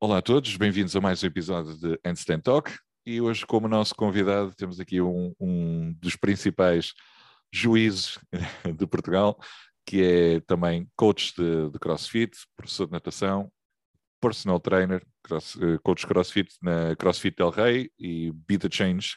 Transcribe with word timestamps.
Olá 0.00 0.18
a 0.18 0.22
todos, 0.22 0.56
bem-vindos 0.56 0.96
a 0.96 1.00
mais 1.00 1.22
um 1.22 1.26
episódio 1.26 1.76
de 1.76 2.00
Handstand 2.06 2.40
Talk. 2.40 2.74
E 3.04 3.20
hoje, 3.20 3.44
como 3.44 3.68
nosso 3.68 3.94
convidado, 3.94 4.54
temos 4.54 4.80
aqui 4.80 5.02
um, 5.02 5.34
um 5.38 5.92
dos 6.00 6.16
principais 6.16 6.94
juízes 7.52 8.18
de 8.78 8.86
Portugal, 8.86 9.38
que 9.84 10.02
é 10.02 10.40
também 10.40 10.88
coach 10.96 11.34
de, 11.36 11.70
de 11.70 11.78
CrossFit, 11.78 12.34
professor 12.56 12.86
de 12.86 12.92
natação, 12.92 13.52
personal 14.20 14.60
trainer, 14.60 15.02
cross, 15.22 15.56
eh, 15.60 15.78
coach 15.82 16.06
CrossFit 16.06 16.54
na 16.62 16.94
CrossFit 16.96 17.36
Del 17.36 17.50
Rey 17.50 17.90
e 17.98 18.32
Be 18.32 18.58
The 18.58 18.68
Change. 18.70 19.16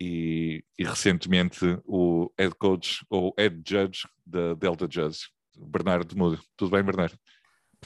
E, 0.00 0.62
e, 0.78 0.84
recentemente 0.84 1.78
o 1.86 2.30
head 2.38 2.54
coach 2.56 3.02
ou 3.08 3.34
head 3.38 3.62
judge 3.66 4.06
da 4.26 4.52
Delta 4.52 4.86
Judge, 4.90 5.30
Bernardo 5.56 6.14
Mudo. 6.16 6.38
Tudo 6.54 6.70
bem, 6.70 6.82
Bernardo? 6.82 7.16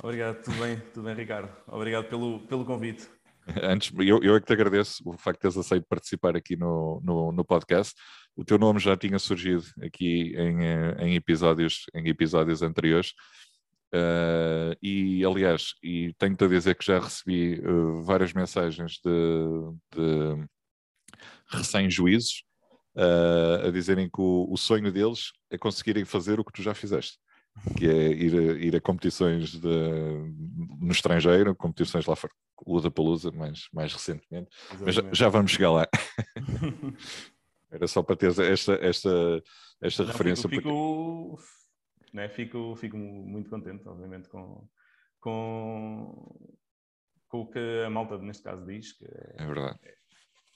Obrigado, 0.03 0.43
tudo 0.43 0.57
bem, 0.59 0.81
tudo 0.93 1.05
bem, 1.05 1.15
Ricardo. 1.15 1.51
Obrigado 1.69 2.09
pelo, 2.09 2.41
pelo 2.47 2.65
convite. 2.65 3.09
Antes, 3.63 3.93
eu, 3.99 4.23
eu 4.23 4.37
é 4.37 4.41
que 4.41 4.47
te 4.47 4.53
agradeço 4.53 5.03
o 5.05 5.17
facto 5.17 5.39
de 5.39 5.43
teres 5.43 5.57
aceito 5.57 5.87
participar 5.89 6.37
aqui 6.37 6.57
no, 6.57 7.01
no, 7.05 7.33
no, 7.33 7.45
podcast. 7.45 7.95
O 8.37 8.45
teu 8.45 8.59
nome 8.59 8.79
já 8.79 8.97
tinha 8.97 9.19
surgido 9.19 9.65
aqui 9.83 10.35
em, 10.37 10.65
eh, 10.65 10.97
em 11.01 11.15
episódios, 11.15 11.85
em 11.95 12.09
episódios 12.09 12.63
anteriores. 12.63 13.13
Uh, 13.93 14.77
e 14.81 15.25
aliás, 15.25 15.75
e 15.83 16.15
tenho-te 16.17 16.45
a 16.45 16.49
dizer 16.49 16.77
que 16.77 16.87
já 16.87 17.01
recebi 17.01 17.61
uh, 17.61 18.03
várias 18.03 18.33
mensagens 18.33 19.01
de, 19.05 19.11
de 19.93 20.47
recém-juízes 21.49 22.45
uh, 22.95 23.67
a 23.67 23.71
dizerem 23.71 24.09
que 24.09 24.21
o, 24.21 24.47
o, 24.49 24.57
sonho 24.57 24.93
deles 24.93 25.33
é 25.51 25.59
conseguirem 25.59 26.05
fazer 26.05 26.39
o 26.39 26.45
que 26.45 26.53
tu 26.53 26.63
já 26.63 26.73
fizeste, 26.73 27.19
que 27.77 27.89
é 27.89 28.13
ir 28.13 28.39
a, 28.39 28.53
ir 28.65 28.77
a 28.77 28.81
competições 28.81 29.51
de, 29.51 29.69
no 30.79 30.93
estrangeiro, 30.93 31.57
competições 31.57 32.07
lá 32.07 32.15
fora, 32.15 32.33
Luda 32.65 32.93
Palusa, 32.93 33.33
mais, 33.33 33.63
mais 33.73 33.93
recentemente, 33.93 34.49
Exatamente. 34.67 34.85
mas 34.85 34.95
já, 34.95 35.13
já, 35.13 35.29
vamos 35.29 35.51
chegar 35.51 35.73
lá. 35.73 35.89
Era 37.73 37.87
só 37.87 38.03
para 38.03 38.17
ter 38.17 38.31
esta, 38.41 38.75
esta, 38.75 39.43
esta 39.81 40.03
Não, 40.03 40.11
referência. 40.11 40.49
Fico, 40.49 40.63
fico, 40.63 41.39
né, 42.13 42.29
fico, 42.29 42.75
fico 42.77 42.97
muito 42.97 43.49
contente, 43.51 43.87
obviamente, 43.89 44.29
com, 44.29 44.69
com, 45.21 46.51
com 47.29 47.41
o 47.41 47.51
que 47.51 47.83
a 47.85 47.91
malta, 47.91 48.19
neste 48.19 48.43
caso, 48.43 48.65
diz. 48.67 48.93
Que 48.93 49.05
é, 49.05 49.43
é 49.43 49.47
verdade. 49.47 49.79
É, 49.85 49.95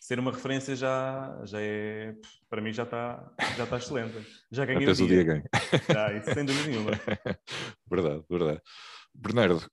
ser 0.00 0.19
uma 0.19 0.32
referência 0.32 0.77
já, 0.77 1.41
já 1.44 1.58
é, 1.60 2.14
para 2.50 2.60
mim 2.60 2.72
já 2.72 2.82
está 2.82 3.32
já 3.56 3.66
tá 3.66 3.78
excelente. 3.78 4.14
Já 4.50 4.66
ganhei 4.66 4.86
o 4.86 4.92
dia. 4.92 5.05
o 5.05 5.08
dia 5.08 5.25
ganho. 5.25 5.44
Já, 5.91 6.12
isso 6.12 6.34
sem 6.34 6.44
dúvida 6.44 6.69
nenhuma. 6.69 6.91
verdade, 7.91 8.22
verdade. 8.28 8.60
Bernardo, 9.14 9.66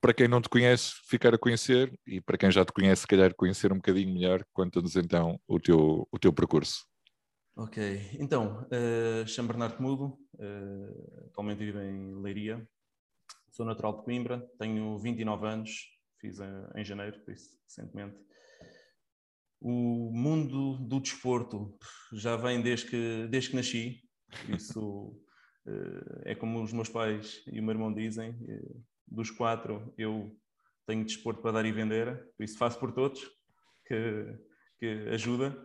para 0.00 0.14
quem 0.14 0.26
não 0.26 0.40
te 0.40 0.48
conhece, 0.48 0.94
ficar 1.08 1.34
a 1.34 1.38
conhecer 1.38 1.92
e 2.06 2.20
para 2.20 2.38
quem 2.38 2.50
já 2.50 2.64
te 2.64 2.72
conhece, 2.72 3.02
se 3.02 3.06
calhar 3.06 3.34
conhecer 3.34 3.72
um 3.72 3.76
bocadinho 3.76 4.12
melhor, 4.12 4.42
conta-nos 4.52 4.96
então 4.96 5.38
o 5.46 5.60
teu, 5.60 6.08
o 6.10 6.18
teu 6.18 6.32
percurso. 6.32 6.84
Ok, 7.54 8.16
então, 8.18 8.66
uh, 8.72 9.26
chamo 9.28 9.48
Bernardo 9.48 9.82
Mudo, 9.82 10.18
uh, 10.40 11.26
atualmente 11.26 11.58
vivo 11.58 11.78
em 11.80 12.20
Leiria, 12.20 12.68
sou 13.50 13.64
natural 13.66 13.98
de 13.98 14.04
Coimbra, 14.04 14.40
tenho 14.58 14.98
29 14.98 15.46
anos, 15.46 15.70
fiz 16.18 16.40
em, 16.40 16.80
em 16.80 16.84
janeiro, 16.84 17.20
por 17.20 17.32
isso, 17.32 17.58
recentemente. 17.64 18.18
O 19.60 20.10
mundo 20.12 20.78
do 20.78 21.00
desporto 21.00 21.78
já 22.12 22.36
vem 22.36 22.62
desde 22.62 22.88
que, 22.88 23.28
desde 23.28 23.50
que 23.50 23.56
nasci, 23.56 24.02
isso 24.48 25.08
uh, 25.66 26.22
é 26.24 26.34
como 26.34 26.62
os 26.62 26.72
meus 26.72 26.88
pais 26.88 27.42
e 27.46 27.60
o 27.60 27.62
meu 27.62 27.72
irmão 27.72 27.92
dizem, 27.92 28.36
dos 29.06 29.30
quatro, 29.30 29.92
eu 29.98 30.34
tenho 30.86 31.04
desporto 31.04 31.42
para 31.42 31.52
dar 31.52 31.66
e 31.66 31.72
vender, 31.72 32.32
por 32.36 32.44
isso 32.44 32.56
faço 32.56 32.78
por 32.78 32.92
todos, 32.92 33.20
que, 33.86 34.38
que 34.78 34.86
ajuda. 35.10 35.56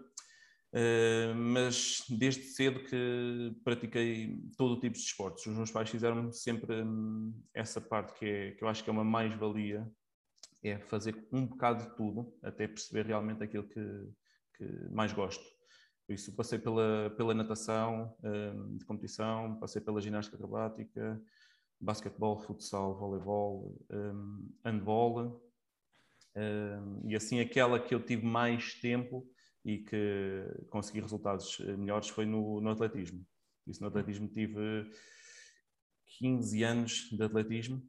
Uh, 0.73 1.33
mas 1.33 2.03
desde 2.09 2.43
cedo 2.43 2.83
que 2.83 3.55
pratiquei 3.63 4.37
todo 4.57 4.73
o 4.73 4.79
tipo 4.79 4.95
de 4.95 5.01
esportes. 5.01 5.45
Os 5.45 5.55
meus 5.55 5.71
pais 5.71 5.89
fizeram 5.89 6.31
sempre 6.31 6.83
hum, 6.83 7.33
essa 7.53 7.79
parte 7.79 8.13
que, 8.19 8.25
é, 8.25 8.51
que 8.51 8.63
eu 8.63 8.67
acho 8.67 8.83
que 8.83 8.89
é 8.89 8.93
uma 8.93 9.03
mais-valia, 9.03 9.89
é 10.61 10.77
fazer 10.79 11.15
um 11.31 11.45
bocado 11.45 11.83
de 11.83 11.95
tudo, 11.95 12.35
até 12.43 12.67
perceber 12.67 13.05
realmente 13.05 13.41
aquilo 13.41 13.67
que, 13.67 14.09
que 14.57 14.65
mais 14.91 15.13
gosto. 15.13 15.43
Por 16.05 16.13
isso 16.13 16.35
passei 16.35 16.59
pela, 16.59 17.09
pela 17.15 17.33
natação 17.33 18.15
um, 18.23 18.77
de 18.77 18.85
competição, 18.85 19.57
passei 19.59 19.81
pela 19.81 20.01
ginástica 20.01 20.35
acrobática, 20.35 21.21
basquetebol, 21.79 22.37
futsal, 22.39 22.97
voleibol, 22.97 23.77
um, 23.91 24.49
handball, 24.63 25.41
e 27.05 27.15
assim 27.15 27.39
aquela 27.39 27.79
que 27.79 27.95
eu 27.95 28.03
tive 28.03 28.25
mais 28.25 28.73
tempo 28.75 29.25
e 29.65 29.79
que 29.79 30.45
consegui 30.69 31.01
resultados 31.01 31.59
eh, 31.61 31.75
melhores 31.75 32.07
foi 32.09 32.25
no, 32.25 32.61
no 32.61 32.69
atletismo. 32.69 33.25
Isso 33.65 33.81
no 33.81 33.87
atletismo 33.87 34.27
tive 34.27 34.87
15 36.19 36.63
anos 36.63 37.09
de 37.11 37.23
atletismo, 37.23 37.81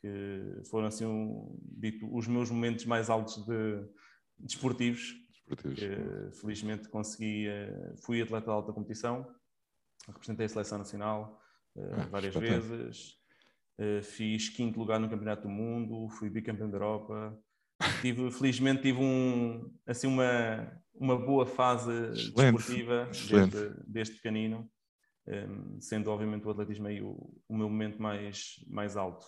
que 0.00 0.62
foram 0.68 0.88
assim 0.88 1.06
um, 1.06 1.56
dito, 1.62 2.12
os 2.12 2.26
meus 2.26 2.50
momentos 2.50 2.84
mais 2.86 3.08
altos 3.08 3.36
de, 3.46 3.88
desportivos. 4.36 5.14
desportivos. 5.46 6.40
felizmente 6.40 6.88
consegui, 6.88 7.46
eh, 7.46 7.94
fui 8.04 8.20
atleta 8.20 8.46
de 8.46 8.52
alta 8.52 8.72
competição, 8.72 9.32
representei 10.08 10.46
a 10.46 10.48
seleção 10.48 10.78
nacional, 10.78 11.40
ah, 11.76 12.06
várias 12.10 12.34
vezes. 12.34 13.22
Fiz 14.02 14.48
quinto 14.50 14.78
lugar 14.78 15.00
no 15.00 15.08
Campeonato 15.08 15.42
do 15.42 15.48
Mundo, 15.48 16.08
fui 16.10 16.30
bicampeão 16.30 16.70
da 16.70 16.76
Europa. 16.76 17.36
Tive, 18.00 18.30
felizmente 18.30 18.82
tive 18.82 19.00
um, 19.00 19.70
assim 19.86 20.06
uma, 20.06 20.80
uma 20.94 21.16
boa 21.18 21.44
fase 21.44 21.90
excelente, 21.90 22.32
desportiva 22.34 23.08
excelente. 23.10 23.56
Desde, 23.56 23.74
desde 23.86 24.14
pequenino, 24.14 24.70
um, 25.26 25.80
sendo 25.80 26.10
obviamente 26.10 26.46
o 26.46 26.50
atletismo 26.50 26.86
aí 26.86 27.02
o, 27.02 27.16
o 27.48 27.56
meu 27.56 27.68
momento 27.68 28.00
mais, 28.00 28.56
mais 28.66 28.96
alto. 28.96 29.26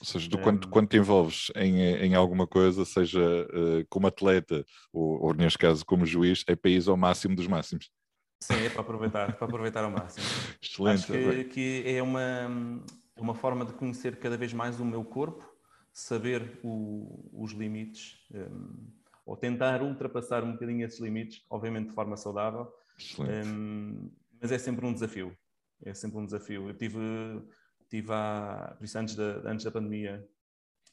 Ou 0.00 0.06
seja, 0.06 0.28
tu, 0.28 0.38
quando, 0.38 0.68
quando 0.68 0.88
te 0.88 0.96
envolves 0.96 1.50
em, 1.54 1.80
em 1.80 2.14
alguma 2.14 2.46
coisa, 2.46 2.84
seja 2.84 3.20
uh, 3.20 3.86
como 3.88 4.06
atleta 4.06 4.64
ou, 4.92 5.26
ou, 5.26 5.34
neste 5.34 5.58
caso, 5.58 5.84
como 5.84 6.04
juiz, 6.04 6.44
é 6.46 6.56
país 6.56 6.88
ao 6.88 6.96
máximo 6.96 7.36
dos 7.36 7.46
máximos. 7.46 7.90
Sim, 8.42 8.66
é 8.66 8.68
para 8.68 8.82
aproveitar, 8.82 9.36
para 9.36 9.46
aproveitar 9.46 9.84
ao 9.84 9.90
máximo. 9.90 10.26
Excelente. 10.60 11.00
Acho 11.00 11.12
que, 11.12 11.44
que, 11.44 11.82
é 11.86 12.02
uma, 12.02 12.82
uma 13.16 13.34
forma 13.34 13.64
de 13.64 13.72
conhecer 13.72 14.16
cada 14.18 14.36
vez 14.36 14.52
mais 14.52 14.78
o 14.80 14.84
meu 14.84 15.04
corpo, 15.04 15.53
saber 15.94 16.58
o, 16.64 17.30
os 17.32 17.52
limites, 17.52 18.18
um, 18.34 18.92
ou 19.24 19.36
tentar 19.36 19.80
ultrapassar 19.80 20.42
um 20.42 20.52
bocadinho 20.52 20.84
esses 20.84 20.98
limites, 20.98 21.46
obviamente 21.48 21.88
de 21.88 21.94
forma 21.94 22.16
saudável. 22.16 22.70
Um, 23.18 24.10
mas 24.40 24.50
é 24.50 24.58
sempre 24.58 24.84
um 24.84 24.92
desafio. 24.92 25.34
É 25.84 25.94
sempre 25.94 26.18
um 26.18 26.26
desafio. 26.26 26.68
Eu 26.68 26.74
tive, 26.74 26.98
tive 27.88 28.12
há, 28.12 28.74
por 28.76 28.84
isso 28.84 28.98
antes 28.98 29.14
da, 29.14 29.48
antes 29.48 29.64
da 29.64 29.70
pandemia, 29.70 30.28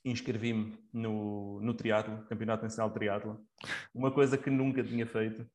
inscrevi-me 0.05 0.77
no, 0.93 1.59
no 1.61 1.73
triatlo, 1.73 2.23
Campeonato 2.25 2.63
Nacional 2.63 2.89
de 2.89 2.95
Triatlo, 2.95 3.45
uma 3.93 4.11
coisa 4.11 4.37
que 4.37 4.49
nunca 4.49 4.83
tinha 4.83 5.05
feito 5.05 5.45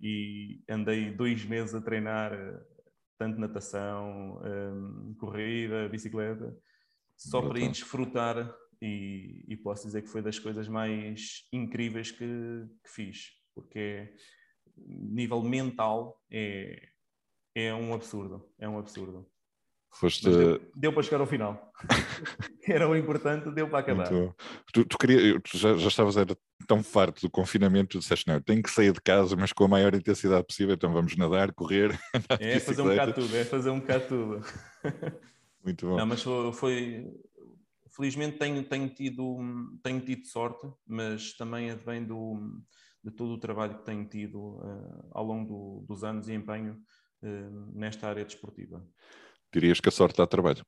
e 0.00 0.62
andei 0.68 1.10
dois 1.10 1.44
meses 1.44 1.74
a 1.74 1.80
treinar 1.80 2.32
tanto 3.18 3.40
natação, 3.40 4.40
um, 4.44 5.14
corrida, 5.18 5.88
bicicleta, 5.88 6.54
só 7.16 7.40
Brutal. 7.40 7.50
para 7.50 7.60
ir 7.64 7.70
desfrutar 7.70 8.56
e, 8.80 9.44
e, 9.48 9.56
posso 9.56 9.86
dizer 9.86 10.02
que 10.02 10.08
foi 10.08 10.22
das 10.22 10.38
coisas 10.38 10.68
mais 10.68 11.46
incríveis 11.52 12.10
que, 12.10 12.66
que 12.82 12.90
fiz, 12.90 13.32
porque 13.54 14.12
nível 14.76 15.42
mental 15.42 16.22
é, 16.30 16.88
é 17.54 17.74
um 17.74 17.94
absurdo, 17.94 18.46
é 18.58 18.68
um 18.68 18.78
absurdo. 18.78 19.26
Foste... 19.92 20.28
Deu, 20.28 20.60
deu, 20.74 20.92
para 20.92 21.02
chegar 21.02 21.20
ao 21.20 21.26
final. 21.26 21.72
era 22.68 22.86
o 22.86 22.94
importante, 22.94 23.50
deu 23.50 23.68
para 23.68 23.78
acabar. 23.78 24.08
Tu, 24.72 24.84
tu, 24.84 24.98
queria, 24.98 25.40
tu 25.40 25.56
já, 25.56 25.74
já 25.74 25.88
estavas 25.88 26.18
era 26.18 26.36
tão 26.66 26.82
farto 26.82 27.22
do 27.22 27.30
confinamento, 27.30 27.96
tu 27.96 28.00
disseste, 28.00 28.26
não, 28.26 28.38
tenho 28.40 28.62
que 28.62 28.70
sair 28.70 28.92
de 28.92 29.00
casa, 29.00 29.34
mas 29.36 29.54
com 29.54 29.64
a 29.64 29.68
maior 29.68 29.94
intensidade 29.94 30.44
possível, 30.44 30.74
então 30.74 30.92
vamos 30.92 31.16
nadar, 31.16 31.52
correr, 31.52 31.98
É 32.40 32.60
fazer 32.60 32.82
um 32.82 32.88
bocado 32.88 33.14
tudo, 33.14 33.36
é 33.36 33.44
fazer 33.44 33.70
um 33.70 33.80
bocado 33.80 34.06
tudo. 34.06 34.44
Muito 35.64 35.86
bom. 35.86 35.96
Não, 35.96 36.06
mas 36.06 36.22
foi, 36.22 36.52
foi 36.52 37.12
felizmente 37.96 38.38
tenho, 38.38 38.62
tenho, 38.68 38.88
tido, 38.90 39.38
tenho 39.82 40.00
tido 40.00 40.26
sorte, 40.26 40.70
mas 40.86 41.34
também 41.34 41.70
advém 41.70 42.04
do, 42.04 42.62
de 43.02 43.10
todo 43.10 43.32
o 43.32 43.40
trabalho 43.40 43.78
que 43.78 43.84
tenho 43.84 44.06
tido 44.06 44.58
uh, 44.58 45.08
ao 45.12 45.24
longo 45.24 45.80
do, 45.80 45.86
dos 45.86 46.04
anos 46.04 46.28
e 46.28 46.34
empenho 46.34 46.74
uh, 47.22 47.72
nesta 47.74 48.06
área 48.08 48.24
desportiva. 48.24 48.86
Dirias 49.52 49.80
que 49.80 49.88
a 49.88 49.92
sorte 49.92 50.18
dá 50.18 50.26
trabalho? 50.26 50.64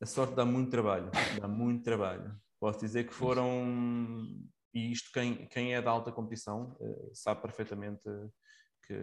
A 0.00 0.06
sorte 0.06 0.36
dá 0.36 0.44
muito 0.44 0.70
trabalho, 0.70 1.10
dá 1.40 1.48
muito 1.48 1.82
trabalho. 1.82 2.40
Posso 2.60 2.78
dizer 2.78 3.04
que 3.04 3.12
foram, 3.14 4.24
e 4.72 4.92
isto, 4.92 5.10
quem, 5.12 5.46
quem 5.48 5.74
é 5.74 5.82
da 5.82 5.90
alta 5.90 6.12
competição 6.12 6.76
uh, 6.80 7.10
sabe 7.12 7.42
perfeitamente 7.42 8.02
que 8.86 8.94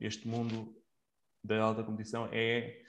este 0.00 0.28
mundo 0.28 0.74
da 1.42 1.62
alta 1.62 1.82
competição 1.82 2.28
é, 2.30 2.82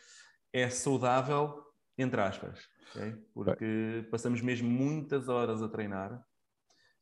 é 0.54 0.70
saudável, 0.70 1.66
entre 1.98 2.22
aspas, 2.22 2.60
okay? 2.90 3.16
porque 3.34 4.08
passamos 4.12 4.42
mesmo 4.42 4.70
muitas 4.70 5.30
horas 5.30 5.62
a 5.62 5.70
treinar, 5.70 6.24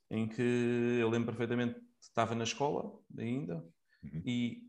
em 0.10 0.28
que 0.28 0.98
eu 1.00 1.10
lembro 1.10 1.28
perfeitamente 1.28 1.80
estava 2.00 2.36
na 2.36 2.44
escola 2.44 3.00
ainda 3.18 3.56
uhum. 4.04 4.22
e 4.26 4.62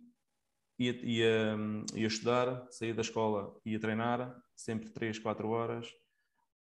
ia, 0.79 0.93
ia, 1.05 1.57
ia 1.95 2.07
estudar, 2.07 2.67
saía 2.71 2.95
da 2.95 3.03
escola, 3.03 3.55
ia 3.65 3.79
treinar, 3.79 4.35
sempre 4.57 4.91
3, 4.91 5.19
4 5.19 5.49
horas, 5.49 5.89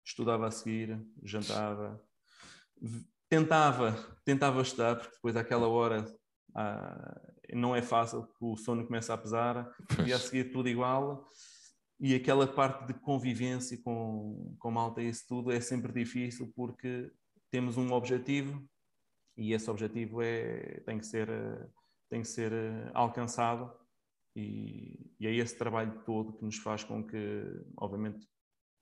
estudava 0.04 0.46
a 0.46 0.50
seguir, 0.50 1.00
jantava, 1.22 2.02
tentava, 3.28 3.92
tentava 4.24 4.62
estudar, 4.62 4.96
porque 4.96 5.14
depois 5.14 5.36
àquela 5.36 5.68
hora 5.68 6.04
ah, 6.54 7.20
não 7.52 7.74
é 7.74 7.82
fácil, 7.82 8.28
o 8.40 8.56
sono 8.56 8.86
começa 8.86 9.14
a 9.14 9.18
pesar, 9.18 9.70
e 10.06 10.12
a 10.12 10.18
seguir 10.18 10.52
tudo 10.52 10.68
igual, 10.68 11.28
e 12.00 12.14
aquela 12.14 12.46
parte 12.46 12.86
de 12.86 12.94
convivência 12.94 13.80
com, 13.82 14.56
com 14.58 14.70
malta 14.70 15.00
e 15.00 15.08
isso 15.08 15.24
tudo 15.28 15.52
é 15.52 15.60
sempre 15.60 15.92
difícil 15.92 16.52
porque 16.54 17.10
temos 17.50 17.76
um 17.76 17.92
objetivo 17.92 18.62
e 19.36 19.52
esse 19.52 19.70
objetivo 19.70 20.20
é, 20.22 20.80
tem 20.86 20.98
que 20.98 21.06
ser, 21.06 21.28
tem 22.08 22.22
que 22.22 22.28
ser 22.28 22.52
alcançado 22.92 23.72
e, 24.36 25.14
e, 25.20 25.26
é 25.26 25.34
esse 25.34 25.56
trabalho 25.56 26.02
todo 26.04 26.32
que 26.32 26.44
nos 26.44 26.56
faz 26.56 26.82
com 26.82 27.04
que, 27.04 27.44
obviamente, 27.76 28.26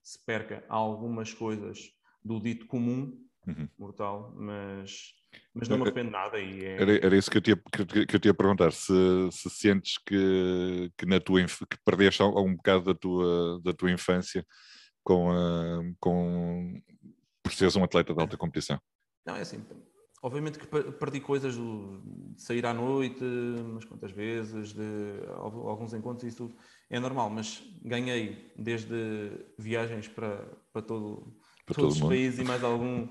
se 0.03 0.19
perca 0.25 0.65
algumas 0.69 1.35
coisas 1.35 1.93
do 2.25 2.41
dito 2.41 2.67
comum, 2.67 3.23
uhum. 3.47 3.69
mortal, 3.79 4.35
mas, 4.35 5.15
mas 5.55 5.69
não 5.69 5.76
me 5.76 5.82
arrependo 5.82 6.11
nada. 6.11 6.38
E 6.38 6.64
é... 6.64 6.82
era, 6.82 7.06
era 7.06 7.17
isso 7.17 7.31
que 7.31 7.38
eu 7.38 7.43
tinha, 7.43 7.56
que, 7.56 8.17
eu 8.17 8.20
tinha 8.20 8.32
a 8.32 8.34
perguntar, 8.34 8.73
se, 8.73 8.93
se 9.31 9.50
sentes 9.50 9.99
que, 9.99 10.90
que, 10.96 11.06
na 11.06 11.20
tua, 11.20 11.44
que 11.44 11.79
perdeste 11.84 12.23
um 12.23 12.56
bocado 12.56 12.84
da 12.84 12.94
tua, 12.94 13.61
da 13.62 13.73
tua 13.73 13.90
infância 13.90 14.44
com, 15.05 15.31
uh, 15.31 15.96
com, 16.00 16.81
por 17.43 17.52
seres 17.52 17.76
um 17.76 17.84
atleta 17.84 18.14
de 18.14 18.20
alta 18.20 18.37
competição. 18.37 18.81
Não, 19.26 19.37
é 19.37 19.40
assim, 19.40 19.64
Obviamente 20.25 20.56
que 20.56 20.67
perdi 20.69 21.19
coisas 21.19 21.56
de 21.56 22.00
sair 22.37 22.64
à 22.64 22.73
noite, 22.73 23.25
umas 23.25 23.84
quantas 23.84 24.12
vezes, 24.12 24.73
de 24.73 25.19
alguns 25.34 25.93
encontros, 25.94 26.23
isso 26.23 26.46
tudo 26.46 26.56
é 26.88 27.00
normal, 27.00 27.29
mas 27.29 27.61
ganhei 27.84 28.52
desde 28.56 29.44
viagens 29.58 30.06
para, 30.06 30.46
para, 30.73 30.81
todo, 30.81 31.37
para 31.67 31.75
todos 31.75 32.00
os 32.00 32.08
países 32.08 32.38
e 32.38 32.44
mais 32.44 32.62
algum, 32.62 33.08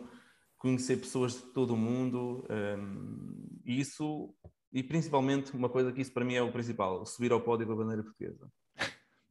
conhecer 0.61 0.97
pessoas 0.97 1.33
de 1.33 1.41
todo 1.53 1.73
o 1.73 1.77
mundo, 1.77 2.45
um, 2.47 3.59
e 3.65 3.79
isso, 3.79 4.31
e 4.71 4.83
principalmente 4.83 5.55
uma 5.55 5.67
coisa 5.67 5.91
que 5.91 5.99
isso 5.99 6.13
para 6.13 6.23
mim 6.23 6.35
é 6.35 6.41
o 6.43 6.51
principal, 6.51 7.03
subir 7.03 7.31
ao 7.31 7.41
pódio 7.41 7.67
da 7.67 7.75
bandeira 7.75 8.03
portuguesa. 8.03 8.47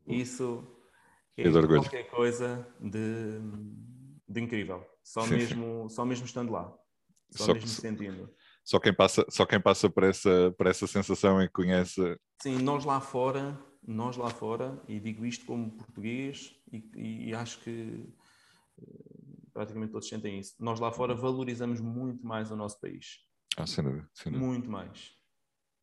Isso 0.08 0.66
é 1.36 1.48
qualquer 1.48 2.10
coisa 2.10 2.66
de, 2.80 3.38
de 4.28 4.40
incrível, 4.40 4.84
só 5.04 5.24
mesmo, 5.24 5.88
só 5.88 6.04
mesmo 6.04 6.26
estando 6.26 6.50
lá. 6.50 6.76
Só, 7.30 7.44
só 7.44 7.54
mesmo 7.54 7.68
que, 7.68 7.74
sentindo. 7.76 8.34
Só 8.64 8.80
quem 8.80 8.92
passa, 8.92 9.24
só 9.28 9.46
quem 9.46 9.60
passa 9.60 9.88
por 9.88 10.02
essa, 10.02 10.52
por 10.58 10.66
essa 10.66 10.88
sensação 10.88 11.40
e 11.40 11.48
conhece. 11.48 12.18
Sim, 12.42 12.58
nós 12.58 12.84
lá 12.84 13.00
fora, 13.00 13.56
nós 13.86 14.16
lá 14.16 14.30
fora, 14.30 14.82
e 14.88 14.98
digo 14.98 15.24
isto 15.24 15.46
como 15.46 15.70
português, 15.76 16.56
e, 16.72 17.28
e 17.28 17.34
acho 17.36 17.60
que 17.60 18.12
praticamente 19.52 19.92
todos 19.92 20.08
sentem 20.08 20.38
isso. 20.38 20.54
Nós 20.58 20.80
lá 20.80 20.92
fora 20.92 21.14
valorizamos 21.14 21.80
muito 21.80 22.26
mais 22.26 22.50
o 22.50 22.56
nosso 22.56 22.80
país. 22.80 23.18
Ah, 23.56 23.66
sem 23.66 23.84
dúvida. 23.84 24.08
Sem 24.14 24.32
dúvida. 24.32 24.48
Muito 24.48 24.70
mais. 24.70 25.20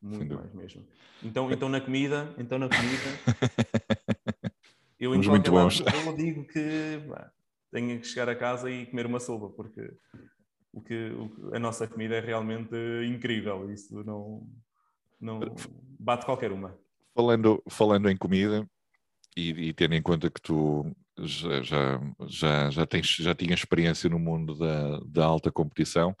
Muito 0.00 0.34
mais 0.34 0.52
mesmo. 0.54 0.86
Então, 1.22 1.50
então 1.50 1.68
na 1.68 1.80
comida, 1.80 2.32
então 2.38 2.58
na 2.58 2.68
comida, 2.68 3.04
eu 4.98 5.14
em 5.14 5.22
eu 5.24 6.16
digo 6.16 6.44
que 6.44 6.98
bah, 7.08 7.32
tenho 7.70 8.00
que 8.00 8.06
chegar 8.06 8.28
a 8.28 8.36
casa 8.36 8.70
e 8.70 8.86
comer 8.86 9.06
uma 9.06 9.18
sopa, 9.18 9.48
porque 9.50 9.92
o 10.72 10.80
que, 10.80 11.10
o, 11.10 11.54
a 11.54 11.58
nossa 11.58 11.86
comida 11.88 12.16
é 12.16 12.20
realmente 12.20 12.74
incrível. 13.08 13.70
Isso 13.72 14.04
não, 14.04 14.48
não 15.20 15.40
bate 15.98 16.24
qualquer 16.24 16.52
uma. 16.52 16.78
Falando, 17.14 17.62
falando 17.68 18.08
em 18.08 18.16
comida 18.16 18.68
e, 19.36 19.50
e 19.50 19.72
tendo 19.72 19.94
em 19.94 20.02
conta 20.02 20.30
que 20.30 20.40
tu 20.40 20.86
já, 21.20 21.62
já, 21.62 22.00
já, 22.26 22.70
já, 22.70 22.86
tens, 22.86 23.06
já 23.06 23.34
tinhas 23.34 23.60
experiência 23.60 24.08
no 24.08 24.18
mundo 24.18 24.54
da, 24.54 25.00
da 25.06 25.24
alta 25.24 25.50
competição, 25.50 26.14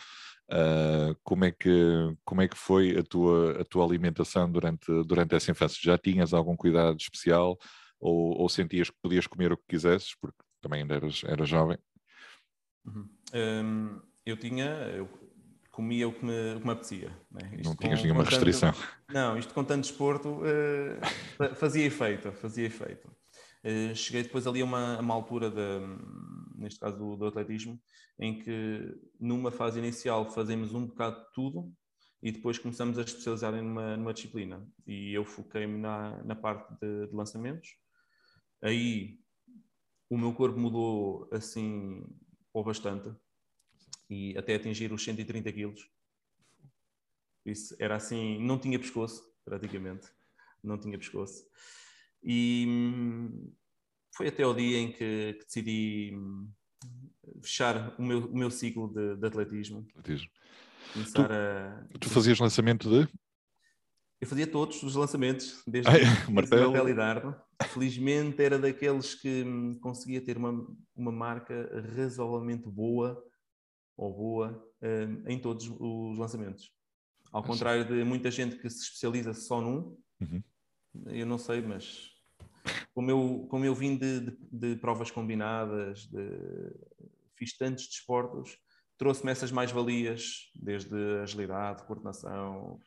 uh, 0.50 1.14
como, 1.22 1.44
é 1.44 1.50
que, 1.50 2.16
como 2.24 2.42
é 2.42 2.48
que 2.48 2.56
foi 2.56 2.96
a 2.98 3.02
tua, 3.02 3.60
a 3.60 3.64
tua 3.64 3.84
alimentação 3.84 4.50
durante, 4.50 4.86
durante 5.04 5.34
essa 5.34 5.50
infância? 5.50 5.78
Já 5.80 5.98
tinhas 5.98 6.32
algum 6.32 6.56
cuidado 6.56 6.98
especial 6.98 7.58
ou, 8.00 8.40
ou 8.40 8.48
sentias 8.48 8.90
que 8.90 8.96
podias 9.02 9.26
comer 9.26 9.52
o 9.52 9.56
que 9.56 9.64
quisesses, 9.68 10.14
porque 10.20 10.38
também 10.60 10.82
ainda 10.82 10.94
eras, 10.94 11.22
eras 11.24 11.48
jovem? 11.48 11.78
Uhum. 12.84 13.08
Um, 13.34 14.00
eu 14.24 14.36
tinha, 14.36 14.66
eu 14.94 15.08
comia 15.70 16.08
o 16.08 16.12
que 16.12 16.24
me, 16.24 16.54
o 16.54 16.58
que 16.60 16.66
me 16.66 16.72
apetecia. 16.72 17.10
Né? 17.30 17.60
Não 17.64 17.76
tinhas 17.76 18.02
nenhuma 18.02 18.24
restrição. 18.24 18.72
não, 19.08 19.38
isto 19.38 19.54
com 19.54 19.62
tanto 19.62 19.82
desporto 19.82 20.40
uh, 20.42 21.54
fazia 21.54 21.84
efeito, 21.84 22.32
fazia 22.32 22.66
efeito. 22.66 23.08
Uh, 23.64 23.94
cheguei 23.94 24.22
depois 24.22 24.46
ali 24.46 24.60
a 24.60 24.64
uma, 24.64 24.96
a 24.96 25.00
uma 25.00 25.14
altura, 25.14 25.50
de, 25.50 25.80
neste 26.56 26.78
caso 26.78 26.96
do, 26.96 27.16
do, 27.16 27.26
atletismo, 27.26 27.80
em 28.18 28.38
que 28.38 28.96
numa 29.18 29.50
fase 29.50 29.78
inicial 29.78 30.30
fazemos 30.30 30.74
um 30.74 30.86
bocado 30.86 31.20
de 31.20 31.32
tudo 31.32 31.72
e 32.22 32.32
depois 32.32 32.58
começamos 32.58 32.98
a 32.98 33.02
especializar 33.02 33.52
numa, 33.52 33.96
numa 33.96 34.14
disciplina. 34.14 34.66
E 34.86 35.12
eu 35.12 35.24
foquei-me 35.24 35.78
na, 35.78 36.22
na 36.24 36.34
parte 36.34 36.72
de, 36.80 37.06
de 37.08 37.14
lançamentos. 37.14 37.76
Aí 38.62 39.18
o 40.10 40.16
meu 40.16 40.32
corpo 40.32 40.58
mudou 40.58 41.28
assim 41.32 42.04
ou 42.52 42.64
bastante 42.64 43.14
e 44.10 44.36
até 44.36 44.54
atingir 44.54 44.92
os 44.92 45.02
130 45.04 45.52
quilos. 45.52 45.90
Isso 47.44 47.74
era 47.78 47.96
assim, 47.96 48.38
não 48.40 48.58
tinha 48.58 48.78
pescoço, 48.78 49.22
praticamente. 49.44 50.08
Não 50.62 50.78
tinha 50.78 50.98
pescoço. 50.98 51.46
E 52.22 52.64
hum, 52.68 53.52
foi 54.14 54.28
até 54.28 54.46
o 54.46 54.54
dia 54.54 54.78
em 54.78 54.92
que, 54.92 55.34
que 55.34 55.44
decidi 55.44 56.12
hum, 56.14 56.50
fechar 57.42 57.94
o 57.98 58.02
meu, 58.02 58.26
o 58.26 58.36
meu 58.36 58.50
ciclo 58.50 58.88
de, 58.88 59.16
de 59.16 59.26
atletismo. 59.26 59.86
atletismo. 59.96 60.30
Começar 60.92 61.28
tu, 61.28 61.32
a... 61.32 61.98
tu 61.98 62.10
fazias 62.10 62.38
lançamento 62.38 62.88
de? 62.88 63.08
Eu 64.20 64.26
fazia 64.26 64.46
todos 64.46 64.82
os 64.82 64.96
lançamentos, 64.96 65.62
desde 65.66 65.90
Ai, 65.90 66.00
martelo. 66.30 66.72
martelo 66.72 66.88
e 66.88 66.94
dardo. 66.94 67.36
Felizmente 67.68 68.42
era 68.42 68.58
daqueles 68.58 69.14
que 69.14 69.44
hum, 69.44 69.78
conseguia 69.80 70.20
ter 70.20 70.36
uma, 70.36 70.66
uma 70.94 71.12
marca 71.12 71.70
razoavelmente 71.94 72.68
boa 72.68 73.22
ou 73.96 74.14
boa 74.14 74.64
em 75.26 75.38
todos 75.40 75.68
os 75.68 76.18
lançamentos. 76.18 76.72
Ao 77.32 77.42
contrário 77.42 77.84
de 77.84 78.04
muita 78.04 78.30
gente 78.30 78.56
que 78.56 78.70
se 78.70 78.82
especializa 78.82 79.34
só 79.34 79.60
num, 79.60 79.98
uhum. 80.20 80.42
eu 81.06 81.26
não 81.26 81.36
sei, 81.36 81.60
mas 81.60 82.12
como 82.94 83.10
eu, 83.10 83.46
como 83.50 83.64
eu 83.64 83.74
vim 83.74 83.96
de, 83.96 84.20
de, 84.20 84.36
de 84.52 84.76
provas 84.76 85.10
combinadas, 85.10 86.06
de, 86.06 86.28
fiz 87.36 87.56
tantos 87.56 87.86
desportos, 87.86 88.58
trouxe-me 88.96 89.30
essas 89.30 89.52
mais-valias, 89.52 90.50
desde 90.54 90.96
agilidade, 91.22 91.84
coordenação, 91.84 92.80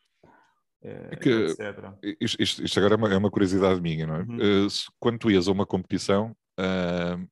é, 0.84 1.10
é 1.12 1.16
que, 1.16 1.30
etc. 1.30 1.94
Isto, 2.20 2.64
isto, 2.64 2.80
agora 2.80 2.96
é 2.96 2.98
uma, 2.98 3.14
é 3.14 3.18
uma, 3.18 3.32
curiosidade 3.32 3.80
minha, 3.80 4.08
não 4.08 4.16
é? 4.16 4.22
Uhum. 4.24 4.66
Uh, 4.66 4.68
quando 5.00 5.20
tu 5.20 5.32
ias 5.32 5.48
a 5.48 5.52
uma 5.52 5.66
competição, 5.66 6.36
uh, 6.60 7.28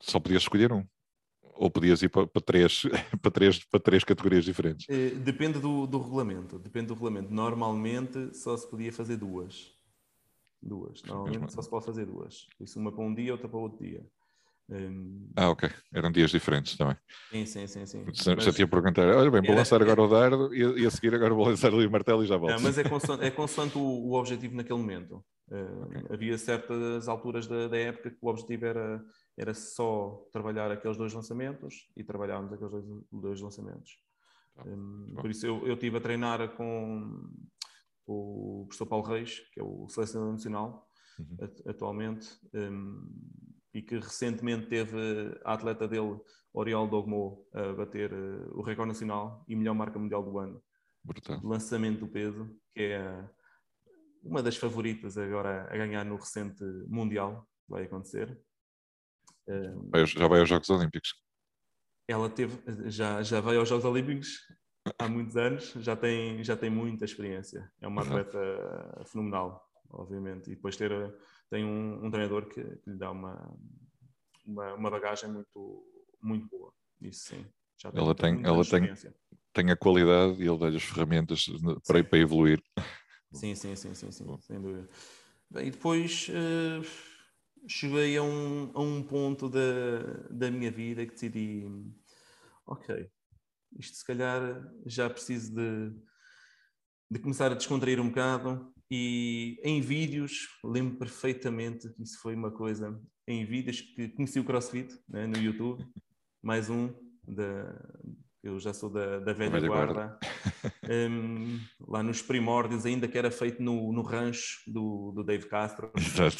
só 0.00 0.20
podias 0.20 0.42
escolher 0.42 0.72
um 0.72 0.86
ou 1.58 1.70
podias 1.70 2.02
ir 2.02 2.08
para, 2.08 2.26
para, 2.26 2.42
três, 2.42 2.82
para, 3.20 3.30
três, 3.30 3.64
para 3.64 3.80
três 3.80 4.04
categorias 4.04 4.44
diferentes? 4.44 4.86
Eh, 4.88 5.10
depende 5.10 5.58
do, 5.58 5.86
do 5.86 5.98
regulamento. 5.98 6.58
Depende 6.58 6.88
do 6.88 6.94
regulamento. 6.94 7.32
Normalmente 7.32 8.36
só 8.36 8.56
se 8.56 8.68
podia 8.68 8.92
fazer 8.92 9.16
duas. 9.16 9.75
Duas. 10.62 11.02
Normalmente 11.04 11.52
só 11.52 11.62
se 11.62 11.70
pode 11.70 11.84
fazer 11.84 12.06
duas. 12.06 12.46
Isso 12.60 12.78
uma 12.78 12.92
para 12.92 13.04
um 13.04 13.14
dia, 13.14 13.32
outra 13.32 13.48
para 13.48 13.58
outro 13.58 13.78
dia. 13.78 14.04
Um... 14.68 15.30
Ah, 15.36 15.50
ok. 15.50 15.70
Eram 15.94 16.10
dias 16.10 16.30
diferentes 16.30 16.76
também. 16.76 16.96
Sim, 17.30 17.46
sim, 17.46 17.66
sim. 17.66 17.86
sim. 17.86 18.04
Já, 18.12 18.34
mas... 18.34 18.44
já 18.44 18.52
tinha 18.52 18.66
perguntar, 18.66 19.06
olha 19.06 19.30
bem, 19.30 19.40
vou 19.40 19.50
era... 19.50 19.58
lançar 19.58 19.80
agora 19.80 20.02
o 20.02 20.08
dardo 20.08 20.52
e, 20.52 20.82
e, 20.82 20.86
a 20.86 20.90
seguir 20.90 21.14
agora 21.14 21.32
vou 21.32 21.46
lançar 21.46 21.72
ali 21.72 21.86
o 21.86 21.90
martelo 21.90 22.24
e 22.24 22.26
já 22.26 22.36
volto. 22.36 22.54
Não, 22.54 22.62
mas 22.62 22.76
é 22.76 22.82
consoante, 22.82 23.24
é 23.24 23.30
consoante 23.30 23.78
o, 23.78 23.80
o, 23.80 24.14
objetivo 24.14 24.56
naquele 24.56 24.80
momento. 24.80 25.24
Uh, 25.48 25.84
okay. 25.84 26.02
Havia 26.10 26.36
certas 26.36 27.06
alturas 27.06 27.46
da, 27.46 27.68
da 27.68 27.76
época 27.76 28.10
que 28.10 28.18
o 28.20 28.26
objetivo 28.28 28.66
era 28.66 29.04
era 29.36 29.52
só 29.52 30.26
trabalhar 30.32 30.70
aqueles 30.70 30.96
dois 30.96 31.12
lançamentos 31.12 31.88
e 31.96 32.02
trabalhávamos 32.02 32.52
aqueles 32.52 32.72
dois, 32.72 32.84
dois 33.12 33.40
lançamentos. 33.40 33.98
Ah, 34.56 34.64
um, 34.66 35.14
por 35.14 35.30
isso 35.30 35.46
eu, 35.46 35.66
eu 35.66 35.74
estive 35.74 35.98
a 35.98 36.00
treinar 36.00 36.56
com 36.56 37.28
o 38.06 38.64
professor 38.66 38.86
Paulo 38.86 39.04
Reis, 39.04 39.40
que 39.52 39.60
é 39.60 39.62
o 39.62 39.88
selecionador 39.88 40.32
nacional 40.32 40.88
uhum. 41.18 41.36
atualmente, 41.66 42.28
um, 42.54 43.08
e 43.74 43.82
que 43.82 43.96
recentemente 43.96 44.68
teve 44.68 45.38
a 45.44 45.52
atleta 45.52 45.86
dele, 45.86 46.18
Oriol 46.52 46.88
Dogmo, 46.88 47.46
a 47.52 47.72
bater 47.74 48.12
uh, 48.12 48.58
o 48.58 48.62
recorde 48.62 48.88
nacional 48.88 49.44
e 49.46 49.54
melhor 49.54 49.74
marca 49.74 49.98
mundial 49.98 50.22
do 50.22 50.38
ano. 50.38 50.62
Brutal. 51.04 51.40
Lançamento 51.42 52.00
do 52.00 52.08
peso, 52.08 52.48
que 52.74 52.82
é 52.82 53.28
uma 54.22 54.42
das 54.42 54.56
favoritas 54.56 55.18
agora 55.18 55.68
a 55.70 55.76
ganhar 55.76 56.04
no 56.04 56.16
recente 56.16 56.64
Mundial, 56.88 57.46
vai 57.68 57.84
acontecer. 57.84 58.40
Uh, 59.46 60.06
já 60.06 60.26
vai 60.26 60.40
aos 60.40 60.48
Jogos 60.48 60.70
Olímpicos. 60.70 61.14
Ela 62.08 62.30
teve, 62.30 62.90
já, 62.90 63.22
já 63.22 63.40
vai 63.40 63.56
aos 63.56 63.68
Jogos 63.68 63.84
Olímpicos 63.84 64.38
há 64.98 65.08
muitos 65.08 65.36
anos, 65.36 65.72
já 65.78 65.96
tem, 65.96 66.42
já 66.42 66.56
tem 66.56 66.70
muita 66.70 67.04
experiência. 67.04 67.70
É 67.80 67.86
uma 67.86 68.02
atleta 68.02 68.38
fenomenal, 69.06 69.68
obviamente. 69.90 70.50
E 70.50 70.54
depois 70.54 70.76
ter 70.76 70.92
tem 71.50 71.64
um, 71.64 72.04
um 72.04 72.10
treinador 72.10 72.46
que, 72.46 72.62
que, 72.62 72.90
lhe 72.90 72.96
dá 72.96 73.10
uma, 73.10 73.56
uma, 74.44 74.74
uma, 74.74 74.90
bagagem 74.90 75.30
muito, 75.30 75.84
muito 76.20 76.48
boa. 76.48 76.72
Isso 77.00 77.28
sim. 77.28 77.46
Já 77.78 77.92
tem 77.92 78.02
ela 78.02 78.14
tem, 78.14 78.42
ela 78.44 78.64
tem, 78.64 78.94
tem 79.52 79.70
a 79.70 79.76
qualidade 79.76 80.42
e 80.42 80.48
ele 80.48 80.58
dá-lhe 80.58 80.76
as 80.76 80.82
ferramentas 80.82 81.46
para, 81.86 82.02
para 82.02 82.18
evoluir. 82.18 82.62
Sim, 83.32 83.54
sim, 83.54 83.76
sim, 83.76 83.94
sim, 83.94 84.10
sim 84.10 84.38
sem 84.40 84.60
dúvida. 84.60 84.88
Bem, 85.50 85.68
e 85.68 85.70
depois 85.70 86.28
uh, 86.28 86.84
cheguei 87.68 88.16
a 88.16 88.22
um, 88.22 88.70
a 88.74 88.80
um 88.80 89.02
ponto 89.02 89.48
da, 89.48 90.00
da 90.30 90.50
minha 90.50 90.70
vida 90.70 91.04
que 91.06 91.12
decidi, 91.12 91.64
ok, 92.66 93.08
isto 93.78 93.96
se 93.96 94.04
calhar 94.04 94.40
já 94.84 95.08
preciso 95.08 95.54
de, 95.54 95.92
de 97.10 97.18
começar 97.18 97.50
a 97.52 97.54
descontrair 97.54 98.00
um 98.00 98.08
bocado, 98.08 98.72
e 98.90 99.60
em 99.64 99.80
vídeos, 99.80 100.48
lembro 100.64 100.96
perfeitamente 100.96 101.88
que 101.92 102.02
isso 102.02 102.20
foi 102.20 102.34
uma 102.34 102.50
coisa, 102.50 103.00
em 103.26 103.44
vídeos 103.44 103.80
que 103.80 104.08
conheci 104.10 104.38
o 104.38 104.44
CrossFit 104.44 104.96
né, 105.08 105.26
no 105.26 105.38
YouTube, 105.38 105.84
mais 106.42 106.70
um, 106.70 106.94
da, 107.26 107.74
eu 108.42 108.60
já 108.60 108.72
sou 108.72 108.88
da, 108.88 109.18
da 109.18 109.32
velha, 109.32 109.50
velha 109.50 109.68
guarda, 109.68 109.92
guarda. 109.92 110.18
Um, 110.88 111.58
lá 111.80 112.00
nos 112.00 112.22
primórdios, 112.22 112.86
ainda 112.86 113.08
que 113.08 113.18
era 113.18 113.30
feito 113.30 113.60
no, 113.60 113.92
no 113.92 114.02
rancho 114.02 114.60
do, 114.68 115.10
do 115.12 115.24
Dave 115.24 115.48
Castro. 115.48 115.90
Exato. 115.98 116.36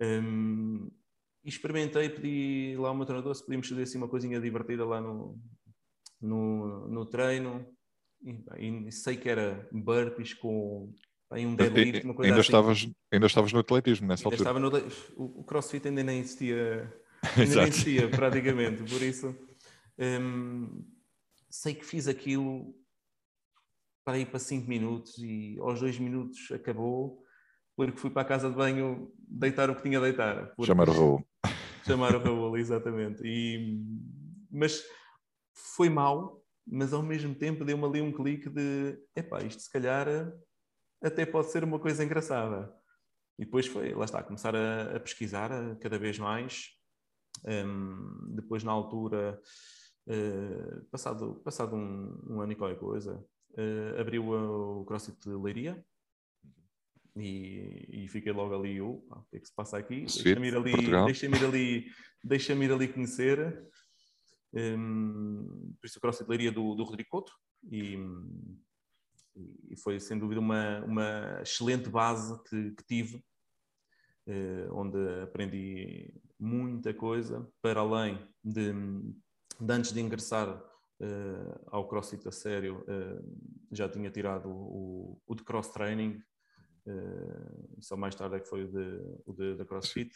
Um, 0.00 0.90
experimentei, 1.42 2.10
pedi 2.10 2.76
lá 2.78 2.88
ao 2.88 2.94
meu 2.94 3.06
treinador 3.06 3.34
se 3.34 3.42
podíamos 3.42 3.66
fazer 3.66 3.82
assim 3.82 3.96
uma 3.96 4.08
coisinha 4.08 4.38
divertida 4.38 4.84
lá 4.84 5.00
no, 5.00 5.40
no, 6.20 6.88
no 6.88 7.06
treino. 7.06 7.66
E, 8.22 8.88
e 8.88 8.92
sei 8.92 9.16
que 9.16 9.28
era 9.28 9.68
burpees 9.72 10.34
com 10.34 10.92
em 11.34 11.46
um 11.46 11.54
deadlift, 11.54 12.04
uma 12.04 12.14
coisa 12.14 12.30
ainda 12.30 12.40
assim. 12.40 12.48
Estavas, 12.48 12.90
ainda 13.12 13.26
estavas 13.26 13.52
no 13.52 13.60
atletismo 13.60 14.06
nessa 14.06 14.28
ainda 14.28 14.48
altura. 14.48 14.80
No, 14.80 14.88
o, 15.16 15.44
crossfit 15.44 15.86
ainda 15.86 16.02
nem 16.02 16.20
existia, 16.20 16.92
ainda 17.36 17.54
nem 17.56 17.68
existia 17.68 18.08
praticamente, 18.08 18.82
por 18.82 19.02
isso 19.02 19.36
hum, 19.98 20.84
sei 21.50 21.74
que 21.74 21.84
fiz 21.84 22.08
aquilo 22.08 22.74
para 24.04 24.18
ir 24.18 24.26
para 24.26 24.38
5 24.38 24.66
minutos 24.66 25.18
e 25.18 25.58
aos 25.60 25.80
2 25.80 25.98
minutos 25.98 26.50
acabou 26.50 27.22
porque 27.76 27.98
fui 27.98 28.10
para 28.10 28.22
a 28.22 28.24
casa 28.24 28.50
de 28.50 28.56
banho 28.56 29.12
deitar 29.16 29.70
o 29.70 29.76
que 29.76 29.82
tinha 29.82 29.98
a 29.98 30.02
deitar. 30.02 30.52
Chamar 30.64 30.88
o 30.88 30.92
Raul. 30.92 31.26
Chamar 31.86 32.16
o 32.16 32.18
Raul, 32.18 32.56
exatamente. 32.56 33.22
E, 33.24 33.80
mas 34.50 34.82
foi 35.76 35.88
mal, 35.88 36.42
mas 36.66 36.92
ao 36.92 37.02
mesmo 37.02 37.34
tempo 37.34 37.64
deu-me 37.64 37.84
ali 37.84 38.00
um 38.00 38.12
clique 38.12 38.48
de 38.48 38.98
epá, 39.16 39.42
isto 39.42 39.62
se 39.62 39.70
calhar 39.70 40.06
até 41.02 41.24
pode 41.24 41.50
ser 41.50 41.64
uma 41.64 41.78
coisa 41.78 42.04
engraçada. 42.04 42.72
E 43.38 43.44
depois 43.44 43.66
foi, 43.66 43.94
lá 43.94 44.04
está, 44.04 44.22
começar 44.22 44.54
a, 44.54 44.96
a 44.96 45.00
pesquisar 45.00 45.52
a, 45.52 45.76
cada 45.76 45.98
vez 45.98 46.18
mais. 46.18 46.70
Um, 47.44 48.34
depois, 48.34 48.64
na 48.64 48.72
altura, 48.72 49.40
uh, 50.08 50.84
passado, 50.90 51.40
passado 51.44 51.76
um, 51.76 52.20
um, 52.28 52.40
ano 52.40 52.52
e 52.52 52.56
qualquer 52.56 52.78
coisa, 52.80 53.24
uh, 53.52 54.00
abriu 54.00 54.28
o 54.28 54.84
CrossFit 54.84 55.20
de 55.20 55.36
Leiria. 55.36 55.84
E, 57.16 58.04
e 58.04 58.08
fiquei 58.08 58.32
logo 58.32 58.54
ali, 58.54 58.80
o 58.80 59.04
que 59.30 59.36
é 59.36 59.40
que 59.40 59.46
se 59.46 59.54
passa 59.54 59.78
aqui? 59.78 60.00
Deixa-me 60.00 60.48
ir 60.48 60.56
ali, 60.56 60.72
deixa-me 61.04 61.36
ir 61.36 61.44
ali, 61.44 61.86
deixa-me 62.24 62.64
ir 62.64 62.72
ali 62.72 62.88
conhecer. 62.88 63.68
Um, 64.52 65.74
por 65.80 65.86
isso 65.86 65.98
o 65.98 66.00
CrossFit 66.00 66.24
de 66.24 66.30
Leiria 66.30 66.52
do, 66.52 66.74
do 66.74 66.84
Rodrigo 66.84 67.08
Couto. 67.10 67.32
E, 67.70 67.96
e 69.70 69.76
foi 69.76 70.00
sem 70.00 70.18
dúvida 70.18 70.40
uma, 70.40 70.80
uma 70.84 71.40
excelente 71.42 71.88
base 71.88 72.40
que, 72.44 72.72
que 72.72 72.84
tive, 72.84 73.22
eh, 74.26 74.68
onde 74.72 74.98
aprendi 75.22 76.12
muita 76.38 76.92
coisa, 76.92 77.48
para 77.62 77.80
além 77.80 78.18
de, 78.42 78.72
de 78.72 79.72
antes 79.72 79.92
de 79.92 80.00
ingressar 80.00 80.62
eh, 81.00 81.60
ao 81.68 81.88
CrossFit 81.88 82.26
a 82.26 82.32
sério, 82.32 82.84
eh, 82.88 83.22
já 83.72 83.88
tinha 83.88 84.10
tirado 84.10 84.48
o, 84.50 85.20
o 85.26 85.34
de 85.34 85.44
cross 85.44 85.68
training, 85.68 86.22
só 87.80 87.98
mais 87.98 88.14
tarde 88.14 88.36
é 88.36 88.40
que 88.40 88.48
foi 88.48 88.64
o 88.64 88.68
de, 88.72 89.20
o 89.26 89.32
de, 89.34 89.56
de 89.56 89.64
CrossFit. 89.66 90.10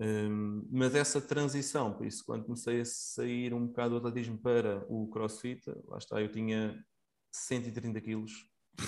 Um, 0.00 0.66
mas 0.70 0.94
essa 0.94 1.20
transição, 1.20 1.92
por 1.92 2.06
isso, 2.06 2.24
quando 2.24 2.44
comecei 2.44 2.80
a 2.80 2.84
sair 2.86 3.52
um 3.52 3.66
bocado 3.66 4.00
do 4.00 4.08
atletismo 4.08 4.38
para 4.38 4.82
o 4.88 5.06
crossfit, 5.08 5.62
lá 5.86 5.98
está, 5.98 6.18
eu 6.22 6.32
tinha 6.32 6.82
130 7.30 8.00
quilos. 8.00 8.32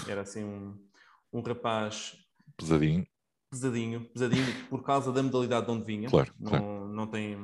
Era 0.09 0.23
assim 0.23 0.42
um, 0.42 0.83
um 1.31 1.42
rapaz. 1.42 2.16
Pesadinho. 2.57 3.07
Pesadinho, 3.50 4.09
pesadinho, 4.09 4.69
por 4.71 4.83
causa 4.83 5.12
da 5.12 5.23
modalidade 5.23 5.66
de 5.66 5.73
onde 5.73 5.85
vinha. 5.85 6.09
Claro, 6.09 6.33
não, 6.40 6.50
claro. 6.50 6.88
não 6.88 7.07
tem. 7.07 7.37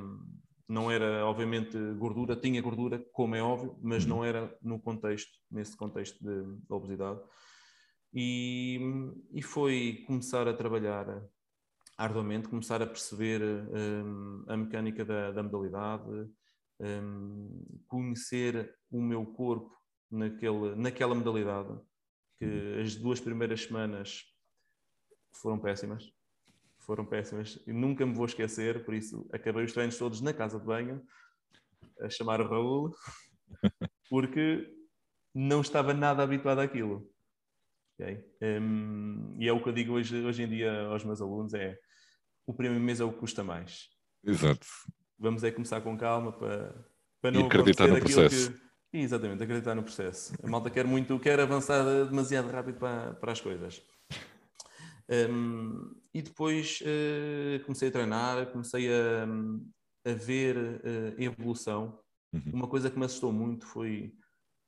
Não 0.66 0.90
era, 0.90 1.26
obviamente, 1.26 1.78
gordura, 1.94 2.36
tinha 2.36 2.60
gordura, 2.60 3.02
como 3.12 3.34
é 3.34 3.42
óbvio, 3.42 3.78
mas 3.82 4.04
uhum. 4.04 4.10
não 4.10 4.24
era 4.24 4.54
no 4.62 4.78
contexto, 4.78 5.30
nesse 5.50 5.76
contexto 5.76 6.18
de, 6.22 6.42
de 6.44 6.72
obesidade. 6.72 7.20
E, 8.12 8.78
e 9.32 9.42
foi 9.42 10.04
começar 10.06 10.46
a 10.46 10.54
trabalhar 10.54 11.22
arduamente, 11.98 12.48
começar 12.48 12.80
a 12.80 12.86
perceber 12.86 13.42
um, 13.42 14.44
a 14.46 14.56
mecânica 14.56 15.04
da, 15.04 15.32
da 15.32 15.42
modalidade, 15.42 16.30
um, 16.78 17.80
conhecer 17.88 18.72
o 18.88 19.02
meu 19.02 19.26
corpo 19.26 19.76
naquele, 20.08 20.76
naquela 20.76 21.12
modalidade, 21.12 21.76
que 22.38 22.44
uhum. 22.44 22.80
as 22.80 22.94
duas 22.94 23.18
primeiras 23.18 23.64
semanas 23.64 24.22
foram 25.32 25.58
péssimas. 25.58 26.08
Foram 26.78 27.04
péssimas. 27.04 27.60
E 27.66 27.72
nunca 27.72 28.06
me 28.06 28.14
vou 28.14 28.26
esquecer, 28.26 28.84
por 28.84 28.94
isso 28.94 29.28
acabei 29.32 29.64
os 29.64 29.72
treinos 29.72 29.98
todos 29.98 30.20
na 30.20 30.32
casa 30.32 30.60
de 30.60 30.64
banho, 30.64 31.04
a 32.00 32.08
chamar 32.08 32.40
o 32.40 32.48
Raul, 32.48 32.94
porque 34.08 34.72
não 35.34 35.62
estava 35.62 35.92
nada 35.92 36.22
habituado 36.22 36.60
àquilo. 36.60 37.10
Okay? 37.94 38.24
Um, 38.40 39.36
e 39.40 39.48
é 39.48 39.52
o 39.52 39.60
que 39.60 39.68
eu 39.68 39.72
digo 39.72 39.94
hoje, 39.94 40.24
hoje 40.24 40.44
em 40.44 40.48
dia 40.48 40.82
aos 40.82 41.04
meus 41.04 41.20
alunos: 41.20 41.52
é 41.54 41.76
o 42.48 42.54
primeiro 42.54 42.82
mês 42.82 42.98
é 42.98 43.04
o 43.04 43.12
que 43.12 43.18
custa 43.18 43.44
mais. 43.44 43.90
Exato. 44.24 44.66
Vamos 45.18 45.44
é 45.44 45.50
começar 45.50 45.82
com 45.82 45.96
calma 45.98 46.32
para, 46.32 46.74
para 47.20 47.30
não 47.30 47.42
e 47.42 47.44
acreditar 47.44 47.86
no 47.86 48.00
processo. 48.00 48.52
Que, 48.90 48.98
Exatamente, 48.98 49.42
acreditar 49.42 49.74
no 49.74 49.82
processo. 49.82 50.32
A 50.42 50.48
malta 50.48 50.70
quer 50.70 50.86
muito, 50.86 51.18
quer 51.20 51.38
avançar 51.38 51.84
demasiado 52.06 52.50
rápido 52.50 52.78
para, 52.78 53.12
para 53.14 53.32
as 53.32 53.40
coisas. 53.40 53.82
Um, 55.30 55.94
e 56.14 56.22
depois 56.22 56.80
uh, 56.80 57.62
comecei 57.64 57.88
a 57.88 57.92
treinar, 57.92 58.46
comecei 58.46 58.88
a, 58.90 60.10
a 60.10 60.14
ver 60.14 60.56
uh, 60.56 61.22
evolução. 61.22 62.00
Uhum. 62.32 62.52
Uma 62.54 62.66
coisa 62.66 62.90
que 62.90 62.98
me 62.98 63.04
assustou 63.04 63.30
muito 63.30 63.66
foi 63.66 64.14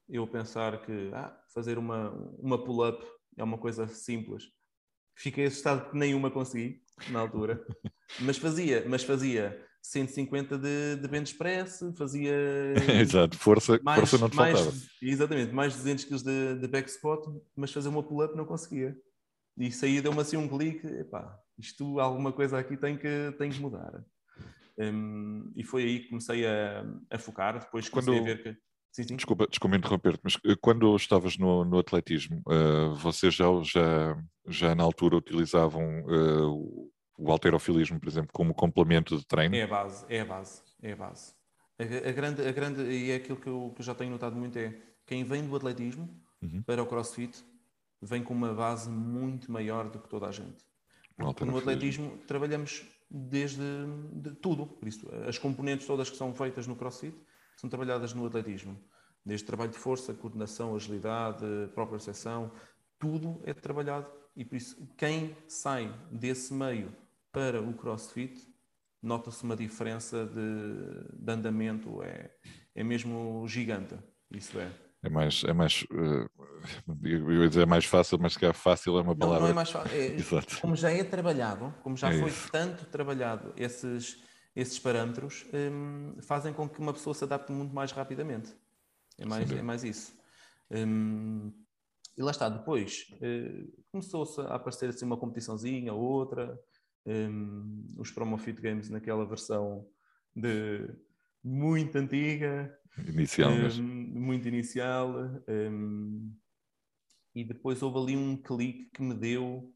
eu 0.07 0.27
pensar 0.27 0.83
que 0.83 1.11
ah, 1.15 1.35
fazer 1.55 1.79
uma, 1.79 2.11
uma 2.39 2.63
pull-up 2.63 3.03
é 3.39 3.43
uma 3.43 3.57
coisa 3.57 3.87
simples. 3.89 4.51
Fiquei 5.15 5.47
assustado 5.47 5.85
porque 5.85 5.99
nenhuma 5.99 6.31
consegui 6.31 6.83
na 7.09 7.21
altura, 7.21 7.65
mas 8.21 8.37
fazia, 8.37 8.85
mas 8.87 9.03
fazia 9.03 9.65
150 9.83 10.59
de, 10.59 10.97
de 10.97 11.09
bench 11.09 11.35
press, 11.35 11.81
fazia. 11.97 12.35
Exato, 13.01 13.37
força, 13.39 13.81
mais, 13.83 13.99
força 14.01 14.19
não 14.19 14.29
te 14.29 14.37
mais, 14.37 14.59
faltava. 14.59 14.77
Exatamente, 15.03 15.53
mais 15.53 15.75
200 15.77 16.05
kg 16.05 16.23
de, 16.23 16.61
de 16.61 16.69
back 16.69 16.91
squat, 16.91 17.25
mas 17.57 17.73
fazer 17.73 17.89
uma 17.89 18.03
pull-up 18.03 18.37
não 18.37 18.45
conseguia. 18.45 18.97
E 19.57 19.69
isso 19.69 19.85
aí 19.85 20.01
deu-me 20.01 20.21
assim 20.21 20.37
um 20.37 20.49
clique: 20.49 20.87
epá, 20.87 21.39
isto, 21.59 21.99
alguma 21.99 22.33
coisa 22.33 22.59
aqui 22.59 22.77
tem 22.77 22.97
que, 22.97 23.35
tem 23.39 23.51
que 23.51 23.61
mudar. 23.61 24.05
Um, 24.79 25.53
e 25.55 25.65
foi 25.65 25.83
aí 25.83 26.01
que 26.01 26.09
comecei 26.09 26.47
a, 26.47 26.85
a 27.11 27.19
focar. 27.19 27.59
Depois 27.59 27.89
comecei 27.89 28.15
Quando... 28.15 28.23
a 28.23 28.35
ver 28.35 28.43
que. 28.43 28.70
Sim, 28.93 29.05
sim. 29.05 29.17
Desculpa, 29.17 29.47
desculpa 29.47 29.77
interromper-te, 29.77 30.21
mas 30.23 30.37
eh, 30.45 30.57
quando 30.61 30.95
estavas 30.97 31.39
no, 31.39 31.65
no 31.65 31.79
atletismo, 31.79 32.43
uh, 32.47 32.95
vocês 32.97 33.35
já, 33.35 33.47
já, 33.63 34.23
já 34.49 34.75
na 34.75 34.83
altura 34.83 35.17
utilizavam 35.17 36.03
uh, 36.03 36.91
o 37.17 37.31
alterofilismo, 37.31 38.01
por 38.01 38.09
exemplo, 38.09 38.31
como 38.33 38.53
complemento 38.53 39.17
de 39.17 39.27
treino? 39.27 39.55
É 39.55 39.63
a 39.63 39.67
base, 39.69 40.05
é 40.09 40.21
a 40.21 40.25
base, 40.25 40.63
é 40.83 40.93
a 40.93 40.97
base. 40.97 41.35
A, 41.79 42.09
a 42.09 42.13
grande, 42.13 42.47
a 42.47 42.53
grande, 42.53 42.83
e 42.83 43.11
é 43.13 43.17
aquilo 43.17 43.39
que 43.39 43.49
eu, 43.49 43.73
que 43.75 43.81
eu 43.81 43.85
já 43.85 43.95
tenho 43.95 44.11
notado 44.11 44.35
muito 44.35 44.59
é 44.59 44.75
quem 45.07 45.23
vem 45.25 45.47
do 45.47 45.55
atletismo 45.55 46.09
uhum. 46.43 46.63
para 46.63 46.83
o 46.83 46.87
crossfit 46.87 47.45
vem 48.03 48.23
com 48.23 48.35
uma 48.35 48.53
base 48.55 48.89
muito 48.89 49.53
maior 49.53 49.89
do 49.89 49.99
que 49.99 50.09
toda 50.09 50.27
a 50.27 50.33
gente. 50.33 50.65
No 51.19 51.59
atletismo 51.59 52.17
trabalhamos 52.27 52.83
desde 53.11 53.63
de 54.13 54.33
tudo. 54.33 54.67
Por 54.67 54.89
isso, 54.89 55.07
as 55.29 55.37
componentes 55.37 55.87
todas 55.87 56.09
que 56.09 56.17
são 56.17 56.33
feitas 56.33 56.67
no 56.67 56.77
CrossFit 56.77 57.15
são 57.61 57.69
trabalhadas 57.69 58.15
no 58.15 58.27
atletismo. 58.27 58.79
Desde 59.25 59.45
trabalho 59.45 59.71
de 59.71 59.77
força, 59.77 60.15
coordenação, 60.15 60.75
agilidade, 60.75 61.45
própria 61.75 61.99
percepção, 61.99 62.51
tudo 62.99 63.41
é 63.45 63.53
trabalhado. 63.53 64.11
E 64.35 64.45
por 64.45 64.57
isso, 64.57 64.89
quem 64.97 65.37
sai 65.47 65.95
desse 66.11 66.55
meio 66.55 66.97
para 67.31 67.61
o 67.61 67.75
CrossFit, 67.75 68.49
nota-se 69.03 69.45
uma 69.45 69.55
diferença 69.55 70.25
de, 70.25 71.23
de 71.23 71.33
andamento, 71.33 72.03
é, 72.03 72.31
é 72.75 72.83
mesmo 72.83 73.47
gigante. 73.47 73.95
Isso 74.31 74.59
é. 74.59 74.71
É 75.03 75.09
mais, 75.09 75.45
é 75.45 75.53
mais, 75.53 75.83
uh, 75.91 76.31
eu 77.03 77.43
ia 77.43 77.49
dizer 77.49 77.67
mais 77.67 77.85
fácil, 77.85 78.19
mas 78.19 78.37
que 78.37 78.45
é 78.45 78.53
fácil 78.53 78.99
é 78.99 79.03
uma 79.03 79.17
palavra. 79.17 79.41
Não, 79.41 79.47
não 79.47 79.53
é 79.53 79.55
mais 79.55 79.71
fácil. 79.71 79.99
É, 79.99 80.17
como 80.61 80.77
já 80.77 80.91
é 80.91 81.03
trabalhado, 81.05 81.75
como 81.83 81.97
já 81.97 82.13
é 82.13 82.19
foi 82.19 82.29
isso. 82.29 82.51
tanto 82.51 82.85
trabalhado 82.87 83.53
esses, 83.57 84.23
esses 84.55 84.79
parâmetros, 84.79 85.47
um, 85.53 86.21
fazem 86.23 86.53
com 86.53 86.69
que 86.69 86.81
uma 86.81 86.93
pessoa 86.93 87.15
se 87.15 87.25
adapte 87.25 87.53
muito 87.53 87.75
mais 87.75 87.93
rapidamente. 87.93 88.55
É 89.19 89.25
mais, 89.25 89.51
é 89.51 89.63
mais 89.63 89.85
isso. 89.85 90.13
Um, 90.71 91.53
e 92.17 92.23
lá 92.23 92.31
está, 92.31 92.49
depois 92.49 93.07
uh, 93.15 93.85
começou-se 93.91 94.41
a 94.41 94.55
aparecer 94.55 94.89
assim 94.89 95.05
uma 95.05 95.17
competiçãozinha, 95.17 95.93
outra, 95.93 96.59
um, 97.07 97.95
os 97.99 98.11
Promofit 98.11 98.61
Games 98.61 98.91
naquela 98.91 99.25
versão 99.25 99.87
de 100.35 100.89
muito 101.43 101.97
antiga, 101.97 102.77
Inicial, 102.99 103.57
mas... 103.57 103.79
um, 103.79 103.85
muito 103.85 104.49
inicial. 104.49 105.15
Um, 105.49 106.35
e 107.35 107.45
depois 107.45 107.83
houve 107.83 107.99
ali 107.99 108.17
um 108.17 108.37
clique 108.37 108.91
que 108.91 109.03
me 109.03 109.15
deu 109.15 109.73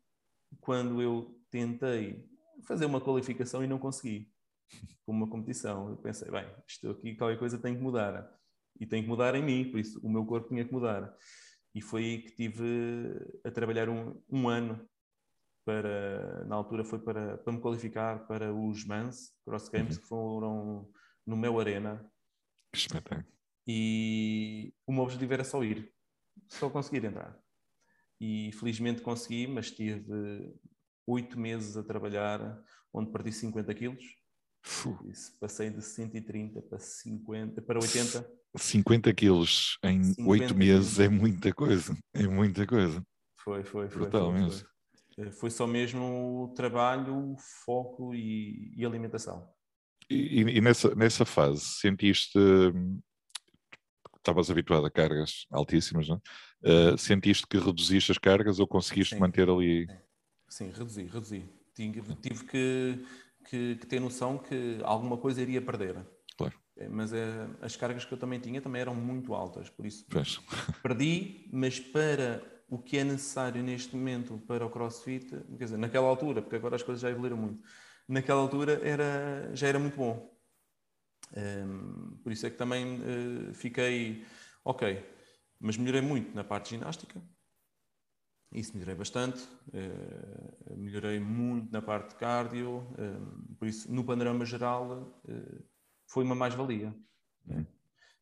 quando 0.61 1.01
eu 1.01 1.39
tentei 1.51 2.29
fazer 2.67 2.87
uma 2.87 3.01
qualificação 3.01 3.63
e 3.63 3.67
não 3.67 3.79
consegui. 3.79 4.31
Com 5.05 5.13
uma 5.13 5.29
competição. 5.29 5.91
Eu 5.91 5.97
pensei, 5.97 6.31
bem, 6.31 6.47
isto 6.67 6.91
aqui, 6.91 7.15
qualquer 7.15 7.39
coisa 7.39 7.59
tem 7.59 7.75
que 7.75 7.83
mudar. 7.83 8.31
E 8.81 8.87
tem 8.87 9.03
que 9.03 9.09
mudar 9.09 9.35
em 9.35 9.43
mim, 9.43 9.71
por 9.71 9.79
isso 9.79 10.01
o 10.03 10.11
meu 10.11 10.25
corpo 10.25 10.49
tinha 10.49 10.65
que 10.65 10.73
mudar. 10.73 11.15
E 11.75 11.81
foi 11.81 12.05
aí 12.05 12.23
que 12.23 12.35
tive 12.35 12.63
a 13.45 13.51
trabalhar 13.51 13.89
um, 13.89 14.21
um 14.29 14.49
ano 14.49 14.89
para, 15.65 16.45
na 16.45 16.57
altura 16.57 16.85
foi 16.85 16.99
para, 16.99 17.39
para 17.39 17.53
me 17.53 17.61
qualificar 17.61 18.27
para 18.27 18.53
os 18.53 18.85
MANS 18.85 19.33
Cross 19.45 19.69
Games, 19.69 19.97
uhum. 19.97 20.03
que 20.03 20.09
foram 20.09 20.91
no 21.27 21.37
meu 21.37 21.59
Arena, 21.59 22.05
Espetáculo. 22.75 23.25
E 23.67 24.75
o 24.87 24.93
meu 24.93 25.05
objetivo 25.05 25.33
era 25.33 25.45
só 25.45 25.63
ir, 25.63 25.93
só 26.49 26.69
conseguir 26.69 27.05
entrar. 27.05 27.39
E 28.21 28.51
felizmente 28.53 29.01
consegui, 29.01 29.47
mas 29.47 29.71
tive 29.71 30.55
oito 31.07 31.39
meses 31.39 31.77
a 31.77 31.83
trabalhar, 31.83 32.63
onde 32.93 33.11
perdi 33.11 33.33
50 33.33 33.75
quilos. 33.75 34.05
Isso, 35.11 35.39
passei 35.39 35.71
de 35.71 35.83
130 35.83 36.63
para 36.63 36.79
50, 36.79 37.61
para 37.63 37.79
80. 37.79 38.27
50 38.57 39.13
quilos 39.13 39.79
em 39.85 40.15
oito 40.27 40.55
meses 40.55 40.99
é 40.99 41.09
muita 41.09 41.53
coisa, 41.53 41.97
é 42.15 42.27
muita 42.27 42.67
coisa. 42.67 43.05
Foi, 43.37 43.63
foi, 43.63 43.89
foi. 43.89 44.03
Brutal 44.03 44.31
foi, 44.31 44.41
mesmo. 44.41 44.69
Foi. 45.15 45.31
foi 45.33 45.51
só 45.51 45.67
mesmo 45.67 46.53
trabalho, 46.57 47.37
foco 47.65 48.15
e, 48.15 48.73
e 48.77 48.87
alimentação. 48.87 49.47
E, 50.09 50.41
e, 50.41 50.61
nessa, 50.61 50.95
nessa 50.95 51.25
fase, 51.25 51.61
sentiste. 51.61 52.39
Estavas 54.17 54.51
habituado 54.51 54.87
a 54.87 54.91
cargas 54.91 55.47
altíssimas, 55.51 56.09
não 56.09 56.17
uh, 56.65 56.97
Sentiste 56.97 57.47
que 57.47 57.59
reduziste 57.59 58.11
as 58.11 58.19
cargas 58.19 58.59
ou 58.59 58.67
conseguiste 58.67 59.15
Sim. 59.15 59.21
manter 59.21 59.49
ali. 59.49 59.87
Sim, 60.49 60.71
reduzi, 60.71 61.05
reduzi. 61.05 61.45
Tive, 61.75 62.15
tive 62.17 62.45
que, 62.45 63.05
que, 63.49 63.77
que, 63.77 63.87
ter 63.87 64.01
noção 64.01 64.39
que 64.39 64.79
alguma 64.83 65.17
coisa 65.17 65.41
iria 65.41 65.61
perder. 65.61 65.97
Claro. 66.37 66.55
É, 66.77 66.89
mas 66.89 67.13
é, 67.13 67.49
as 67.61 67.77
cargas 67.77 68.05
que 68.05 68.13
eu 68.13 68.19
também 68.19 68.41
tinha 68.41 68.61
também 68.61 68.81
eram 68.81 68.95
muito 68.95 69.35
altas, 69.35 69.71
por 69.71 69.87
isso 69.87 70.05
pois. 70.11 70.41
perdi, 70.83 71.49
mas 71.53 71.79
para 71.79 72.43
o 72.69 72.79
que 72.79 72.99
é 72.99 73.05
necessário 73.05 73.63
neste 73.63 73.95
momento 73.95 74.39
para 74.47 74.67
o 74.67 74.71
CrossFit, 74.71 75.29
quer 75.59 75.65
dizer, 75.65 75.77
naquela 75.77 76.09
altura, 76.09 76.43
porque 76.43 76.57
agora 76.57 76.77
as 76.77 76.83
coisas 76.83 77.03
já 77.03 77.11
evoluíram 77.11 77.37
muito, 77.37 77.63
naquela 78.09 78.41
altura 78.41 78.81
era, 78.83 79.51
já 79.55 79.69
era 79.69 79.79
muito 79.79 79.97
bom. 79.97 80.35
Um, 81.37 82.17
por 82.23 82.33
isso 82.33 82.47
é 82.47 82.51
que 82.51 82.57
também 82.57 83.01
uh, 83.01 83.55
fiquei, 83.55 84.25
ok, 84.65 85.05
mas 85.61 85.77
melhorei 85.77 86.01
muito 86.01 86.35
na 86.35 86.45
parte 86.45 86.71
ginástica, 86.71 87.23
isso 88.55 88.73
melhorei 88.75 88.95
bastante, 88.95 89.43
uh, 89.43 90.77
melhorei 90.77 91.19
muito 91.19 91.73
na 91.73 91.83
parte 91.83 92.11
de 92.11 92.15
cardio, 92.17 92.79
uh, 92.93 93.55
por 93.59 93.67
isso, 93.67 93.93
no 93.93 94.05
panorama 94.05 94.47
geral, 94.47 95.21
uh, 95.25 95.65
foi 96.07 96.25
uma 96.25 96.35
mais-valia. 96.35 96.95
Hum. 97.49 97.67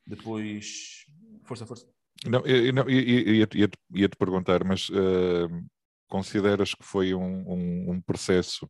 Depois, 0.07 1.07
força, 1.45 1.67
força. 1.67 1.87
Não, 2.27 2.41
eu, 2.47 2.73
não, 2.73 2.89
ia-te 2.89 3.59
ia, 3.95 4.09
perguntar, 4.09 4.65
mas 4.65 4.89
consideras 6.09 6.75
que 6.75 6.85
foi 6.85 7.15
um, 7.15 7.49
um, 7.49 7.91
um 7.93 8.01
processo 8.01 8.69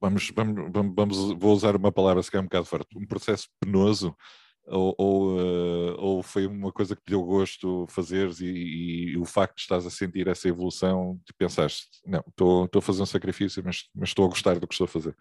vamos, 0.00 0.30
vamos, 0.34 0.94
vamos, 0.94 1.16
vou 1.38 1.54
usar 1.54 1.76
uma 1.76 1.92
palavra 1.92 2.22
se 2.22 2.30
calhar 2.30 2.44
um 2.44 2.48
bocado 2.48 2.66
forte, 2.66 2.96
um 2.96 3.06
processo 3.06 3.48
penoso 3.60 4.16
ou, 4.66 4.94
ou, 4.98 5.38
uh, 5.38 5.96
ou, 5.98 6.22
foi 6.22 6.46
uma 6.46 6.72
coisa 6.72 6.96
que 6.96 7.02
te 7.02 7.10
deu 7.10 7.22
gosto 7.22 7.86
fazeres 7.88 8.40
e, 8.40 8.46
e, 8.46 9.04
e, 9.10 9.18
o 9.18 9.24
facto 9.24 9.56
de 9.56 9.62
estás 9.62 9.86
a 9.86 9.90
sentir 9.90 10.26
essa 10.26 10.48
evolução, 10.48 11.20
te 11.24 11.32
pensaste, 11.32 11.88
não, 12.04 12.24
estou 12.28 12.68
a 12.74 12.82
fazer 12.82 13.02
um 13.02 13.06
sacrifício, 13.06 13.62
mas, 13.64 13.88
mas 13.94 14.08
estou 14.08 14.24
a 14.24 14.28
gostar 14.28 14.58
do 14.58 14.66
que 14.66 14.74
estou 14.74 14.86
a 14.86 14.88
fazer? 14.88 15.16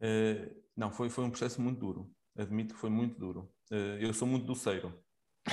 Uh, 0.00 0.62
não, 0.76 0.90
foi, 0.92 1.10
foi 1.10 1.24
um 1.24 1.30
processo 1.30 1.60
muito 1.60 1.80
duro, 1.80 2.10
admito 2.36 2.74
que 2.74 2.80
foi 2.80 2.90
muito 2.90 3.18
duro. 3.18 3.52
Uh, 3.70 3.98
eu 4.00 4.14
sou 4.14 4.28
muito 4.28 4.46
doceiro, 4.46 4.92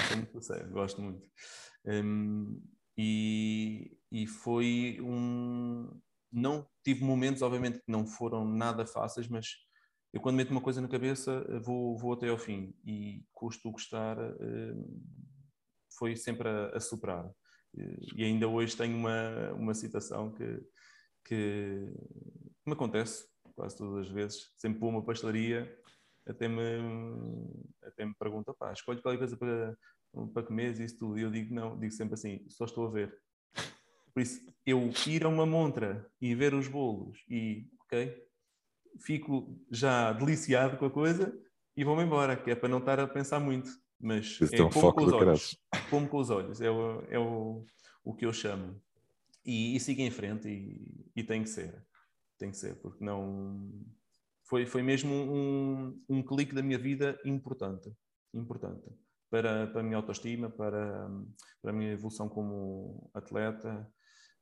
sou 0.07 0.17
muito 0.17 0.33
doceiro, 0.33 0.69
gosto 0.71 1.01
muito. 1.01 1.27
Um, 1.85 2.61
e, 2.97 3.97
e 4.11 4.27
foi 4.27 4.99
um, 5.01 5.89
não 6.31 6.67
tive 6.83 7.03
momentos, 7.03 7.41
obviamente, 7.41 7.79
que 7.79 7.91
não 7.91 8.05
foram 8.05 8.45
nada 8.45 8.85
fáceis, 8.85 9.27
mas 9.27 9.47
eu 10.13 10.21
quando 10.21 10.35
meto 10.37 10.51
uma 10.51 10.61
coisa 10.61 10.81
na 10.81 10.87
cabeça 10.87 11.45
vou, 11.61 11.97
vou 11.97 12.13
até 12.13 12.29
ao 12.29 12.37
fim 12.37 12.73
e 12.85 13.23
custo 13.33 13.71
gostar 13.71 14.17
eh, 14.19 14.75
foi 15.97 16.15
sempre 16.15 16.47
a, 16.47 16.69
a 16.69 16.79
superar. 16.79 17.29
E 18.15 18.23
ainda 18.23 18.47
hoje 18.47 18.75
tenho 18.75 18.97
uma, 18.97 19.53
uma 19.53 19.73
citação 19.73 20.31
que, 20.33 20.59
que 21.25 21.93
me 22.65 22.73
acontece 22.73 23.27
quase 23.55 23.77
todas 23.77 24.07
as 24.07 24.11
vezes. 24.11 24.51
Sempre 24.57 24.79
vou 24.79 24.89
uma 24.89 25.05
pastelaria, 25.05 25.77
até 26.25 26.47
me, 26.47 26.63
até 27.83 28.05
me 28.05 28.15
pergunta, 28.15 28.53
pá, 28.53 28.71
escolhe 28.71 29.01
qualquer 29.01 29.19
coisa 29.19 29.37
para, 29.37 29.77
para 30.33 30.43
comer 30.43 30.79
e 30.79 30.85
isso 30.85 30.97
tudo. 30.97 31.19
E 31.19 31.23
eu 31.23 31.31
digo, 31.31 31.53
não, 31.53 31.77
digo 31.77 31.91
sempre 31.91 32.15
assim, 32.15 32.43
só 32.49 32.65
estou 32.65 32.87
a 32.87 32.91
ver. 32.91 33.15
Por 34.13 34.21
isso, 34.21 34.41
eu 34.65 34.91
ir 35.07 35.23
a 35.23 35.29
uma 35.29 35.45
montra 35.45 36.09
e 36.19 36.33
ver 36.33 36.53
os 36.53 36.67
bolos 36.67 37.23
e, 37.29 37.69
ok, 37.81 38.28
fico 38.99 39.60
já 39.71 40.13
deliciado 40.13 40.78
com 40.78 40.86
a 40.86 40.91
coisa 40.91 41.38
e 41.75 41.84
vou-me 41.84 42.04
embora, 42.04 42.36
que 42.36 42.52
é 42.52 42.56
para 42.56 42.69
não 42.69 42.80
estar 42.80 42.99
a 42.99 43.08
pensar 43.08 43.39
muito. 43.39 43.69
Mas 43.99 44.39
é 44.41 44.58
como 44.58 44.93
com 44.93 45.04
os 45.04 45.13
olhos. 45.13 45.58
Como 45.89 46.08
com 46.08 46.17
os 46.17 46.30
olhos, 46.30 46.62
é 46.62 46.71
o, 46.71 47.04
é 47.10 47.19
o, 47.19 47.65
o 48.04 48.13
que 48.13 48.25
eu 48.25 48.32
chamo. 48.32 48.82
E, 49.45 49.75
e 49.75 49.80
sigo 49.80 50.02
em 50.02 50.12
frente 50.12 50.47
e, 50.47 51.12
e 51.15 51.23
tem 51.23 51.43
que 51.43 51.49
ser. 51.49 51.86
Tem 52.38 52.52
que 52.52 52.58
ser, 52.58 52.75
porque 52.75 53.04
não... 53.04 53.71
Foi, 54.45 54.65
foi 54.65 54.82
mesmo 54.82 55.13
um, 55.13 56.02
um 56.10 56.23
clique 56.23 56.56
da 56.56 56.62
minha 56.62 56.80
vida 56.80 57.19
importante. 57.25 57.91
Importante 58.34 58.89
para, 59.30 59.67
para 59.67 59.82
a 59.82 59.84
minha 59.84 59.97
autoestima, 59.97 60.49
para, 60.49 61.10
para 61.62 61.71
a 61.71 61.73
minha 61.73 61.91
evolução 61.91 62.28
como 62.28 63.10
atleta, 63.13 63.88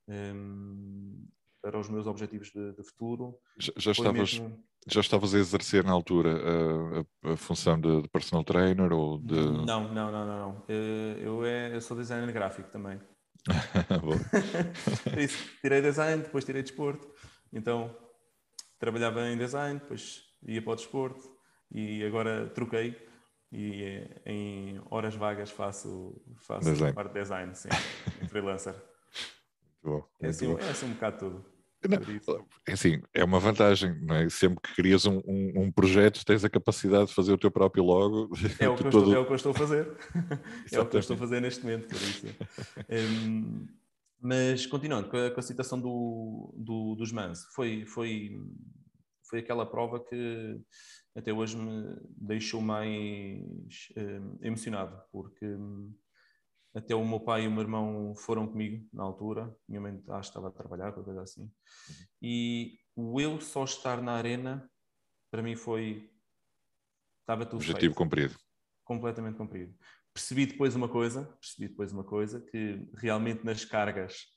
um, 0.08 1.28
para 1.62 1.80
os 1.80 1.90
meus 1.90 2.08
objetivos 2.08 2.52
de, 2.52 2.74
de 2.74 2.84
futuro. 2.84 3.38
Já, 3.58 3.74
já 3.78 3.92
estavas, 3.92 4.40
mesmo... 4.40 4.64
já 4.88 5.02
estavas 5.02 5.34
a 5.34 5.40
exercer 5.40 5.84
na 5.84 5.92
altura 5.92 6.30
a, 6.32 7.30
a, 7.30 7.34
a 7.34 7.38
função 7.38 7.80
de, 7.80 8.02
de, 8.02 8.10
personal 8.10 8.44
trainer 8.44 8.92
ou 8.94 9.18
de... 9.18 9.36
Não, 9.36 9.66
não, 9.66 9.94
não, 9.94 10.12
não. 10.12 10.26
não. 10.26 10.64
Eh, 10.68 11.18
eu, 11.22 11.46
é, 11.46 11.76
eu 11.76 11.82
sou 11.82 11.98
designer 11.98 12.32
gráfico 12.32 12.70
também. 12.70 13.00
Isso, 15.18 15.38
tirei 15.62 15.82
design, 15.82 16.24
depois 16.24 16.46
tirei 16.46 16.62
desporto. 16.62 17.08
Então, 17.52 17.96
trabalhava 18.80 19.28
em 19.28 19.38
design, 19.38 19.80
depois 19.80 20.22
ia 20.46 20.62
para 20.62 20.74
o 20.74 20.76
desporto 20.76 21.38
e 21.72 22.04
agora 22.04 22.50
troquei 22.50 22.96
e 23.52 23.84
eh, 23.84 24.22
em 24.26 24.82
horas 24.90 25.16
vagas 25.16 25.52
faço, 25.52 26.22
faço 26.38 26.70
parte 26.94 27.14
de 27.14 27.20
design, 27.20 27.56
sim, 27.56 27.70
freelancer 28.28 28.76
bom. 29.92 30.04
É 30.22 30.28
assim, 30.28 30.56
é 30.56 30.70
assim 30.70 30.86
um 30.86 30.94
bocado 30.94 31.18
tudo. 31.18 31.46
Não, 31.88 32.00
é 32.68 32.74
assim, 32.74 33.02
é 33.14 33.24
uma 33.24 33.40
vantagem, 33.40 33.96
não 34.02 34.16
é? 34.16 34.30
Sempre 34.30 34.60
que 34.62 34.76
crias 34.76 35.06
um, 35.06 35.22
um, 35.28 35.62
um, 35.62 35.72
projeto, 35.72 36.26
tens 36.26 36.44
a 36.44 36.50
capacidade 36.50 37.08
de 37.08 37.14
fazer 37.14 37.32
o 37.32 37.38
teu 37.38 37.52
próprio 37.52 37.84
logo. 37.84 38.30
É 38.60 38.68
o 38.68 38.76
que, 38.76 38.84
todo... 38.90 38.98
eu, 38.98 39.00
estou, 39.00 39.16
é 39.16 39.20
o 39.20 39.26
que 39.26 39.32
eu 39.32 39.36
estou 39.36 39.52
a 39.52 39.56
fazer. 39.56 39.98
é 40.72 40.80
o 40.80 40.86
que 40.86 40.96
eu 40.96 41.00
estou 41.00 41.16
a 41.16 41.20
fazer 41.20 41.40
neste 41.40 41.64
momento, 41.64 41.88
por 41.88 41.96
isso. 41.96 42.26
Um, 42.90 43.68
mas, 44.20 44.66
continuando 44.66 45.10
com 45.10 45.18
a, 45.18 45.30
com 45.30 45.40
a 45.40 45.44
citação 45.44 45.80
do, 45.80 46.52
do, 46.58 46.96
dos 46.96 47.12
Mans, 47.12 47.46
foi, 47.54 47.86
foi, 47.86 48.32
foi 49.30 49.40
aquela 49.40 49.66
prova 49.66 50.04
que 50.04 50.60
até 51.16 51.32
hoje 51.32 51.56
me 51.56 51.96
deixou 52.18 52.60
mais 52.60 53.40
uh, 53.96 54.40
emocionado, 54.42 55.00
porque 55.12 55.46
até 56.78 56.94
o 56.94 57.04
meu 57.04 57.20
pai 57.20 57.44
e 57.44 57.48
o 57.48 57.52
meu 57.52 57.62
irmão 57.62 58.14
foram 58.16 58.48
comigo 58.48 58.88
na 58.94 59.04
altura, 59.04 59.52
minha 59.68 59.82
mãe 59.82 59.94
acho 60.10 60.32
que 60.32 60.38
estava 60.38 60.50
a 60.50 60.52
trabalhar, 60.52 60.92
coisa 60.94 61.22
assim, 61.22 61.52
e 62.22 62.78
o 62.96 63.20
eu 63.20 63.42
só 63.42 63.64
estar 63.64 64.00
na 64.02 64.14
arena, 64.14 64.70
para 65.32 65.42
mim 65.42 65.56
foi. 65.56 66.12
Estava 67.22 67.46
tudo 67.46 67.58
Objetivo 67.58 67.80
feito. 67.80 67.96
cumprido. 67.96 68.36
Completamente 68.84 69.38
cumprido. 69.38 69.76
Percebi 70.14 70.46
depois 70.46 70.76
uma 70.76 70.88
coisa, 70.88 71.26
percebi 71.42 71.68
depois 71.68 71.92
uma 71.92 72.04
coisa, 72.04 72.40
que 72.42 72.88
realmente 72.96 73.44
nas 73.44 73.66
cargas 73.66 74.28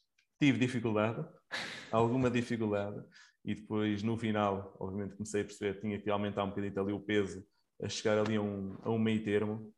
tive 0.40 0.58
dificuldade, 0.58 1.24
alguma 1.92 2.30
dificuldade, 2.30 3.00
e 3.44 3.54
depois 3.54 4.02
no 4.02 4.16
final, 4.16 4.76
obviamente 4.80 5.14
comecei 5.14 5.42
a 5.42 5.44
perceber 5.44 5.74
que 5.74 5.80
tinha 5.82 6.00
que 6.00 6.10
aumentar 6.10 6.44
um 6.44 6.48
bocadinho 6.48 6.80
ali 6.80 6.92
o 6.92 7.00
peso, 7.00 7.46
a 7.82 7.88
chegar 7.88 8.18
ali 8.18 8.36
a 8.36 8.42
um, 8.42 8.78
a 8.82 8.90
um 8.90 8.98
meio 8.98 9.22
termo, 9.22 9.72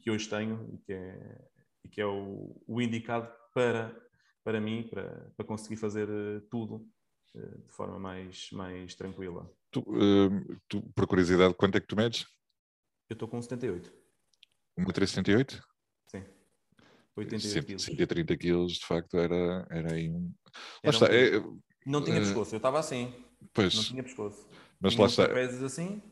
que 0.00 0.10
hoje 0.10 0.28
tenho 0.28 0.68
e 0.72 0.78
que 0.78 0.92
é, 0.92 1.48
e 1.84 1.88
que 1.88 2.00
é 2.00 2.06
o, 2.06 2.54
o 2.66 2.80
indicado 2.80 3.30
para, 3.54 3.94
para 4.44 4.60
mim, 4.60 4.86
para, 4.88 5.32
para 5.36 5.46
conseguir 5.46 5.76
fazer 5.76 6.08
eh, 6.08 6.40
tudo 6.50 6.88
eh, 7.34 7.58
de 7.66 7.72
forma 7.72 7.98
mais, 7.98 8.50
mais 8.52 8.94
tranquila. 8.94 9.50
Tu, 9.70 9.80
uh, 9.80 10.60
tu, 10.68 10.82
por 10.94 11.06
curiosidade, 11.06 11.54
quanto 11.54 11.76
é 11.76 11.80
que 11.80 11.86
tu 11.86 11.96
medes? 11.96 12.26
Eu 13.08 13.14
estou 13.14 13.28
com 13.28 13.40
78. 13.40 13.92
1,78m? 14.78 15.62
Sim. 16.06 16.24
88 17.16 17.66
quilos. 17.66 17.82
130 17.82 18.36
quilos, 18.36 18.72
de 18.74 18.86
facto, 18.86 19.16
era, 19.16 19.66
era 19.70 19.94
aí 19.94 20.10
um. 20.10 20.32
Lá 20.84 20.90
está. 20.90 21.06
É, 21.06 21.42
não 21.86 22.04
tinha 22.04 22.20
pescoço, 22.20 22.54
eu 22.54 22.58
estava 22.58 22.78
assim. 22.78 23.14
Pois. 23.54 23.74
Não 23.74 23.82
tinha 23.84 24.02
pescoço. 24.02 24.46
Mas 24.80 24.94
tinha 24.94 25.02
lá 25.04 25.08
está. 25.08 25.64
assim. 25.64 26.02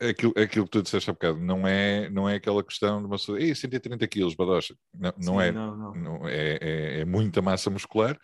Aquilo, 0.00 0.32
aquilo 0.36 0.64
que 0.64 0.70
tu 0.70 0.82
disseste 0.82 1.10
há 1.10 1.12
bocado, 1.12 1.40
não 1.40 1.66
é, 1.66 2.08
não 2.08 2.28
é 2.28 2.36
aquela 2.36 2.62
questão 2.62 3.00
de 3.00 3.06
uma 3.06 3.16
pessoa, 3.16 3.38
130 3.40 4.06
quilos, 4.06 4.34
badocha. 4.34 4.76
Não, 4.94 5.12
não 5.18 5.34
Sim, 5.34 5.42
é. 5.42 5.52
Não, 5.52 5.76
não. 5.76 5.94
Não, 5.94 6.28
é, 6.28 6.58
é, 6.60 7.00
é 7.00 7.04
muita 7.04 7.42
massa 7.42 7.68
muscular 7.68 8.16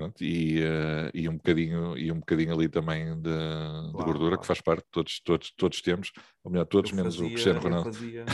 pronto, 0.00 0.24
e, 0.24 0.60
uh, 0.60 1.10
e, 1.12 1.28
um 1.28 1.36
bocadinho, 1.36 1.96
e 1.98 2.10
um 2.10 2.18
bocadinho 2.18 2.54
ali 2.54 2.68
também 2.68 3.14
de, 3.20 3.28
claro, 3.30 3.86
de 3.86 3.92
gordura 3.92 4.18
claro. 4.30 4.40
que 4.40 4.46
faz 4.46 4.60
parte, 4.60 4.86
todos, 4.90 5.20
todos, 5.20 5.52
todos 5.56 5.82
temos, 5.82 6.10
ou 6.42 6.50
melhor, 6.50 6.64
todos 6.64 6.90
eu 6.90 6.96
menos 6.96 7.14
fazia, 7.14 7.26
o 7.26 7.30
Cristiano 7.30 7.60
Ronaldo. 7.60 7.88
Eu 7.88 7.94
fazia, 7.94 8.24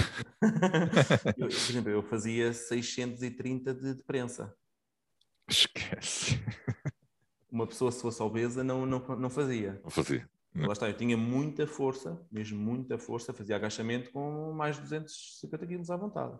eu, 1.36 1.48
por 1.48 1.54
exemplo, 1.54 1.90
eu 1.90 2.02
fazia 2.02 2.52
630 2.52 3.74
de, 3.74 3.94
de 3.94 4.02
prensa. 4.04 4.54
Esquece. 5.48 6.40
Uma 7.50 7.66
pessoa, 7.66 7.90
se 7.90 8.02
fosse 8.02 8.22
obesa, 8.22 8.62
não, 8.62 8.86
não, 8.86 9.00
não 9.16 9.30
fazia. 9.30 9.80
Não 9.82 9.90
fazia. 9.90 10.28
Lá 10.64 10.72
está, 10.72 10.88
eu 10.88 10.96
tinha 10.96 11.16
muita 11.16 11.66
força, 11.66 12.26
mesmo 12.32 12.58
muita 12.58 12.98
força, 12.98 13.32
fazia 13.32 13.56
agachamento 13.56 14.10
com 14.10 14.52
mais 14.52 14.76
de 14.76 14.82
250 14.82 15.66
quilos 15.66 15.90
à 15.90 15.96
vontade. 15.96 16.38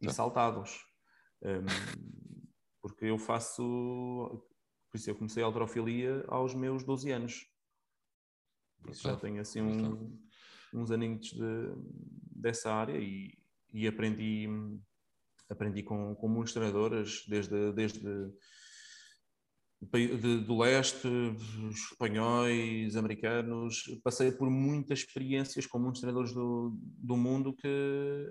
E 0.00 0.12
saltados. 0.12 0.86
Um, 1.42 1.64
porque 2.80 3.06
eu 3.06 3.18
faço. 3.18 3.62
Por 4.90 4.96
isso 4.96 5.10
eu 5.10 5.14
comecei 5.14 5.42
a 5.42 5.46
alterofilia 5.46 6.24
aos 6.28 6.54
meus 6.54 6.82
12 6.84 7.10
anos. 7.10 7.46
Isso 8.88 9.02
já 9.02 9.16
tenho 9.16 9.40
assim 9.40 9.60
um, 9.60 10.18
uns 10.72 10.90
aninhos 10.90 11.32
de, 11.32 11.74
dessa 12.34 12.72
área 12.72 12.98
e, 12.98 13.38
e 13.72 13.86
aprendi, 13.86 14.48
aprendi 15.48 15.82
com, 15.82 16.14
com 16.14 16.28
muitos 16.28 16.54
treinadores, 16.54 17.24
desde, 17.28 17.72
desde 17.72 18.32
de, 19.82 20.38
do 20.40 20.58
leste, 20.58 21.08
espanhóis, 21.70 22.96
americanos, 22.96 23.84
passei 24.04 24.30
por 24.30 24.50
muitas 24.50 25.00
experiências 25.00 25.66
com 25.66 25.78
muitos 25.78 26.00
treinadores 26.00 26.34
do, 26.34 26.76
do 26.80 27.16
mundo 27.16 27.54
que, 27.54 28.26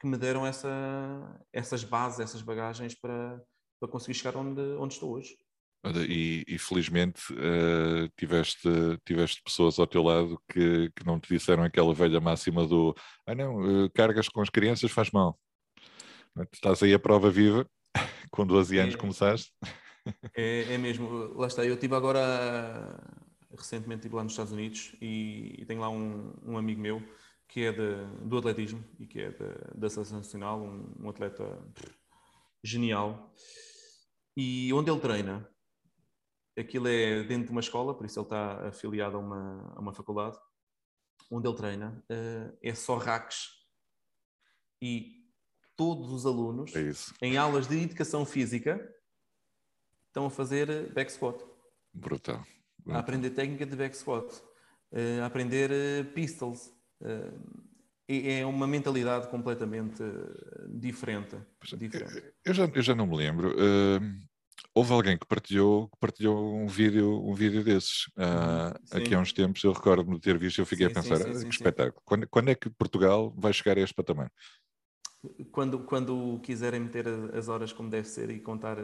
que 0.00 0.06
me 0.06 0.16
deram 0.16 0.46
essa, 0.46 1.40
essas 1.52 1.84
bases, 1.84 2.20
essas 2.20 2.40
bagagens 2.40 2.98
para, 2.98 3.38
para 3.78 3.90
conseguir 3.90 4.14
chegar 4.14 4.36
onde, 4.36 4.60
onde 4.78 4.94
estou 4.94 5.12
hoje. 5.12 5.36
E, 6.08 6.42
e 6.48 6.58
felizmente 6.58 7.20
uh, 7.34 8.08
tiveste, 8.16 8.66
tiveste 9.04 9.42
pessoas 9.42 9.78
ao 9.78 9.86
teu 9.86 10.02
lado 10.02 10.40
que, 10.50 10.90
que 10.96 11.04
não 11.04 11.20
te 11.20 11.28
disseram 11.28 11.62
aquela 11.62 11.92
velha 11.92 12.18
máxima 12.20 12.66
do 12.66 12.94
ah 13.26 13.34
não, 13.34 13.84
uh, 13.84 13.90
cargas 13.90 14.26
com 14.30 14.40
as 14.40 14.48
crianças 14.48 14.90
faz 14.90 15.10
mal. 15.10 15.38
Estás 16.50 16.82
aí 16.82 16.94
a 16.94 16.98
prova 16.98 17.30
viva, 17.30 17.68
com 18.32 18.46
12 18.46 18.78
anos 18.78 18.94
é, 18.94 18.96
começaste. 18.96 19.52
É, 20.34 20.74
é, 20.74 20.78
mesmo, 20.78 21.34
lá 21.34 21.46
está, 21.46 21.64
eu 21.64 21.74
estive 21.74 21.94
agora, 21.94 22.98
recentemente 23.50 24.00
estive 24.00 24.16
lá 24.16 24.22
nos 24.22 24.32
Estados 24.32 24.52
Unidos 24.52 24.94
e, 25.00 25.54
e 25.58 25.64
tenho 25.64 25.80
lá 25.80 25.88
um, 25.88 26.34
um, 26.44 26.58
amigo 26.58 26.80
meu 26.80 27.02
que 27.48 27.64
é 27.64 27.72
de, 27.72 28.04
do 28.26 28.38
atletismo 28.38 28.84
e 28.98 29.06
que 29.06 29.20
é 29.20 29.34
da 29.74 29.88
Seleção 29.88 30.18
Nacional, 30.18 30.60
um, 30.60 30.92
um 31.00 31.08
atleta 31.08 31.58
genial. 32.62 33.32
E 34.36 34.72
onde 34.72 34.90
ele 34.90 35.00
treina, 35.00 35.48
aquilo 36.58 36.88
é 36.88 37.22
dentro 37.22 37.46
de 37.46 37.52
uma 37.52 37.60
escola, 37.60 37.94
por 37.94 38.04
isso 38.04 38.18
ele 38.18 38.26
está 38.26 38.68
afiliado 38.68 39.16
a 39.16 39.20
uma, 39.20 39.72
a 39.76 39.80
uma 39.80 39.92
faculdade. 39.92 40.36
Onde 41.30 41.48
ele 41.48 41.56
treina 41.56 42.04
uh, 42.10 42.58
é 42.62 42.74
só 42.74 42.96
racks 42.96 43.48
e 44.82 45.24
todos 45.76 46.12
os 46.12 46.26
alunos, 46.26 46.72
é 47.20 47.26
em 47.26 47.36
aulas 47.36 47.66
de 47.66 47.76
educação 47.82 48.24
física, 48.24 48.80
estão 50.14 50.26
a 50.26 50.30
fazer 50.30 50.92
back 50.92 51.10
squat. 51.10 51.44
Brutal. 51.92 52.44
Brutal. 52.78 52.96
A 52.96 52.98
aprender 53.00 53.30
técnica 53.30 53.66
de 53.66 53.74
back 53.74 53.96
squat, 53.96 54.24
uh, 54.92 55.22
a 55.22 55.26
aprender 55.26 55.70
uh, 55.70 56.04
pistols. 56.12 56.72
É 58.06 58.44
uma 58.44 58.66
mentalidade 58.66 59.28
completamente 59.28 60.02
diferente. 60.68 61.36
diferente. 61.76 62.22
Eu, 62.44 62.54
já, 62.54 62.64
eu 62.66 62.82
já 62.82 62.94
não 62.94 63.06
me 63.06 63.16
lembro. 63.16 63.54
houve 64.74 64.92
alguém 64.92 65.18
que 65.18 65.26
partilhou, 65.26 65.88
que 65.88 65.98
partilhou 65.98 66.54
um 66.54 66.66
vídeo, 66.66 67.26
um 67.26 67.34
vídeo 67.34 67.64
desses 67.64 68.06
uh, 68.18 68.96
aqui 68.96 69.14
há 69.14 69.18
uns 69.18 69.32
tempos. 69.32 69.64
Eu 69.64 69.72
recordo-me 69.72 70.16
de 70.16 70.20
ter 70.20 70.38
visto. 70.38 70.58
Eu 70.58 70.66
fiquei 70.66 70.86
sim, 70.86 70.92
a 70.92 70.94
pensar: 70.94 71.16
sim, 71.16 71.34
sim, 71.34 71.48
que 71.48 71.54
espetáculo. 71.54 72.02
Quando, 72.04 72.28
quando 72.28 72.50
é 72.50 72.54
que 72.54 72.70
Portugal 72.70 73.34
vai 73.36 73.52
chegar 73.52 73.76
a 73.78 73.80
este 73.80 73.94
patamar? 73.94 74.30
Quando, 75.50 75.80
quando 75.80 76.38
quiserem 76.42 76.80
meter 76.80 77.06
as 77.34 77.48
horas 77.48 77.72
como 77.72 77.88
deve 77.88 78.06
ser 78.06 78.30
e 78.30 78.38
contar 78.38 78.76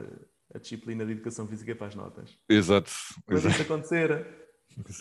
a 0.54 0.58
disciplina 0.58 1.04
de 1.04 1.12
educação 1.12 1.46
física 1.46 1.74
para 1.74 1.86
as 1.86 1.94
notas. 1.94 2.36
Exato. 2.48 2.90
Mas 3.26 3.44
isso 3.44 3.62
acontecer, 3.62 4.26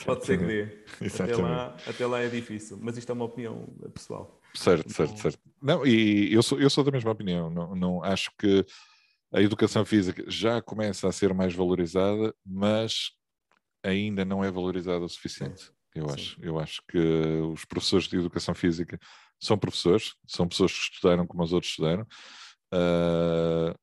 pode 0.06 0.26
ser 0.26 0.40
que 0.40 0.46
dê. 0.46 0.86
Até 1.24 1.36
lá, 1.36 1.78
até 1.88 2.06
lá 2.06 2.20
é 2.22 2.30
difícil, 2.30 2.78
mas 2.82 2.98
isto 2.98 3.12
é 3.12 3.14
uma 3.14 3.26
opinião 3.26 3.68
pessoal. 3.94 4.40
Certo, 4.54 4.90
então... 4.90 5.08
certo, 5.08 5.22
certo. 5.22 5.40
Não, 5.62 5.86
e 5.86 6.34
eu 6.34 6.42
sou, 6.42 6.60
eu 6.60 6.70
sou 6.70 6.84
da 6.84 6.92
mesma 6.92 7.12
opinião. 7.12 7.50
Não, 7.50 7.76
não 7.76 8.04
acho 8.04 8.32
que 8.38 8.66
a 9.32 9.42
educação 9.42 9.86
física 9.86 10.24
já 10.28 10.62
começa 10.62 11.08
a 11.08 11.12
ser 11.12 11.34
mais 11.34 11.54
valorizada, 11.54 12.34
mas 12.46 13.12
ainda 13.84 14.26
não 14.26 14.44
é 14.44 14.52
valorizada 14.52 15.06
o 15.06 15.10
suficiente. 15.10 15.64
Sim. 15.64 15.72
Eu 15.96 16.10
acho, 16.10 16.38
eu 16.42 16.60
acho 16.60 16.82
que 16.88 16.98
os 17.52 17.66
professores 17.66 18.08
de 18.08 18.18
educação 18.18 18.54
física 18.54 19.00
são 19.40 19.58
professores, 19.58 20.14
são 20.28 20.48
pessoas 20.48 20.72
que 20.72 20.96
estudaram 20.96 21.26
como 21.26 21.44
os 21.44 21.54
outros 21.54 21.72
estudaram, 21.72 22.04
uh, 22.74 23.76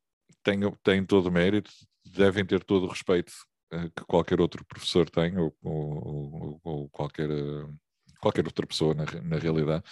têm, 0.47 0.61
têm 0.85 1.05
todo 1.05 1.27
o 1.27 1.33
mérito, 1.33 1.71
devem 2.05 2.47
ter 2.47 2.63
todo 2.63 2.85
o 2.85 2.89
respeito 2.89 3.33
uh, 3.73 3.91
que 3.91 4.05
qualquer 4.05 4.41
outro 4.41 4.65
professor 4.65 5.11
tem, 5.11 5.37
ou, 5.37 5.53
ou, 5.63 6.61
ou 6.63 6.89
qualquer, 6.91 7.29
uh, 7.29 7.75
qualquer 8.21 8.47
outra 8.47 8.65
pessoa 8.67 8.95
na, 8.95 9.05
na 9.23 9.39
realidade. 9.39 9.85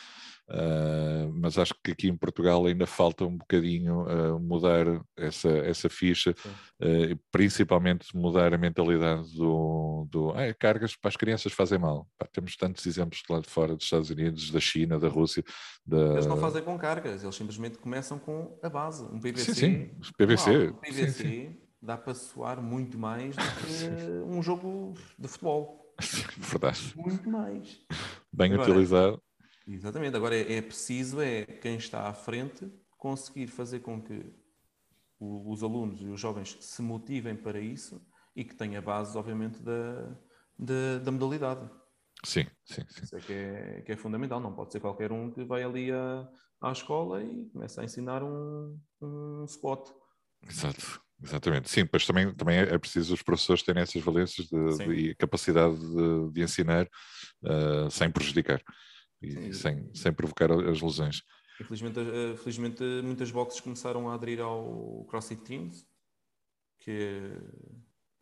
Uh, 0.46 1.32
mas 1.32 1.56
acho 1.56 1.74
que 1.82 1.92
aqui 1.92 2.08
em 2.08 2.16
Portugal 2.16 2.66
ainda 2.66 2.86
falta 2.86 3.24
um 3.24 3.36
bocadinho 3.36 4.02
uh, 4.02 4.38
mudar 4.38 4.84
essa, 5.16 5.48
essa 5.48 5.88
ficha, 5.88 6.32
uh, 6.32 7.18
principalmente 7.32 8.14
mudar 8.14 8.52
a 8.52 8.58
mentalidade 8.58 9.34
do, 9.34 10.06
do 10.10 10.30
ah, 10.32 10.52
cargas 10.58 10.94
para 10.94 11.08
as 11.08 11.16
crianças 11.16 11.52
fazem 11.52 11.78
mal. 11.78 12.06
Pá, 12.18 12.26
temos 12.30 12.56
tantos 12.56 12.84
exemplos 12.84 13.22
de 13.26 13.32
lá 13.32 13.40
de 13.40 13.48
fora, 13.48 13.74
dos 13.74 13.84
Estados 13.84 14.10
Unidos, 14.10 14.50
da 14.50 14.60
China, 14.60 14.98
da 14.98 15.08
Rússia. 15.08 15.42
Da... 15.86 16.12
Eles 16.12 16.26
não 16.26 16.36
fazem 16.36 16.62
com 16.62 16.76
cargas, 16.76 17.22
eles 17.22 17.34
simplesmente 17.34 17.78
começam 17.78 18.18
com 18.18 18.58
a 18.62 18.68
base, 18.68 19.02
um 19.04 19.18
PVC. 19.18 19.54
Sim, 19.54 19.90
sim, 20.02 20.12
PVC. 20.18 20.68
Um 20.68 20.72
PVC 20.74 21.10
sim, 21.10 21.30
sim. 21.30 21.56
dá 21.80 21.96
para 21.96 22.12
soar 22.12 22.62
muito 22.62 22.98
mais 22.98 23.34
do 23.34 23.42
que 23.42 24.10
um 24.26 24.42
jogo 24.42 24.92
de 25.18 25.26
futebol. 25.26 25.80
Verdade. 26.36 26.92
Muito 26.96 27.30
mais. 27.30 27.80
Bem 28.30 28.52
Agora, 28.52 28.70
utilizado 28.70 29.22
Exatamente. 29.66 30.16
Agora 30.16 30.36
é, 30.36 30.54
é, 30.54 30.62
preciso 30.62 31.20
é 31.20 31.44
quem 31.44 31.76
está 31.76 32.08
à 32.08 32.14
frente 32.14 32.70
conseguir 32.98 33.48
fazer 33.48 33.80
com 33.80 34.00
que 34.00 34.32
o, 35.18 35.52
os 35.52 35.62
alunos 35.62 36.00
e 36.00 36.06
os 36.06 36.20
jovens 36.20 36.56
se 36.60 36.82
motivem 36.82 37.36
para 37.36 37.60
isso 37.60 38.04
e 38.36 38.44
que 38.44 38.54
tenha 38.54 38.82
base, 38.82 39.16
obviamente, 39.16 39.62
da, 39.62 40.16
da, 40.58 40.98
da 41.02 41.10
modalidade. 41.10 41.68
Sim, 42.24 42.46
sim, 42.64 42.82
sim. 42.88 43.02
Isso 43.02 43.16
é 43.16 43.20
que, 43.20 43.32
é 43.32 43.82
que 43.82 43.92
é 43.92 43.96
fundamental. 43.96 44.40
Não 44.40 44.54
pode 44.54 44.72
ser 44.72 44.80
qualquer 44.80 45.12
um 45.12 45.30
que 45.30 45.44
vai 45.44 45.62
ali 45.62 45.90
à, 45.92 46.28
à 46.60 46.72
escola 46.72 47.22
e 47.22 47.46
começa 47.50 47.80
a 47.80 47.84
ensinar 47.84 48.22
um, 48.22 48.78
um 49.00 49.44
spot. 49.44 49.90
Exato, 50.48 51.00
Exatamente, 51.22 51.70
sim, 51.70 51.86
pois 51.86 52.04
também, 52.04 52.34
também 52.34 52.58
é 52.58 52.78
preciso 52.78 53.14
os 53.14 53.22
professores 53.22 53.62
terem 53.62 53.82
essas 53.82 54.02
valências 54.02 54.46
de, 54.46 54.76
de 54.78 55.14
capacidade 55.14 55.74
de, 55.78 56.32
de 56.32 56.42
ensinar 56.42 56.86
uh, 57.42 57.90
sem 57.90 58.10
prejudicar 58.10 58.60
e 59.24 59.54
sem, 59.54 59.90
sem 59.94 60.12
provocar 60.12 60.50
as 60.52 60.80
lesões. 60.80 61.22
Infelizmente, 61.60 62.00
eh, 62.00 62.36
felizmente, 62.36 62.82
muitas 63.02 63.30
boxes 63.30 63.60
começaram 63.60 64.08
a 64.08 64.14
aderir 64.14 64.40
ao 64.40 65.04
CrossFit 65.04 65.42
Teams, 65.42 65.86
que, 66.80 67.20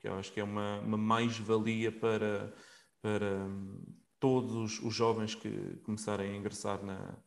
que 0.01 0.09
eu 0.09 0.15
acho 0.15 0.33
que 0.33 0.41
é 0.41 0.45
uma, 0.45 0.81
uma 0.81 0.99
mais-valia 0.99 1.91
para, 1.91 2.55
para 3.01 3.47
hum, 3.47 3.83
todos 4.21 4.81
os 4.81 4.95
jovens 4.95 5.35
que 5.35 5.77
começarem 5.83 6.33
a 6.33 6.37
ingressar 6.37 6.85
na, 6.85 7.19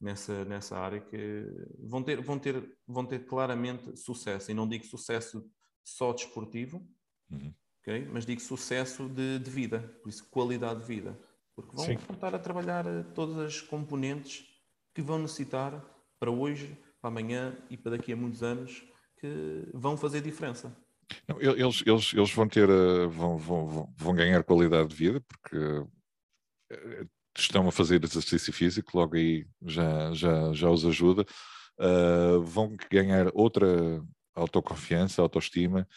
nessa, 0.00 0.44
nessa 0.44 0.78
área 0.78 1.00
que 1.00 1.44
vão 1.78 2.02
ter, 2.02 2.22
vão, 2.22 2.38
ter, 2.38 2.78
vão 2.86 3.04
ter 3.04 3.26
claramente 3.26 3.96
sucesso. 3.96 4.50
E 4.50 4.54
não 4.54 4.66
digo 4.66 4.84
sucesso 4.86 5.44
só 5.84 6.12
desportivo, 6.12 6.86
uhum. 7.30 7.52
okay? 7.80 8.06
mas 8.06 8.24
digo 8.24 8.40
sucesso 8.40 9.08
de, 9.08 9.38
de, 9.38 9.50
vida, 9.50 9.80
por 10.02 10.08
isso 10.08 10.28
qualidade 10.30 10.80
de 10.80 10.86
vida. 10.86 11.20
Porque 11.62 11.76
vão, 11.76 12.14
estar 12.14 12.34
a 12.34 12.38
trabalhar 12.38 12.86
eh, 12.86 13.02
todas 13.14 13.38
as 13.38 13.60
componentes 13.60 14.44
que 14.94 15.02
vão 15.02 15.18
necessitar 15.18 15.84
para 16.18 16.30
hoje, 16.30 16.76
para 17.00 17.08
amanhã 17.08 17.56
e 17.68 17.76
para 17.76 17.92
daqui 17.92 18.12
a 18.12 18.16
muitos 18.16 18.42
anos 18.42 18.82
que 19.18 19.68
vão 19.74 19.96
fazer 19.96 20.20
diferença. 20.20 20.74
Não, 21.26 21.40
eles, 21.40 21.82
eles, 21.86 22.12
eles 22.14 22.32
vão 22.32 22.48
ter, 22.48 22.68
eh, 22.68 23.06
vão, 23.06 23.36
vão, 23.38 23.92
vão 23.96 24.14
ganhar 24.14 24.42
qualidade 24.44 24.88
de 24.88 24.94
vida 24.94 25.20
porque 25.20 25.56
eh, 26.70 27.06
estão 27.36 27.68
a 27.68 27.72
fazer 27.72 28.02
exercício 28.04 28.52
físico, 28.52 28.96
logo 28.96 29.16
aí 29.16 29.46
já, 29.62 30.12
já, 30.12 30.52
já 30.52 30.70
os 30.70 30.84
ajuda. 30.84 31.24
Uh, 31.78 32.42
vão 32.42 32.76
ganhar 32.90 33.30
outra 33.32 33.66
autoconfiança, 34.34 35.22
autoestima, 35.22 35.88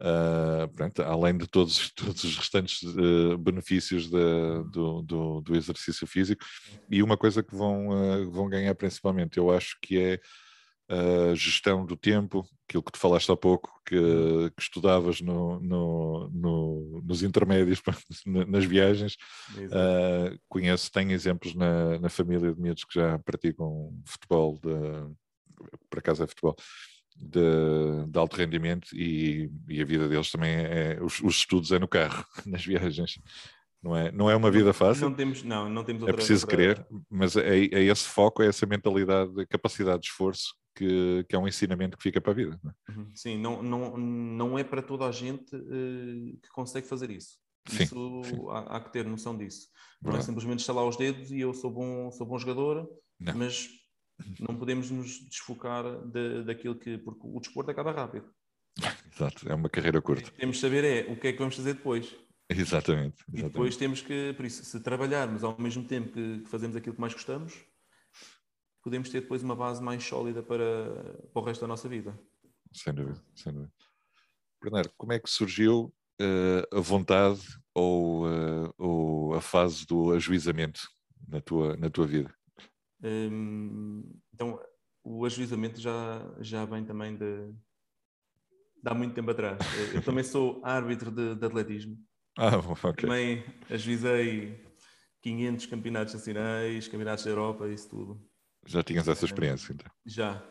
uh, 0.00 0.68
pronto, 0.74 1.02
além 1.02 1.36
de 1.36 1.46
todos, 1.46 1.90
todos 1.96 2.24
os 2.24 2.36
restantes 2.36 2.82
uh, 2.82 3.38
benefícios 3.38 4.08
de, 4.08 4.64
do, 4.70 5.02
do, 5.02 5.40
do, 5.40 5.56
exercício 5.56 6.06
físico. 6.06 6.44
E 6.90 7.02
uma 7.02 7.16
coisa 7.16 7.42
que 7.42 7.54
vão, 7.54 8.30
vão 8.30 8.48
ganhar 8.48 8.74
principalmente, 8.74 9.38
eu 9.38 9.50
acho 9.50 9.78
que 9.80 9.98
é 9.98 10.20
a 10.90 11.34
gestão 11.34 11.84
do 11.84 11.94
tempo, 11.96 12.48
aquilo 12.66 12.82
que 12.82 12.92
tu 12.92 12.98
falaste 12.98 13.30
há 13.30 13.36
pouco, 13.36 13.70
que, 13.84 13.94
que 14.56 14.62
estudavas 14.62 15.20
no, 15.20 15.60
no, 15.60 16.30
no, 16.30 17.02
nos 17.04 17.22
intermédios, 17.22 17.82
nas 18.24 18.64
viagens. 18.64 19.16
Uh, 19.54 20.38
conheço, 20.48 20.90
tenho 20.90 21.12
exemplos 21.12 21.54
na, 21.54 21.98
na 21.98 22.08
família 22.08 22.54
de 22.54 22.60
miúdos 22.60 22.84
que 22.84 22.94
já 22.94 23.18
praticam 23.18 23.92
futebol, 24.06 24.58
de, 24.62 25.14
por 25.90 25.98
acaso 25.98 26.22
é 26.22 26.26
futebol, 26.26 26.56
de, 27.18 28.06
de 28.06 28.18
alto 28.18 28.36
rendimento 28.36 28.88
e, 28.94 29.50
e, 29.68 29.82
a 29.82 29.84
vida 29.84 30.08
deles 30.08 30.30
também 30.30 30.54
é, 30.54 30.98
os, 31.02 31.20
os 31.20 31.36
estudos 31.36 31.72
é 31.72 31.78
no 31.78 31.88
carro, 31.88 32.24
nas 32.46 32.64
viagens. 32.64 33.18
Não 33.82 33.96
é, 33.96 34.10
não 34.10 34.30
é 34.30 34.34
uma 34.34 34.50
vida 34.50 34.72
fácil. 34.72 35.08
Não 35.08 35.14
temos, 35.14 35.42
não, 35.42 35.68
não 35.68 35.84
temos 35.84 36.02
outra, 36.02 36.14
É 36.14 36.16
preciso 36.16 36.44
outra... 36.44 36.56
querer, 36.56 36.86
mas 37.08 37.36
é, 37.36 37.58
é 37.58 37.82
esse 37.84 38.08
foco, 38.08 38.42
é 38.42 38.46
essa 38.46 38.66
mentalidade, 38.66 39.46
capacidade 39.46 40.02
de 40.02 40.08
esforço 40.08 40.54
que, 40.74 41.24
que 41.28 41.34
é 41.34 41.38
um 41.38 41.46
ensinamento 41.46 41.96
que 41.96 42.02
fica 42.02 42.20
para 42.20 42.32
a 42.32 42.34
vida. 42.34 42.60
Não 42.62 42.70
é? 42.70 42.92
Uhum. 42.92 43.10
Sim, 43.14 43.38
não, 43.38 43.62
não, 43.62 43.96
não 43.96 44.58
é 44.58 44.64
para 44.64 44.82
toda 44.82 45.06
a 45.06 45.12
gente 45.12 45.54
uh, 45.54 46.38
que 46.40 46.48
consegue 46.52 46.86
fazer 46.86 47.10
isso. 47.10 47.38
Sim, 47.68 47.82
isso 47.82 48.22
sim. 48.24 48.46
Há, 48.50 48.76
há, 48.76 48.80
que 48.80 48.92
ter 48.92 49.04
noção 49.04 49.36
disso. 49.36 49.68
Não 50.00 50.16
é 50.16 50.22
simplesmente 50.22 50.60
estalar 50.60 50.86
os 50.86 50.96
dedos 50.96 51.30
e 51.30 51.40
eu 51.40 51.52
sou 51.52 51.70
bom, 51.70 52.10
sou 52.12 52.26
bom 52.26 52.38
jogador, 52.38 52.88
não. 53.20 53.34
mas 53.34 53.68
não 54.40 54.56
podemos 54.56 54.90
nos 54.90 55.20
desfocar 55.28 55.84
de, 56.06 56.44
daquilo 56.44 56.74
que. 56.74 56.98
porque 56.98 57.20
o 57.24 57.40
desporto 57.40 57.70
acaba 57.70 57.92
rápido. 57.92 58.32
Exato, 59.12 59.48
é 59.48 59.54
uma 59.54 59.68
carreira 59.68 60.00
curta. 60.00 60.30
Temos 60.32 60.56
de 60.56 60.62
saber 60.62 60.84
é 60.84 61.12
o 61.12 61.18
que 61.18 61.28
é 61.28 61.32
que 61.32 61.38
vamos 61.38 61.56
fazer 61.56 61.74
depois. 61.74 62.14
Exatamente, 62.48 63.22
exatamente. 63.22 63.38
E 63.38 63.42
depois 63.42 63.76
temos 63.76 64.00
que, 64.00 64.32
por 64.34 64.44
isso, 64.46 64.64
se 64.64 64.80
trabalharmos 64.80 65.44
ao 65.44 65.58
mesmo 65.60 65.84
tempo 65.84 66.12
que 66.12 66.44
fazemos 66.46 66.76
aquilo 66.76 66.94
que 66.94 67.00
mais 67.00 67.12
gostamos, 67.12 67.54
podemos 68.82 69.10
ter 69.10 69.20
depois 69.20 69.42
uma 69.42 69.54
base 69.54 69.82
mais 69.82 70.02
sólida 70.04 70.42
para, 70.42 70.64
para 71.32 71.42
o 71.42 71.44
resto 71.44 71.60
da 71.60 71.66
nossa 71.66 71.88
vida. 71.88 72.18
Sem 72.72 72.94
dúvida, 72.94 73.22
sem 73.34 73.52
dúvida. 73.52 73.72
Bernardo, 74.62 74.92
como 74.96 75.12
é 75.12 75.18
que 75.18 75.28
surgiu 75.28 75.94
uh, 76.20 76.76
a 76.76 76.80
vontade 76.80 77.40
ou, 77.74 78.26
uh, 78.26 78.72
ou 78.78 79.34
a 79.34 79.40
fase 79.40 79.86
do 79.86 80.12
ajuizamento 80.12 80.88
na 81.26 81.40
tua, 81.40 81.76
na 81.76 81.90
tua 81.90 82.06
vida? 82.06 82.34
Um, 83.02 84.02
então, 84.32 84.60
o 85.04 85.24
ajuizamento 85.24 85.80
já, 85.80 86.20
já 86.40 86.64
vem 86.64 86.84
também 86.84 87.16
de, 87.16 87.48
de 88.82 88.90
há 88.90 88.94
muito 88.94 89.14
tempo 89.14 89.30
atrás. 89.30 89.58
Eu 89.94 90.02
também 90.02 90.24
sou 90.24 90.60
árbitro 90.64 91.10
de, 91.10 91.34
de 91.34 91.46
atletismo. 91.46 91.96
Ah, 92.36 92.56
ok. 92.56 92.92
Também 92.94 93.44
ajuizei 93.70 94.64
500 95.22 95.66
campeonatos 95.66 96.14
nacionais, 96.14 96.86
campeonatos 96.88 97.24
da 97.24 97.30
Europa, 97.30 97.68
isso 97.68 97.88
tudo. 97.88 98.28
Já 98.66 98.82
tinhas 98.82 99.08
essa 99.08 99.24
experiência, 99.24 99.72
então? 99.72 99.90
Já. 100.04 100.44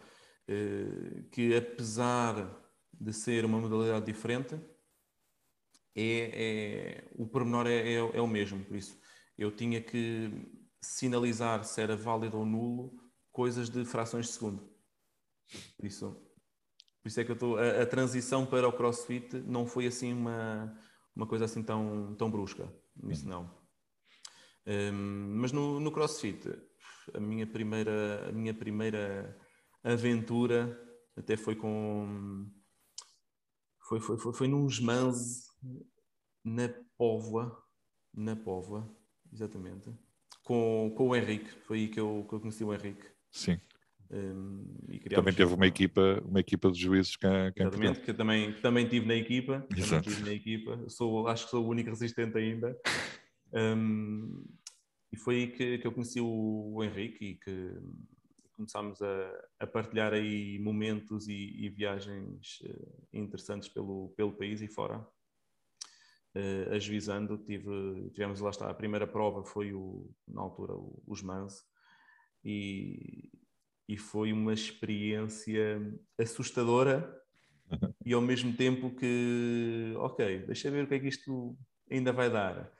Eh, 0.47 1.23
que 1.31 1.55
apesar 1.55 2.49
de 2.93 3.13
ser 3.13 3.45
uma 3.45 3.60
modalidade 3.60 4.05
diferente, 4.05 4.55
é, 5.95 7.03
é 7.03 7.12
o 7.15 7.27
pormenor 7.27 7.67
é, 7.67 7.93
é, 7.93 7.95
é, 7.95 8.21
o 8.21 8.27
mesmo. 8.27 8.63
Por 8.63 8.77
isso, 8.77 8.99
eu 9.38 9.51
tinha 9.51 9.81
que 9.81 10.31
sinalizar 10.88 11.63
se 11.65 11.82
era 11.82 11.95
válido 11.95 12.38
ou 12.38 12.45
nulo 12.45 12.93
coisas 13.32 13.69
de 13.69 13.84
frações 13.86 14.28
de 14.28 14.34
segundo. 14.34 14.67
Por 15.76 15.86
isso, 15.86 16.12
por 17.02 17.08
isso 17.08 17.19
é 17.19 17.23
que 17.23 17.32
eu 17.32 17.36
estou. 17.36 17.58
A, 17.58 17.84
a, 17.84 17.86
transição 17.86 18.45
para 18.45 18.67
o 18.67 18.73
CrossFit 18.73 19.38
não 19.41 19.67
foi 19.67 19.88
assim 19.88 20.13
uma, 20.13 20.76
uma 21.15 21.28
coisa 21.28 21.45
assim 21.45 21.62
tão, 21.62 22.15
tão 22.15 22.32
brusca. 22.32 22.71
Isso 23.10 23.28
não. 23.28 23.50
Um, 24.65 25.36
mas 25.39 25.52
no, 25.52 25.80
no 25.80 25.91
CrossFit, 25.91 26.50
a 27.13 27.19
minha 27.19 27.45
primeira, 27.45 28.28
a 28.28 28.32
minha 28.32 28.54
primeira 28.54 29.38
aventura 29.84 30.78
até 31.15 31.38
foi 31.38 31.56
com. 31.56 32.50
Foi, 33.82 34.00
foi, 34.00 34.17
foi, 34.17 34.34
foi 34.34 34.47
num 34.47 34.67
Jmanze 34.67 35.47
na 36.43 36.69
Póvoa, 36.97 37.63
na 38.13 38.36
Póvoa, 38.36 38.89
exatamente, 39.32 39.89
com, 40.47 40.93
com 40.95 41.10
o 41.10 41.15
Henrique. 41.15 41.49
Foi 41.65 41.79
aí 41.79 41.88
que 41.89 41.99
eu, 41.99 42.25
que 42.27 42.33
eu 42.33 42.39
conheci 42.39 42.63
o 42.63 42.73
Henrique. 42.73 43.05
Sim. 43.29 43.60
Um, 44.10 44.63
também 45.10 45.33
teve 45.33 45.53
uma 45.53 45.67
equipa, 45.67 46.23
uma 46.25 46.39
equipa 46.39 46.71
de 46.71 46.79
juízes 46.79 47.17
cá, 47.17 47.51
cá 47.51 47.65
Exatamente, 47.65 47.99
que 47.99 48.13
também, 48.13 48.53
que 48.53 48.62
também 48.62 48.88
tive 48.88 49.05
na 49.05 49.15
equipa. 49.15 49.67
Exato. 49.75 50.10
Tive 50.10 50.23
na 50.23 50.31
equipa. 50.31 50.86
Sou, 50.88 51.27
acho 51.27 51.43
que 51.43 51.51
sou 51.51 51.65
o 51.65 51.67
único 51.67 51.89
resistente 51.89 52.38
ainda. 52.38 52.79
Um, 53.51 54.45
e 55.12 55.17
foi 55.17 55.36
aí 55.36 55.47
que, 55.47 55.79
que 55.79 55.86
eu 55.88 55.91
conheci 55.91 56.21
o, 56.21 56.75
o 56.75 56.81
Henrique 56.81 57.25
e 57.25 57.36
que 57.36 57.73
começámos 58.53 59.01
a, 59.01 59.47
a 59.60 59.67
partilhar 59.67 60.13
aí 60.13 60.57
momentos 60.60 61.27
e, 61.27 61.65
e 61.65 61.69
viagens 61.69 62.62
uh, 62.62 63.07
interessantes 63.12 63.67
pelo, 63.67 64.13
pelo 64.15 64.31
país 64.31 64.62
e 64.62 64.67
fora. 64.69 65.05
Uh, 66.38 66.73
ajuizando, 66.73 67.38
tive, 67.38 68.12
tivemos 68.12 68.41
lá 68.41 68.50
está, 68.50 68.69
a 68.69 68.73
primeira 68.73 69.08
prova 69.08 69.43
foi 69.43 69.73
o, 69.73 70.13
na 70.28 70.41
altura 70.41 70.73
o, 70.73 71.02
os 71.08 71.23
Mans 71.23 71.63
e, 72.43 73.32
e 73.88 73.97
foi 73.97 74.32
uma 74.34 74.54
experiência 74.54 75.82
assustadora 76.19 77.12
e 78.06 78.13
ao 78.13 78.21
mesmo 78.21 78.54
tempo 78.54 78.93
que, 78.93 79.93
ok, 79.95 80.45
deixa 80.45 80.69
ver 80.69 80.84
o 80.84 80.88
que 80.88 80.95
é 80.95 81.00
que 81.00 81.08
isto 81.08 81.58
ainda 81.89 82.12
vai 82.12 82.30
dar 82.30 82.71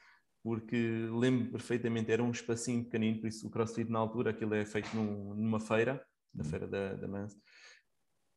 porque 0.48 1.10
lembro 1.12 1.52
perfeitamente, 1.52 2.10
era 2.10 2.24
um 2.24 2.32
espacinho 2.32 2.82
pequenino, 2.86 3.20
por 3.20 3.28
isso 3.28 3.46
o 3.46 3.50
CrossFit 3.50 3.92
na 3.92 4.00
altura, 4.00 4.32
aquilo 4.32 4.54
é 4.54 4.66
feito 4.66 4.96
num, 4.96 5.34
numa 5.34 5.60
feira, 5.60 6.02
na 6.34 6.42
uhum. 6.42 6.50
feira 6.50 6.66
da, 6.66 6.94
da 6.94 7.06
Mans. 7.06 7.36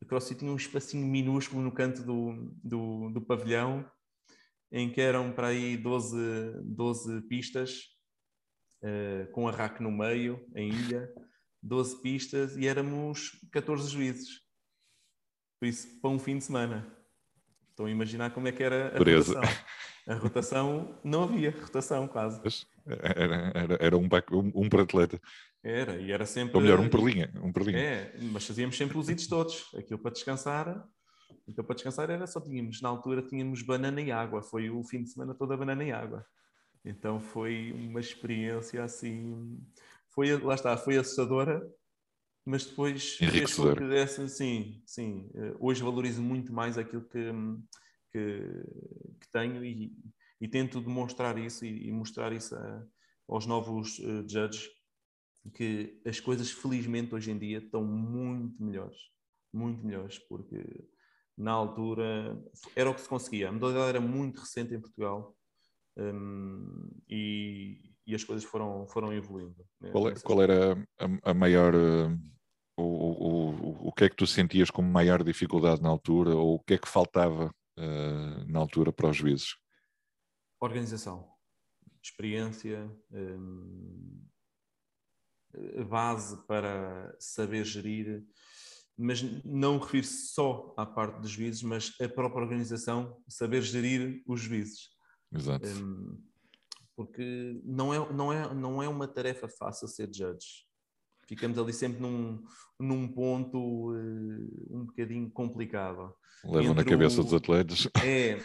O 0.03 0.07
CrossFit 0.07 0.41
tinha 0.41 0.51
um 0.51 0.57
espacinho 0.57 1.07
minúsculo 1.07 1.63
no 1.63 1.71
canto 1.71 2.03
do, 2.03 2.53
do, 2.65 3.11
do 3.11 3.21
pavilhão, 3.21 3.89
em 4.73 4.91
que 4.91 5.01
eram 5.01 5.33
para 5.33 5.49
aí 5.49 5.77
12, 5.77 6.17
12 6.65 7.23
pistas, 7.23 7.89
uh, 8.83 9.31
com 9.33 9.49
a 9.49 9.51
rack 9.51 9.83
no 9.83 9.91
meio, 9.91 10.45
em 10.55 10.69
ilha, 10.69 11.13
12 11.63 12.01
pistas, 12.03 12.57
e 12.57 12.67
éramos 12.67 13.33
14 13.53 13.91
juízes. 13.91 14.41
Por 15.59 15.67
isso, 15.67 16.01
para 16.01 16.11
um 16.11 16.19
fim 16.19 16.39
de 16.39 16.45
semana. 16.45 16.97
Estão 17.71 17.87
a 17.87 17.91
imaginar 17.91 18.31
como 18.31 18.49
é 18.49 18.53
que 18.53 18.63
era 18.63 18.95
a 18.95 18.99
rotação. 18.99 19.43
A 20.09 20.15
rotação, 20.15 20.99
não 21.05 21.25
havia 21.25 21.51
rotação 21.51 22.09
quase. 22.09 22.41
Era, 22.87 23.53
era, 23.55 23.79
era 23.81 23.97
um, 23.97 24.09
um, 24.33 24.53
um 24.55 24.69
para 24.69 24.83
atleta. 24.83 25.21
Era, 25.63 26.01
e 26.01 26.11
era 26.11 26.25
sempre... 26.25 26.57
Ou 26.57 26.63
melhor, 26.63 26.81
um 26.81 26.89
por 26.89 27.07
linha. 27.07 27.31
Um 27.43 27.53
por 27.53 27.63
linha. 27.63 27.79
É, 27.79 28.15
mas 28.21 28.47
fazíamos 28.47 28.77
sempre 28.77 28.97
os 28.97 29.09
itos 29.09 29.27
todos. 29.27 29.73
Aquilo 29.75 29.99
para 29.99 30.13
descansar... 30.13 30.89
Então 31.47 31.64
para 31.64 31.75
descansar 31.75 32.11
era 32.11 32.27
só 32.27 32.40
tínhamos, 32.40 32.81
na 32.81 32.88
altura 32.88 33.23
tínhamos 33.23 33.62
banana 33.62 34.01
e 34.01 34.11
água. 34.11 34.43
Foi 34.43 34.71
o 34.71 34.83
fim 34.85 35.03
de 35.03 35.11
semana 35.11 35.35
toda 35.35 35.57
banana 35.57 35.85
e 35.85 35.93
água. 35.93 36.25
Então 36.85 37.21
foi 37.21 37.73
uma 37.73 38.01
experiência 38.01 38.83
assim... 38.83 39.59
Foi, 40.09 40.37
lá 40.38 40.55
está, 40.55 40.77
foi 40.77 40.97
assustadora, 40.97 41.62
mas 42.45 42.66
depois 42.66 43.16
fez 43.16 43.55
com 43.55 43.75
que 43.75 43.87
desse, 43.87 44.29
sim, 44.29 44.83
sim. 44.85 45.31
Eh, 45.35 45.55
hoje 45.59 45.83
valorizo 45.83 46.23
muito 46.23 46.53
mais 46.53 46.77
aquilo 46.77 47.03
que, 47.03 47.33
que, 48.11 48.40
que 49.21 49.29
tenho 49.31 49.64
e, 49.64 49.95
e, 50.40 50.49
tento 50.49 50.81
demonstrar 50.81 51.38
isso 51.38 51.64
e, 51.64 51.88
e 51.88 51.93
mostrar 51.93 52.33
isso 52.33 52.57
a, 52.57 52.87
aos 53.29 53.47
novos 53.47 53.99
uh, 54.01 54.29
judges 54.29 54.69
que 55.55 56.01
as 56.05 56.21
coisas 56.21 56.51
felizmente 56.51 57.14
hoje 57.14 57.31
em 57.31 57.38
dia 57.38 57.59
estão 57.59 57.85
muito 57.85 58.62
melhores, 58.62 58.99
muito 59.53 59.85
melhores, 59.85 60.19
porque 60.19 60.59
na 61.37 61.53
altura 61.53 62.38
era 62.77 62.90
o 62.90 62.95
que 62.95 63.01
se 63.01 63.09
conseguia. 63.09 63.49
A 63.49 63.53
modalidade 63.53 63.88
era 63.88 64.01
muito 64.01 64.40
recente 64.40 64.75
em 64.75 64.81
Portugal 64.81 65.37
um, 65.97 66.90
e, 67.09 67.93
e, 68.07 68.14
as 68.14 68.25
coisas 68.25 68.45
foram, 68.45 68.87
foram 68.88 69.12
evoluindo. 69.12 69.66
Né? 69.81 69.90
Qual, 69.90 70.09
é, 70.09 70.14
qual, 70.21 70.43
era 70.43 70.75
a, 70.99 71.31
a 71.31 71.35
maior. 71.35 71.75
Uh, 71.75 72.19
o, 72.77 72.83
o, 72.83 73.88
o 73.88 73.93
que 73.93 74.05
é 74.05 74.09
que 74.09 74.16
tu 74.16 74.27
sentias 74.27 74.71
como 74.71 74.88
maior 74.88 75.23
dificuldade 75.23 75.83
na 75.83 75.90
altura 75.90 76.35
ou 76.35 76.55
o 76.55 76.61
que 76.61 76.75
é 76.75 76.79
que 76.79 76.88
faltava 76.88 77.55
uh, 77.79 78.45
na 78.51 78.59
altura 78.59 78.90
para 78.90 79.11
os 79.11 79.16
juízes? 79.16 79.57
Organização, 80.59 81.29
experiência, 82.03 82.90
um, 83.11 84.21
base 85.88 86.37
para 86.47 87.14
saber 87.19 87.64
gerir 87.64 88.25
mas 89.01 89.23
não 89.45 89.79
refiro-se 89.79 90.29
só 90.29 90.75
à 90.77 90.85
parte 90.85 91.21
dos 91.21 91.31
juízes, 91.31 91.63
mas 91.63 91.95
a 92.01 92.09
própria 92.09 92.43
organização 92.43 93.17
saber 93.27 93.63
gerir 93.63 94.23
os 94.27 94.41
juízes. 94.41 94.91
Exato. 95.33 95.67
Um, 95.67 96.19
porque 96.95 97.59
não 97.65 97.95
é, 97.95 98.13
não, 98.13 98.33
é, 98.33 98.55
não 98.55 98.83
é 98.83 98.89
uma 98.89 99.09
tarefa 99.09 99.49
fácil 99.49 99.89
ser 99.89 100.11
judge. 100.15 100.67
Ficamos 101.27 101.59
ali 101.59 101.73
sempre 101.73 102.01
num, 102.01 102.43
num 102.79 103.09
ponto 103.09 103.93
uh, 103.93 104.77
um 104.77 104.85
bocadinho 104.85 105.31
complicado. 105.31 106.13
Levam 106.45 106.75
na 106.75 106.85
cabeça 106.85 107.21
o, 107.21 107.25
dos 107.25 107.33
atletas. 107.33 107.89
É, 108.05 108.39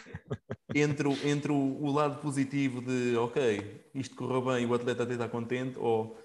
entre, 0.74 1.08
o, 1.08 1.12
entre 1.26 1.52
o, 1.52 1.56
o, 1.56 1.92
lado 1.92 2.20
positivo 2.22 2.80
de, 2.80 3.16
ok, 3.16 3.84
isto 3.94 4.14
correu 4.14 4.42
bem 4.42 4.64
e 4.64 4.66
o 4.66 4.74
atleta 4.74 5.02
até 5.02 5.12
está 5.12 5.28
contente, 5.28 5.78
ou 5.78 6.18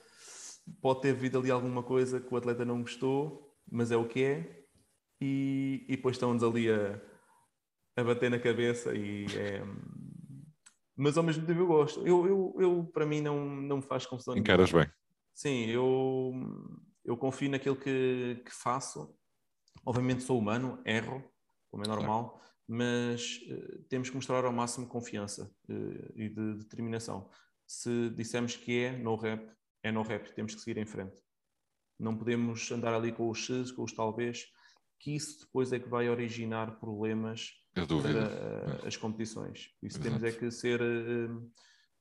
pode 0.81 1.01
ter 1.01 1.09
havido 1.09 1.39
ali 1.39 1.51
alguma 1.51 1.83
coisa 1.83 2.19
que 2.19 2.33
o 2.33 2.37
atleta 2.37 2.63
não 2.63 2.81
gostou, 2.81 3.50
mas 3.69 3.91
é 3.91 3.97
o 3.97 4.07
que 4.07 4.23
é, 4.23 4.65
e, 5.19 5.85
e 5.87 5.95
depois 5.95 6.15
estão-nos 6.15 6.43
ali 6.43 6.69
a, 6.71 7.01
a 7.95 8.03
bater 8.03 8.29
na 8.29 8.39
cabeça 8.39 8.93
e 8.95 9.25
é... 9.37 9.61
Mas 10.95 11.17
ao 11.17 11.23
mesmo 11.23 11.45
tempo 11.45 11.59
eu 11.59 11.67
gosto. 11.67 12.05
Eu, 12.05 12.27
eu, 12.27 12.55
eu 12.59 12.91
para 12.93 13.05
mim 13.05 13.21
não, 13.21 13.45
não 13.45 13.77
me 13.77 13.81
faz 13.81 14.05
confusão. 14.05 14.37
Encaras 14.37 14.71
bem. 14.71 14.87
Sim, 15.33 15.65
eu, 15.65 16.33
eu 17.03 17.17
confio 17.17 17.49
naquilo 17.49 17.75
que, 17.75 18.41
que 18.45 18.51
faço. 18.51 19.15
Obviamente 19.85 20.21
sou 20.21 20.37
humano, 20.37 20.79
erro, 20.85 21.23
como 21.71 21.83
é 21.83 21.87
normal, 21.87 22.31
claro. 22.31 22.45
mas 22.67 23.39
uh, 23.49 23.83
temos 23.89 24.09
que 24.09 24.15
mostrar 24.15 24.45
ao 24.45 24.51
máximo 24.51 24.87
confiança 24.87 25.51
uh, 25.69 26.11
e 26.15 26.29
de 26.29 26.57
determinação. 26.57 27.31
Se 27.65 28.09
dissermos 28.11 28.55
que 28.55 28.83
é 28.83 28.91
no 28.91 29.15
rap, 29.15 29.49
é 29.81 29.91
no 29.91 30.03
rap, 30.03 30.31
temos 30.35 30.53
que 30.53 30.61
seguir 30.61 30.79
em 30.79 30.85
frente. 30.85 31.19
Não 32.01 32.17
podemos 32.17 32.71
andar 32.71 32.93
ali 32.93 33.11
com 33.11 33.29
os 33.29 33.37
X, 33.39 33.71
com 33.71 33.83
os 33.83 33.93
talvez, 33.93 34.47
que 34.99 35.15
isso 35.15 35.39
depois 35.41 35.71
é 35.71 35.79
que 35.79 35.89
vai 35.89 36.09
originar 36.09 36.79
problemas 36.79 37.51
para 37.73 37.83
uh, 37.83 38.87
as 38.87 38.97
competições. 38.97 39.69
Isso 39.81 39.97
Exato. 39.97 40.03
temos 40.03 40.23
é 40.23 40.31
que 40.31 40.51
ser 40.51 40.81
uh, 40.81 41.51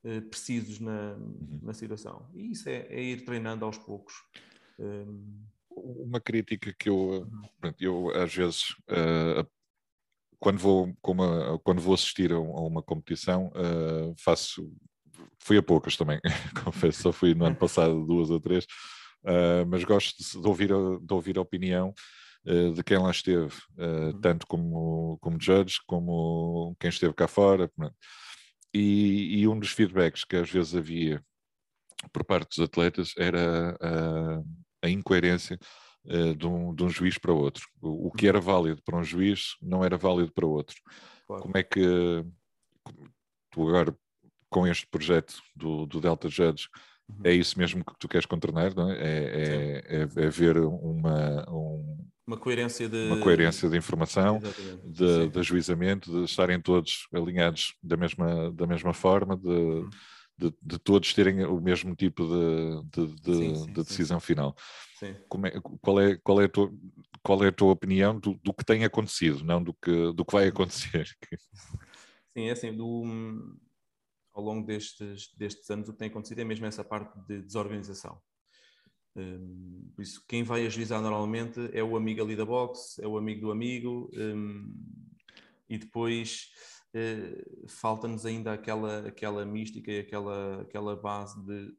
uh, 0.05 0.21
precisos 0.29 0.79
na, 0.79 1.13
uhum. 1.13 1.59
na 1.63 1.73
situação. 1.73 2.29
E 2.33 2.51
isso 2.51 2.67
é, 2.67 2.87
é 2.89 3.01
ir 3.01 3.25
treinando 3.25 3.65
aos 3.65 3.77
poucos. 3.77 4.13
Uma 5.69 6.19
crítica 6.19 6.73
que 6.77 6.89
eu, 6.89 7.27
eu 7.79 8.09
às 8.15 8.33
vezes, 8.33 8.75
quando, 10.39 10.57
vou, 10.57 10.91
uma, 11.05 11.59
quando 11.59 11.81
vou 11.81 11.93
assistir 11.93 12.31
a 12.31 12.39
uma 12.39 12.81
competição, 12.81 13.51
faço. 14.17 14.73
Fui 15.37 15.57
a 15.57 15.61
poucas 15.63 15.95
também, 15.95 16.19
confesso, 16.63 17.03
só 17.03 17.11
fui 17.11 17.35
no 17.35 17.45
ano 17.45 17.55
passado 17.57 18.05
duas 18.05 18.31
ou 18.31 18.39
três, 18.39 18.65
Uh, 19.23 19.65
mas 19.67 19.83
gosto 19.83 20.17
de, 20.17 20.41
de, 20.41 20.47
ouvir, 20.47 20.73
a, 20.73 20.97
de 20.99 21.13
ouvir 21.13 21.37
a 21.37 21.41
opinião 21.41 21.93
uh, 22.45 22.73
de 22.73 22.83
quem 22.83 22.97
lá 22.97 23.11
esteve, 23.11 23.55
uh, 23.77 24.19
tanto 24.19 24.47
como, 24.47 25.17
como 25.21 25.41
judge, 25.41 25.79
como 25.85 26.75
quem 26.79 26.89
esteve 26.89 27.13
cá 27.13 27.27
fora. 27.27 27.71
E, 28.73 29.41
e, 29.41 29.47
um 29.47 29.59
dos 29.59 29.71
feedbacks 29.71 30.23
que 30.23 30.37
às 30.37 30.49
vezes 30.49 30.73
havia 30.73 31.23
por 32.11 32.23
parte 32.23 32.55
dos 32.55 32.65
atletas 32.65 33.13
era 33.17 33.77
a 34.81 34.89
incoerência 34.89 35.59
de 36.37 36.47
um, 36.47 36.73
de, 36.73 36.83
um, 36.83 36.89
juiz 36.89 37.17
para 37.17 37.33
outro. 37.33 37.67
O, 37.81 38.07
o, 38.07 38.11
que 38.11 38.27
era 38.27 38.39
válido 38.39 38.81
para 38.83 38.97
um 38.97 39.03
juiz 39.03 39.55
não 39.61 39.83
era 39.83 39.97
válido 39.97 40.31
para 40.31 40.47
outro. 40.47 40.77
Claro. 41.27 41.43
Como 41.43 41.57
é 41.57 41.61
que 41.61 42.25
tu 43.51 43.67
agora, 43.67 43.95
com 44.49 44.65
este 44.65 44.87
projeto 44.87 45.35
do, 45.53 45.85
do 45.85 45.99
Delta 45.99 46.29
Judge, 46.29 46.69
Uhum. 46.69 46.90
É 47.23 47.33
isso 47.33 47.57
mesmo 47.57 47.83
que 47.83 47.93
tu 47.99 48.07
queres 48.07 48.25
contornar, 48.25 48.73
não 48.75 48.89
é? 48.89 48.97
É, 48.97 49.83
é, 49.87 49.97
é, 49.97 50.01
é 50.01 50.29
ver 50.29 50.57
uma, 50.57 51.49
um, 51.49 51.97
uma, 52.27 52.37
coerência 52.37 52.87
de... 52.89 53.07
uma 53.07 53.19
coerência 53.19 53.69
de 53.69 53.77
informação, 53.77 54.41
de, 54.83 55.29
de 55.29 55.39
ajuizamento, 55.39 56.11
de 56.11 56.25
estarem 56.25 56.59
todos 56.59 57.07
alinhados 57.13 57.75
da 57.81 57.97
mesma, 57.97 58.51
da 58.51 58.67
mesma 58.67 58.93
forma, 58.93 59.37
de, 59.37 59.47
uhum. 59.47 59.89
de, 60.37 60.53
de, 60.61 60.79
todos 60.79 61.13
terem 61.13 61.45
o 61.45 61.59
mesmo 61.59 61.95
tipo 61.95 62.25
de, 62.25 63.05
de, 63.21 63.35
sim, 63.35 63.55
sim, 63.55 63.65
de 63.67 63.83
decisão 63.83 64.19
sim. 64.19 64.25
final. 64.25 64.55
É, 65.03 65.15
qual, 65.81 65.99
é, 65.99 66.15
qual, 66.17 66.41
é 66.41 66.45
a 66.45 66.49
tua, 66.49 66.71
qual 67.23 67.43
é 67.43 67.47
a 67.47 67.51
tua 67.51 67.71
opinião 67.71 68.19
do, 68.19 68.39
do 68.43 68.53
que 68.53 68.63
tem 68.63 68.83
acontecido, 68.83 69.43
não 69.43 69.63
do 69.63 69.73
que, 69.73 70.13
do 70.13 70.23
que 70.23 70.33
vai 70.33 70.47
acontecer? 70.47 71.07
Sim, 72.37 72.47
é 72.47 72.51
assim, 72.51 72.73
do 72.73 73.03
ao 74.33 74.43
longo 74.43 74.65
destes, 74.65 75.33
destes 75.37 75.69
anos 75.69 75.89
o 75.89 75.93
que 75.93 75.99
tem 75.99 76.09
acontecido 76.09 76.39
é 76.39 76.43
mesmo 76.43 76.65
essa 76.65 76.83
parte 76.83 77.17
de 77.27 77.41
desorganização. 77.41 78.21
Um, 79.15 79.91
por 79.93 80.01
isso, 80.01 80.23
quem 80.27 80.43
vai 80.43 80.65
ajuizar 80.65 81.01
normalmente 81.01 81.59
é 81.73 81.83
o 81.83 81.97
amigo 81.97 82.21
ali 82.21 82.35
da 82.35 82.45
box, 82.45 82.99
é 82.99 83.07
o 83.07 83.17
amigo 83.17 83.41
do 83.41 83.51
amigo, 83.51 84.09
um, 84.13 84.73
e 85.69 85.77
depois 85.77 86.49
uh, 86.95 87.67
falta-nos 87.67 88.25
ainda 88.25 88.53
aquela, 88.53 89.07
aquela 89.07 89.45
mística 89.45 89.91
e 89.91 89.99
aquela, 89.99 90.61
aquela 90.61 90.95
base 90.95 91.43
de 91.45 91.75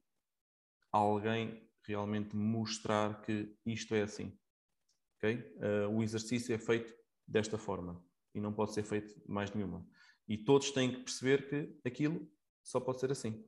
alguém 0.91 1.67
realmente 1.85 2.37
mostrar 2.37 3.23
que 3.23 3.55
isto 3.65 3.95
é 3.95 4.03
assim. 4.03 4.37
Okay? 5.17 5.37
Uh, 5.57 5.89
o 5.97 6.03
exercício 6.03 6.55
é 6.55 6.59
feito 6.59 6.95
desta 7.27 7.57
forma 7.57 8.05
e 8.35 8.41
não 8.41 8.53
pode 8.53 8.75
ser 8.75 8.83
feito 8.83 9.15
mais 9.27 9.53
nenhuma. 9.53 9.87
E 10.29 10.37
todos 10.37 10.71
têm 10.71 10.93
que 10.93 11.01
perceber 11.01 11.49
que 11.49 11.79
aquilo 11.85 12.31
só 12.63 12.81
pode 12.81 13.01
ser 13.01 13.11
assim. 13.11 13.45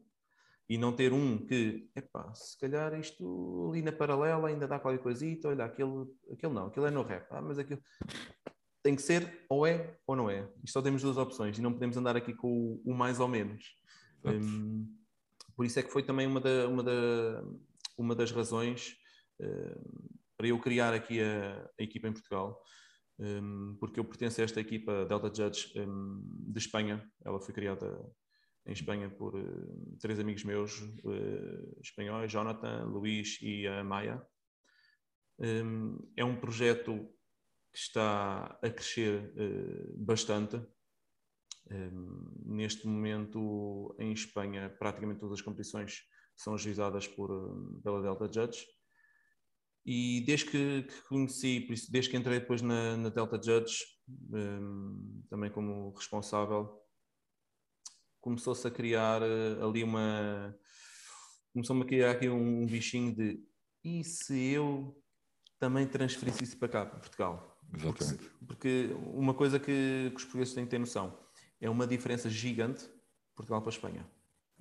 E 0.69 0.79
não 0.79 0.95
ter 0.95 1.13
um 1.13 1.39
que, 1.47 1.91
epá, 1.95 2.33
se 2.35 2.59
calhar 2.59 2.99
isto 2.99 3.69
ali 3.71 3.83
na 3.83 3.93
paralela 3.93 4.49
ainda 4.49 4.67
dá 4.67 4.79
qualquer 4.79 5.03
coisita, 5.03 5.49
olha, 5.49 5.65
aquele, 5.65 6.07
aquele 6.33 6.53
não, 6.53 6.67
aquele 6.67 6.87
é 6.87 6.91
no 6.91 7.03
rap, 7.03 7.27
ah, 7.31 7.43
mas 7.43 7.59
aquilo 7.59 7.83
tem 8.83 8.95
que 8.95 9.03
ser 9.03 9.45
ou 9.49 9.67
é 9.67 9.99
ou 10.07 10.17
não 10.17 10.31
é. 10.31 10.49
Isto 10.63 10.75
só 10.75 10.83
temos 10.83 11.03
duas 11.03 11.17
opções 11.17 11.59
e 11.59 11.63
não 11.63 11.73
podemos 11.73 11.97
andar 11.97 12.17
aqui 12.17 12.35
com 12.35 12.49
o, 12.49 12.83
o 12.85 12.95
mais 12.95 13.21
ou 13.21 13.29
menos. 13.29 13.77
Um, 14.25 14.87
por 15.55 15.67
isso 15.67 15.79
é 15.79 15.83
que 15.83 15.91
foi 15.91 16.03
também 16.03 16.27
uma, 16.27 16.41
da, 16.41 16.69
uma, 16.69 16.83
da, 16.83 17.45
uma 17.97 18.15
das 18.15 18.31
razões 18.31 18.97
uh, 19.41 20.19
para 20.37 20.49
eu 20.49 20.59
criar 20.59 20.93
aqui 20.95 21.21
a, 21.21 21.71
a 21.79 21.83
equipa 21.83 22.09
em 22.09 22.13
Portugal, 22.13 22.61
um, 23.19 23.77
porque 23.79 24.01
eu 24.01 24.05
pertenço 24.05 24.41
a 24.41 24.45
esta 24.45 24.61
equipa 24.61 25.05
Delta 25.07 25.33
Judge 25.35 25.73
um, 25.79 26.23
de 26.53 26.59
Espanha. 26.59 27.07
Ela 27.25 27.41
foi 27.41 27.55
criada 27.55 27.99
em 28.67 28.73
Espanha 28.73 29.11
por 29.11 29.35
uh, 29.35 29.97
três 30.01 30.19
amigos 30.19 30.45
meus 30.45 30.81
uh, 30.81 31.81
espanhóis, 31.83 32.31
Jonathan, 32.33 32.85
Luís 32.85 33.39
e 33.43 33.67
a 33.67 33.85
Maia. 33.85 34.25
Um, 35.39 35.99
é 36.17 36.25
um 36.25 36.41
projeto 36.41 36.97
que 37.73 37.79
está 37.79 38.59
a 38.63 38.71
crescer 38.71 39.33
uh, 39.37 40.05
bastante. 40.05 40.57
Um, 41.71 42.33
neste 42.47 42.87
momento, 42.87 43.95
em 43.99 44.13
Espanha, 44.13 44.75
praticamente 44.79 45.21
todas 45.21 45.39
as 45.39 45.45
competições 45.45 46.03
são 46.37 46.55
ajuizadas 46.55 47.07
por, 47.07 47.29
pela 47.83 48.03
Delta 48.03 48.31
Judge. 48.33 48.65
E 49.87 50.25
desde 50.27 50.51
que, 50.51 50.83
que 50.85 51.03
conheci, 51.09 51.67
desde 51.91 52.11
que 52.11 52.17
entrei 52.17 52.41
depois 52.41 52.63
na, 52.63 52.97
na 52.97 53.09
Delta 53.11 53.41
Judge, 53.43 53.85
um, 54.09 55.23
também 55.29 55.51
como 55.51 55.93
responsável, 55.93 56.84
começou-se 58.25 58.67
a 58.67 58.71
criar 58.71 59.21
eh, 59.21 59.63
ali 59.63 59.85
uma. 59.85 60.57
Começou-me 61.53 61.83
a 61.83 61.85
criar 61.85 62.11
aqui 62.13 62.29
um 62.29 62.65
bichinho 62.67 63.15
de 63.15 63.39
e 63.85 64.03
se 64.03 64.49
eu 64.49 64.99
também 65.61 65.87
transferisse 65.87 66.43
isso 66.43 66.57
para 66.57 66.69
cá, 66.69 66.87
para 66.87 66.99
Portugal? 66.99 67.61
Exatamente. 67.77 68.25
Porque, 68.47 68.47
porque 68.47 68.97
uma 69.13 69.35
coisa 69.35 69.61
que, 69.61 70.11
que, 70.11 70.17
os 70.17 70.25
portugueses 70.25 70.55
têm 70.55 70.65
que 70.65 70.71
ter 70.71 70.79
noção 70.79 71.19
é 71.61 71.69
uma 71.69 71.87
diferença 71.87 72.31
gigante 72.31 72.89
Portugal 73.37 73.61
para 73.61 73.69
a 73.71 73.75
Espanha. 73.75 74.11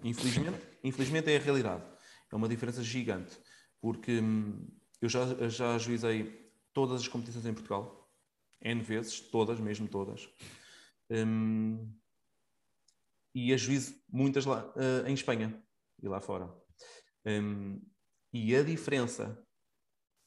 Infelizmente, 0.04 0.60
infelizmente 0.84 1.32
é 1.32 1.38
a 1.38 1.40
realidade. 1.40 1.84
É 2.30 2.36
uma 2.36 2.50
diferença 2.50 2.84
gigante. 2.84 3.40
Porque 3.80 4.20
hum, 4.20 4.68
eu 5.02 5.08
já, 5.08 5.26
já 5.48 5.76
ajuizei 5.76 6.52
todas 6.74 7.02
as 7.02 7.08
competições 7.08 7.46
em 7.46 7.54
Portugal, 7.54 8.12
N 8.62 8.82
vezes, 8.82 9.22
todas, 9.22 9.60
mesmo 9.60 9.88
todas. 9.88 10.28
Um, 11.10 11.90
e 13.34 13.54
ajuizo 13.54 13.96
muitas 14.10 14.46
lá 14.46 14.72
uh, 14.76 15.08
em 15.08 15.14
Espanha 15.14 15.62
e 16.02 16.08
lá 16.08 16.22
fora. 16.22 16.54
Um, 17.26 17.82
e 18.32 18.56
a 18.56 18.64
diferença 18.64 19.42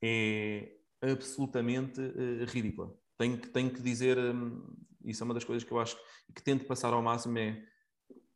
é 0.03 0.77
absolutamente 1.03 2.01
uh, 2.01 2.45
ridícula. 2.47 2.97
Tenho 3.19 3.39
que, 3.39 3.49
tenho 3.49 3.73
que 3.73 3.83
dizer, 3.83 4.19
um, 4.19 4.77
isso 5.05 5.23
é 5.23 5.25
uma 5.25 5.35
das 5.35 5.45
coisas 5.45 5.65
que 5.65 5.73
eu 5.73 5.79
acho 5.79 5.97
que 6.35 6.43
tento 6.43 6.67
passar 6.67 6.93
ao 6.93 7.03
máximo 7.03 7.39
é 7.39 7.65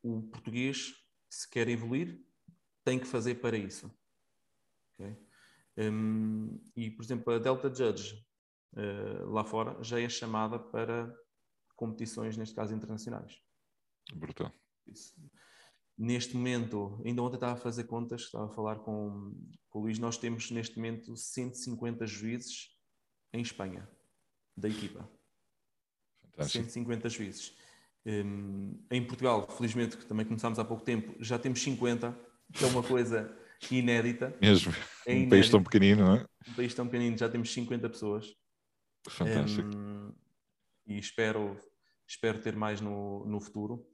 o 0.02 0.22
português, 0.22 0.94
se 1.28 1.48
quer 1.48 1.68
evoluir, 1.68 2.24
tem 2.84 2.98
que 2.98 3.06
fazer 3.06 3.36
para 3.36 3.56
isso. 3.56 3.90
Okay? 4.94 5.16
Um, 5.76 6.60
e, 6.76 6.90
por 6.90 7.04
exemplo, 7.04 7.32
a 7.32 7.38
Delta 7.38 7.72
Judge 7.72 8.14
uh, 8.74 9.30
lá 9.30 9.44
fora 9.44 9.82
já 9.82 10.00
é 10.00 10.08
chamada 10.08 10.58
para 10.58 11.14
competições, 11.76 12.36
neste 12.36 12.54
caso 12.54 12.74
internacionais. 12.74 13.40
Brutal. 14.14 14.52
Neste 15.96 16.34
momento, 16.34 17.00
ainda 17.04 17.22
ontem 17.22 17.36
estava 17.36 17.52
a 17.52 17.56
fazer 17.56 17.84
contas, 17.84 18.22
estava 18.22 18.46
a 18.46 18.54
falar 18.54 18.76
com, 18.76 19.34
com 19.68 19.80
o 19.80 19.82
Luís, 19.82 19.98
nós 19.98 20.16
temos 20.16 20.50
neste 20.50 20.76
momento 20.76 21.14
150 21.14 22.06
juízes 22.06 22.70
em 23.32 23.42
Espanha, 23.42 23.88
da 24.56 24.68
equipa. 24.68 25.08
Fantástico. 26.22 26.64
150 26.64 27.08
juízes. 27.08 27.56
Um, 28.06 28.82
em 28.90 29.06
Portugal, 29.06 29.46
felizmente, 29.50 29.98
que 29.98 30.06
também 30.06 30.24
começámos 30.24 30.58
há 30.58 30.64
pouco 30.64 30.82
tempo, 30.82 31.14
já 31.22 31.38
temos 31.38 31.60
50, 31.62 32.18
que 32.52 32.64
é 32.64 32.68
uma 32.68 32.82
coisa 32.82 33.36
inédita. 33.70 34.34
Mesmo. 34.40 34.72
É 35.06 35.14
um 35.14 35.28
país 35.28 35.50
tão 35.50 35.62
pequenino, 35.62 36.06
não 36.06 36.14
é? 36.16 36.26
Um 36.48 36.54
país 36.54 36.72
tão 36.74 36.86
pequenino, 36.86 37.18
já 37.18 37.28
temos 37.28 37.52
50 37.52 37.90
pessoas. 37.90 38.34
Fantástico. 39.08 39.68
Um, 39.76 40.14
e 40.86 40.98
espero, 40.98 41.58
espero 42.06 42.40
ter 42.40 42.56
mais 42.56 42.80
no, 42.80 43.24
no 43.26 43.40
futuro. 43.40 43.86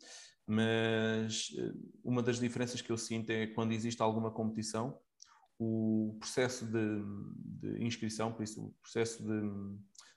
Mas 0.46 1.50
eh, 1.58 1.72
uma 2.04 2.22
das 2.22 2.38
diferenças 2.38 2.80
que 2.80 2.90
eu 2.90 2.96
sinto 2.96 3.30
é 3.30 3.48
quando 3.48 3.72
existe 3.72 4.00
alguma 4.00 4.30
competição, 4.30 4.98
o 5.58 6.16
processo 6.20 6.66
de, 6.66 7.02
de 7.36 7.84
inscrição, 7.84 8.32
por 8.32 8.42
isso, 8.42 8.66
o 8.66 8.72
processo 8.82 9.24
de, 9.24 9.40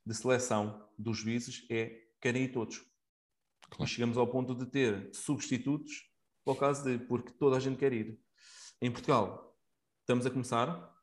de 0.05 0.13
seleção 0.13 0.87
dos 0.97 1.17
juízes 1.17 1.65
é 1.69 2.03
querem 2.21 2.43
ir 2.43 2.51
todos. 2.51 2.77
Claro. 3.69 3.83
E 3.83 3.87
chegamos 3.87 4.17
ao 4.17 4.27
ponto 4.27 4.53
de 4.53 4.65
ter 4.65 5.09
substitutos 5.13 6.09
por 6.43 6.57
causa 6.57 6.83
de 6.83 7.05
porque 7.05 7.31
toda 7.31 7.57
a 7.57 7.59
gente 7.59 7.77
quer 7.77 7.93
ir. 7.93 8.19
Em 8.81 8.91
Portugal, 8.91 9.57
estamos 10.01 10.25
a 10.25 10.31
começar, 10.31 10.93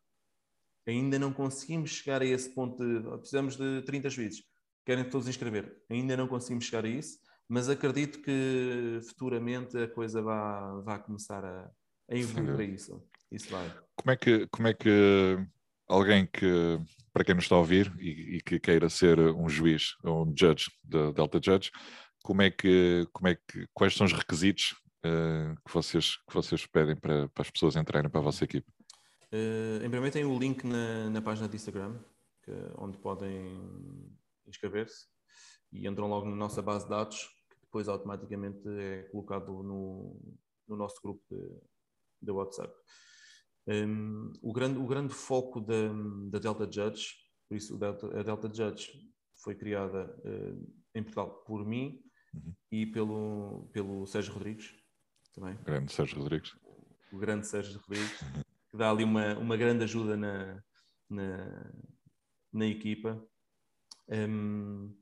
ainda 0.87 1.19
não 1.19 1.33
conseguimos 1.33 1.91
chegar 1.91 2.23
a 2.23 2.25
esse 2.25 2.51
ponto 2.55 2.85
de 2.85 3.19
precisamos 3.19 3.57
de 3.57 3.83
30 3.83 4.11
juízes, 4.11 4.45
querem 4.85 5.09
todos 5.09 5.29
inscrever. 5.29 5.85
Ainda 5.89 6.17
não 6.17 6.29
conseguimos 6.29 6.65
chegar 6.65 6.85
a 6.85 6.89
isso, 6.89 7.19
mas 7.49 7.69
acredito 7.69 8.21
que 8.21 9.01
futuramente 9.09 9.77
a 9.79 9.89
coisa 9.89 10.23
vai, 10.23 10.83
vai 10.83 11.03
começar 11.03 11.45
a, 11.45 11.71
a 12.11 12.15
evoluir 12.15 12.55
para 12.55 12.65
isso. 12.65 13.03
Isso 13.31 13.51
vai. 13.51 13.73
Como 13.97 14.11
é 14.11 14.17
que, 14.17 14.47
como 14.49 14.69
é 14.69 14.75
que 14.75 15.39
alguém 15.89 16.27
que, 16.27 16.79
para 17.13 17.25
quem 17.25 17.35
nos 17.35 17.45
está 17.45 17.55
a 17.55 17.59
ouvir 17.59 17.93
e, 17.99 18.37
e 18.37 18.41
que 18.41 18.59
queira 18.59 18.89
ser 18.89 19.19
um 19.19 19.49
juiz 19.49 19.97
ou 20.03 20.27
um 20.27 20.35
judge 20.37 20.71
da 20.83 21.13
Delta 21.13 21.41
Judge, 21.43 21.71
como 22.23 22.43
é 22.43 22.51
que, 22.51 23.07
como 23.13 23.29
é 23.29 23.37
que, 23.37 23.67
quais 23.73 23.95
são 23.95 24.07
os 24.07 24.13
requisitos 24.13 24.75
uh, 25.05 25.55
que, 25.65 25.73
vocês, 25.73 26.17
que 26.17 26.35
vocês 26.35 26.67
pedem 26.67 26.97
para, 26.97 27.29
para 27.29 27.43
as 27.43 27.51
pessoas 27.51 27.77
entrarem 27.77 28.11
para 28.11 28.21
a 28.21 28.25
vossa 28.25 28.45
equipe? 28.45 28.67
Uh, 29.33 29.85
em 29.85 29.91
primeiro 29.91 30.13
tem 30.13 30.25
o 30.25 30.39
link 30.39 30.65
na, 30.65 31.11
na 31.11 31.23
página 31.23 31.49
de 31.49 31.57
Instagram, 31.57 31.99
que, 32.43 32.53
onde 32.79 32.99
podem 32.99 34.17
inscrever-se 34.47 35.07
e 35.73 35.87
entram 35.87 36.09
logo 36.09 36.29
na 36.29 36.37
nossa 36.37 36.63
base 36.63 36.85
de 36.85 36.91
dados, 36.91 37.29
depois 37.77 37.89
automaticamente 37.89 38.67
é 38.67 39.03
colocado 39.11 39.63
no, 39.63 40.19
no 40.67 40.77
nosso 40.77 40.99
grupo 41.03 41.23
de, 41.31 41.61
de 42.23 42.31
WhatsApp. 42.31 42.75
Um, 43.67 44.33
o, 44.41 44.51
grande, 44.51 44.79
o 44.79 44.87
grande 44.87 45.13
foco 45.13 45.61
da, 45.61 45.93
da 46.31 46.39
Delta 46.39 46.65
Judge, 46.65 47.09
por 47.47 47.57
isso 47.57 47.77
Delta, 47.77 48.19
a 48.19 48.23
Delta 48.23 48.49
Judge 48.49 48.91
foi 49.43 49.55
criada 49.55 50.07
uh, 50.25 50.73
em 50.95 51.03
Portugal 51.03 51.43
por 51.45 51.67
mim 51.67 52.01
uhum. 52.33 52.55
e 52.73 52.87
pelo, 52.87 53.69
pelo 53.73 54.07
Sérgio 54.07 54.33
Rodrigues 54.33 54.73
também. 55.35 55.55
Grande 55.63 55.93
Sérgio 55.93 56.19
Rodrigues. 56.19 56.57
O 57.13 57.19
grande 57.19 57.47
Sérgio 57.47 57.79
Rodrigues, 57.81 58.21
que 58.71 58.77
dá 58.77 58.91
ali 58.91 59.05
uma, 59.05 59.37
uma 59.37 59.57
grande 59.57 59.85
ajuda 59.85 60.17
na, 60.17 60.63
na, 61.11 61.73
na 62.53 62.67
equipa. 62.67 63.23
Um, 64.09 64.97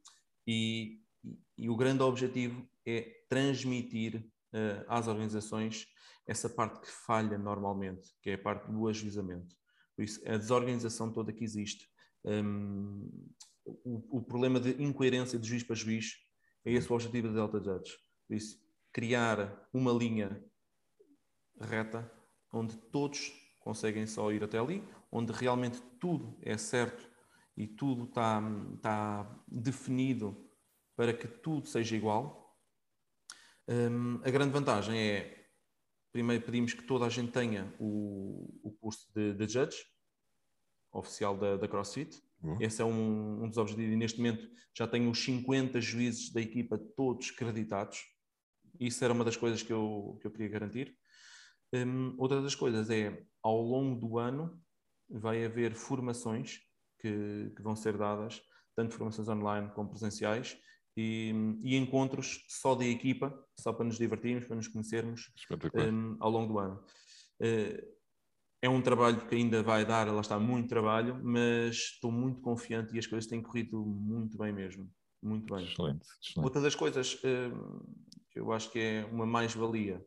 e, 0.47 1.04
e, 1.57 1.69
o 1.69 1.77
grande 1.77 2.03
objetivo 2.03 2.67
é 2.87 3.25
transmitir 3.29 4.17
uh, 4.53 4.85
às 4.89 5.09
organizações 5.09 5.87
essa 6.27 6.49
parte 6.49 6.81
que 6.81 6.91
falha 6.91 7.39
normalmente, 7.39 8.15
que 8.23 8.31
é 8.31 8.35
a 8.35 8.39
parte 8.39 8.71
do 8.71 8.89
ajuizamento. 8.89 9.55
Por 9.95 10.05
isso, 10.05 10.21
a 10.29 10.37
desorganização 10.37 11.13
toda 11.13 11.33
que 11.33 11.45
existe, 11.45 11.89
um, 12.25 13.09
o, 13.65 14.19
o, 14.19 14.23
problema 14.23 14.59
de 14.59 14.83
incoerência 14.83 15.39
de 15.39 15.47
juiz 15.47 15.63
para 15.63 15.77
juiz, 15.77 16.17
é 16.65 16.73
esse 16.73 16.91
o 16.91 16.95
objetivo 16.95 17.29
da 17.29 17.35
Delta 17.35 17.59
Judge. 17.59 17.97
Por 18.27 18.35
isso, 18.35 18.59
criar 18.93 19.69
uma 19.73 19.93
linha 19.93 20.43
reta 21.61 22.11
onde 22.53 22.77
todos 22.77 23.33
conseguem 23.61 24.07
só 24.07 24.33
ir 24.33 24.43
até 24.43 24.59
ali, 24.59 24.83
onde 25.11 25.33
realmente 25.33 25.81
tudo 26.01 26.39
é 26.43 26.57
certo 26.57 27.09
e 27.57 27.67
tudo 27.67 28.05
está, 28.05 28.43
está 28.75 29.43
definido 29.47 30.49
para 30.97 31.13
que 31.13 31.27
tudo 31.27 31.67
seja 31.67 31.97
igual. 31.97 32.57
Um, 33.69 34.17
a 34.25 34.31
grande 34.31 34.53
vantagem 34.53 34.99
é, 34.99 35.47
primeiro 36.13 36.45
pedimos 36.45 36.75
que 36.75 36.83
toda 36.83 37.07
a 37.07 37.09
gente 37.09 37.33
tenha 37.33 37.75
o, 37.79 38.61
o 38.63 38.73
curso 38.81 39.11
de, 39.15 39.35
de 39.35 39.49
Judge, 39.49 39.79
oficial 40.93 41.37
da, 41.37 41.57
da 41.57 41.67
CrossFit. 41.67 42.23
Uhum. 42.43 42.59
Esse 42.61 42.83
é 42.83 42.85
um, 42.85 43.45
um 43.45 43.49
dos 43.49 43.59
objetivos 43.59 43.93
e 43.93 43.97
neste 43.97 44.19
momento 44.19 44.49
já 44.77 44.87
tenho 44.87 45.11
os 45.11 45.25
50 45.25 45.81
juízes 45.81 46.33
da 46.33 46.41
equipa 46.41 46.79
todos 46.79 47.31
creditados 47.31 48.05
isso 48.79 49.05
era 49.05 49.13
uma 49.13 49.25
das 49.25 49.37
coisas 49.37 49.63
que 49.63 49.73
eu, 49.73 50.19
que 50.21 50.27
eu 50.27 50.31
queria 50.31 50.49
garantir. 50.49 50.97
Um, 51.73 52.15
outra 52.19 52.41
das 52.43 52.55
coisas 52.55 52.91
é, 52.91 53.25
ao 53.43 53.61
longo 53.61 54.01
do 54.01 54.19
ano, 54.19 54.61
vai 55.09 55.45
haver 55.45 55.75
formações 55.75 56.61
que, 56.99 57.53
que 57.55 57.63
vão 57.63 57.77
ser 57.77 57.97
dadas, 57.97 58.41
tanto 58.75 58.95
formações 58.95 59.29
online 59.29 59.71
como 59.75 59.91
presenciais, 59.91 60.57
e, 60.97 61.33
e, 61.63 61.77
encontros 61.77 62.45
só 62.49 62.75
da 62.75 62.85
equipa, 62.85 63.37
só 63.59 63.73
para 63.73 63.85
nos 63.85 63.99
divertirmos, 63.99 64.47
para 64.47 64.57
nos 64.57 64.69
conhecermos 64.69 65.33
um, 65.75 66.17
ao 66.21 66.31
longo 66.31 66.53
do 66.53 66.59
ano. 66.59 66.85
Uh, 67.41 67.95
é 68.63 68.69
um 68.69 68.81
trabalho 68.81 69.27
que 69.27 69.35
ainda 69.35 69.63
vai 69.63 69.85
dar, 69.85 70.11
lá 70.11 70.21
está, 70.21 70.39
muito 70.39 70.69
trabalho, 70.69 71.21
mas 71.23 71.77
estou 71.77 72.11
muito 72.11 72.41
confiante 72.41 72.95
e 72.95 72.99
as 72.99 73.07
coisas 73.07 73.29
têm 73.29 73.43
corrido 73.43 73.85
muito 73.85 74.39
bem 74.39 74.53
mesmo. 74.53 74.91
Muito 75.23 75.55
bem. 75.55 75.67
Excelente. 75.67 76.07
excelente. 76.23 76.45
Outra 76.45 76.63
das 76.63 76.75
coisas 76.75 77.15
uh, 77.15 77.87
que 78.31 78.41
eu 78.41 78.53
acho 78.53 78.71
que 78.71 78.79
é 78.79 79.09
uma 79.13 79.27
mais-valia, 79.27 80.05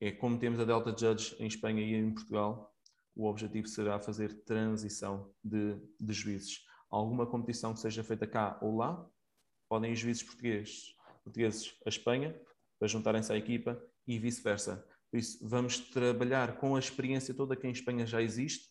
é 0.00 0.10
como 0.12 0.38
temos 0.38 0.58
a 0.60 0.64
Delta 0.64 0.94
Judge 0.96 1.36
em 1.38 1.46
Espanha 1.46 1.82
e 1.82 1.94
em 1.94 2.12
Portugal, 2.12 2.74
o 3.14 3.28
objetivo 3.28 3.66
será 3.68 4.00
fazer 4.00 4.44
transição 4.44 5.32
de, 5.42 5.76
de 6.00 6.12
juízes. 6.12 6.64
Alguma 6.90 7.26
competição 7.26 7.72
que 7.72 7.80
seja 7.80 8.02
feita 8.02 8.26
cá 8.26 8.58
ou 8.60 8.76
lá, 8.76 9.06
podem 9.74 9.90
ir 9.90 9.96
juízes 9.96 10.22
portugueses, 10.22 10.94
portugueses 11.24 11.74
a 11.84 11.88
Espanha 11.88 12.40
para 12.78 12.86
juntarem-se 12.86 13.32
à 13.32 13.36
equipa 13.36 13.82
e 14.06 14.20
vice-versa. 14.20 14.86
Por 15.10 15.18
isso, 15.18 15.36
vamos 15.42 15.80
trabalhar 15.80 16.58
com 16.58 16.76
a 16.76 16.78
experiência 16.78 17.34
toda 17.34 17.56
que 17.56 17.66
em 17.66 17.72
Espanha 17.72 18.06
já 18.06 18.22
existe 18.22 18.68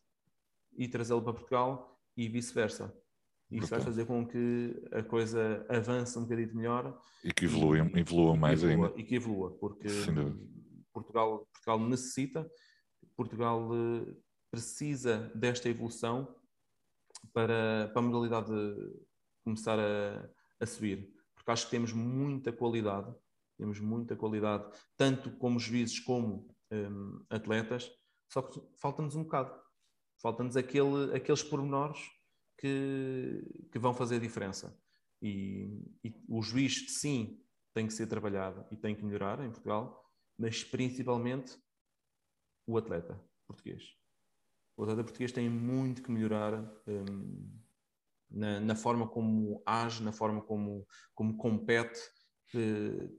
e 0.78 0.88
trazê-lo 0.88 1.22
para 1.22 1.34
Portugal 1.34 2.00
e 2.16 2.30
vice-versa. 2.30 2.98
Isso 3.52 3.68
vai 3.68 3.82
fazer 3.82 4.06
com 4.06 4.26
que 4.26 4.82
a 4.94 5.04
coisa 5.04 5.66
avance 5.68 6.18
um 6.18 6.22
bocadinho 6.22 6.56
melhor. 6.56 6.98
E 7.22 7.34
que 7.34 7.44
evolua, 7.44 7.78
e, 7.80 8.00
evolua 8.00 8.38
mais 8.38 8.64
evolua, 8.64 8.88
ainda. 8.88 9.02
E 9.02 9.04
que 9.04 9.16
evolua, 9.16 9.52
porque 9.58 9.90
Portugal, 10.94 11.46
Portugal 11.52 11.80
necessita, 11.82 12.50
Portugal 13.14 13.70
eh, 13.76 14.16
precisa 14.50 15.30
desta 15.36 15.68
evolução 15.68 16.34
para, 17.34 17.92
para 17.94 18.00
a 18.00 18.02
modalidade 18.02 18.54
começar 19.44 19.78
a, 19.78 20.30
a 20.64 20.68
subir. 20.68 21.14
Porque 21.36 21.52
acho 21.52 21.66
que 21.66 21.72
temos 21.72 21.94
muita 21.94 22.52
qualidade, 22.52 23.14
temos 23.58 23.80
muita 23.80 24.16
qualidade, 24.16 24.66
tanto 24.98 25.32
como 25.32 25.60
juízes 25.60 26.00
como 26.00 26.54
um, 26.72 27.24
atletas, 27.30 27.92
só 28.30 28.42
que 28.42 28.62
falta-nos 28.78 29.16
um 29.16 29.24
bocado. 29.24 29.62
Falta-nos 30.22 30.56
aquele, 30.56 31.16
aqueles 31.16 31.44
pormenores 31.44 32.00
que, 32.58 33.68
que 33.72 33.78
vão 33.78 33.94
fazer 33.94 34.20
diferença. 34.20 34.78
E, 35.22 35.82
e, 36.04 36.14
o 36.28 36.42
juiz, 36.42 37.00
sim, 37.00 37.44
tem 37.74 37.88
que 37.88 37.94
ser 37.94 38.08
trabalhado 38.08 38.66
e 38.72 38.78
tem 38.78 38.96
que 38.96 39.04
melhorar 39.04 39.40
em 39.44 39.50
Portugal, 39.50 40.04
mas 40.38 40.64
principalmente 40.64 41.58
o 42.68 42.78
atleta 42.78 43.22
português. 43.48 43.84
O 44.78 44.84
atleta 44.84 45.04
português 45.04 45.32
tem 45.32 45.50
muito 45.50 46.02
que 46.02 46.12
melhorar 46.12 46.54
um, 46.88 47.63
na, 48.34 48.60
na, 48.60 48.76
forma 48.76 49.08
como 49.08 49.62
age, 49.66 50.04
na 50.04 50.12
forma 50.12 50.42
como, 50.42 50.86
como 51.14 51.38
compete. 51.38 52.00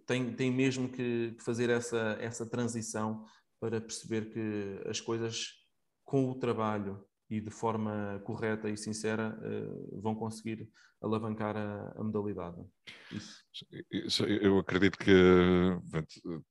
Tem, 0.06 0.34
tem 0.34 0.50
mesmo 0.50 0.88
que 0.88 1.36
fazer 1.40 1.70
essa, 1.70 2.16
essa 2.20 2.48
transição 2.48 3.24
para 3.60 3.80
perceber 3.80 4.30
que 4.30 4.88
as 4.88 5.00
coisas 5.00 5.52
com 6.04 6.30
o 6.30 6.38
trabalho 6.38 7.04
e 7.30 7.40
de 7.40 7.50
forma 7.50 8.20
correta 8.24 8.68
e 8.68 8.76
sincera 8.76 9.36
uh, 9.40 10.00
vão 10.00 10.14
conseguir 10.14 10.68
alavancar 11.04 11.56
a, 11.56 11.94
a 11.96 12.02
modalidade. 12.02 12.56
Isso. 13.90 14.24
Eu 14.24 14.58
acredito 14.58 14.98
que 14.98 15.12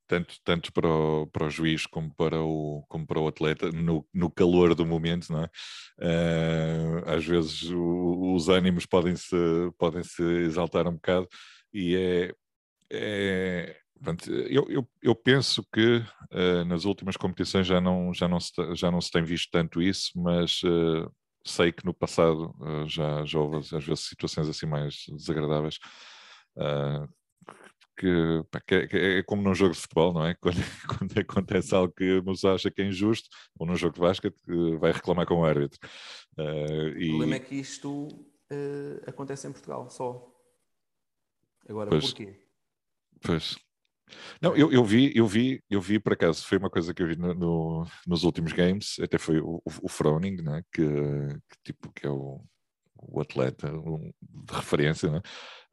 tanto, 0.07 0.36
tanto 0.43 0.71
para, 0.71 0.88
o, 0.88 1.28
para 1.28 1.47
o 1.47 1.49
juiz 1.49 1.86
como 1.86 2.13
para 2.15 2.39
o, 2.41 2.86
como 2.88 3.05
para 3.05 3.19
o 3.19 3.28
atleta, 3.28 3.71
no, 3.71 4.07
no 4.13 4.30
calor 4.30 4.76
do 4.76 4.86
momento, 4.86 5.32
não 5.32 5.43
é? 5.43 5.49
Uh, 5.99 7.09
às 7.09 7.26
vezes 7.26 7.63
os 7.74 8.47
ânimos 8.49 8.86
podem-se 8.86 9.36
podem 9.78 10.03
-se 10.03 10.24
exaltar 10.24 10.88
um 10.88 10.93
bocado 10.93 11.28
e 11.74 11.95
é, 11.95 12.36
é 12.91 13.82
Eu, 14.49 14.66
eu, 14.70 14.89
eu, 15.01 15.16
penso 15.16 15.66
que 15.72 15.97
uh, 16.32 16.66
nas 16.66 16.84
últimas 16.84 17.16
competições 17.16 17.66
já 17.66 17.80
não, 17.80 18.14
já, 18.14 18.28
não 18.28 18.39
se, 18.39 18.51
já 18.76 18.91
não 18.91 18.99
se 18.99 19.10
tem 19.10 19.24
visto 19.24 19.49
tanto 19.49 19.82
isso, 19.82 20.12
mas 20.16 20.62
uh, 20.64 21.10
sei 21.45 21.72
que 21.72 21.86
no 21.86 21.93
passado 21.93 22.54
uh, 22.60 22.88
já, 22.88 23.24
já 23.24 23.39
houve 23.39 23.58
às 23.58 23.70
vezes 23.84 24.01
situações 24.01 24.49
assim 24.49 24.66
mais 24.66 25.06
desagradáveis. 25.10 25.80
Que, 27.95 28.43
que, 28.66 28.88
que, 28.88 28.97
é 28.97 29.24
como 29.24 29.43
num 29.43 29.54
jogo 29.54 29.74
de 29.74 29.80
futebol, 29.80 30.14
não 30.14 30.26
é? 30.26 30.34
Quando, 30.41 30.58
quando 30.88 31.20
acontece 31.20 31.76
algo 31.76 31.93
que 31.93 32.22
nos 32.22 32.43
acha 32.43 32.72
que 32.72 32.82
é 32.82 32.86
injusto, 32.86 33.30
ou 33.58 33.68
num 33.68 33.76
jogo 33.76 33.93
de 33.93 34.01
basquete, 34.01 34.36
vai 34.80 34.91
reclamar 34.91 35.28
com 35.28 35.36
o 35.36 35.45
árbitro. 35.45 35.80
E... 36.97 37.06
O 37.06 37.10
problema 37.10 37.36
é 37.36 37.39
que 37.39 37.56
isto 37.56 38.08
acontece 39.08 39.47
em 39.47 39.51
Portugal 39.51 39.89
só. 39.89 40.28
Agora, 41.70 41.91
pois, 41.91 42.06
porquê? 42.06 42.39
Pois, 43.22 43.56
não, 44.41 44.56
eu, 44.56 44.72
eu 44.72 44.84
vi, 44.84 45.12
eu 45.16 45.26
vi, 45.26 45.64
eu 45.70 45.82
vi 45.82 45.99
por 45.99 46.14
acaso, 46.14 46.45
foi 46.45 46.58
uma 46.58 46.70
coisa 46.70 46.93
que 46.93 47.01
eu 47.01 47.08
vi 47.08 47.16
no, 47.16 47.34
no, 47.34 47.88
nos 48.06 48.24
últimos 48.24 48.54
games, 48.54 48.99
até 48.99 49.18
foi 49.18 49.39
o, 49.39 49.62
o 49.66 49.89
Froning, 49.89 50.41
né, 50.41 50.62
que, 50.72 50.84
que, 50.84 51.58
tipo 51.64 51.91
que 51.91 52.06
é 52.06 52.10
o, 52.10 52.41
o 52.97 53.22
atleta 53.22 53.72
um, 53.72 54.12
de 54.22 54.54
referência, 54.54 55.10
né, 55.10 55.22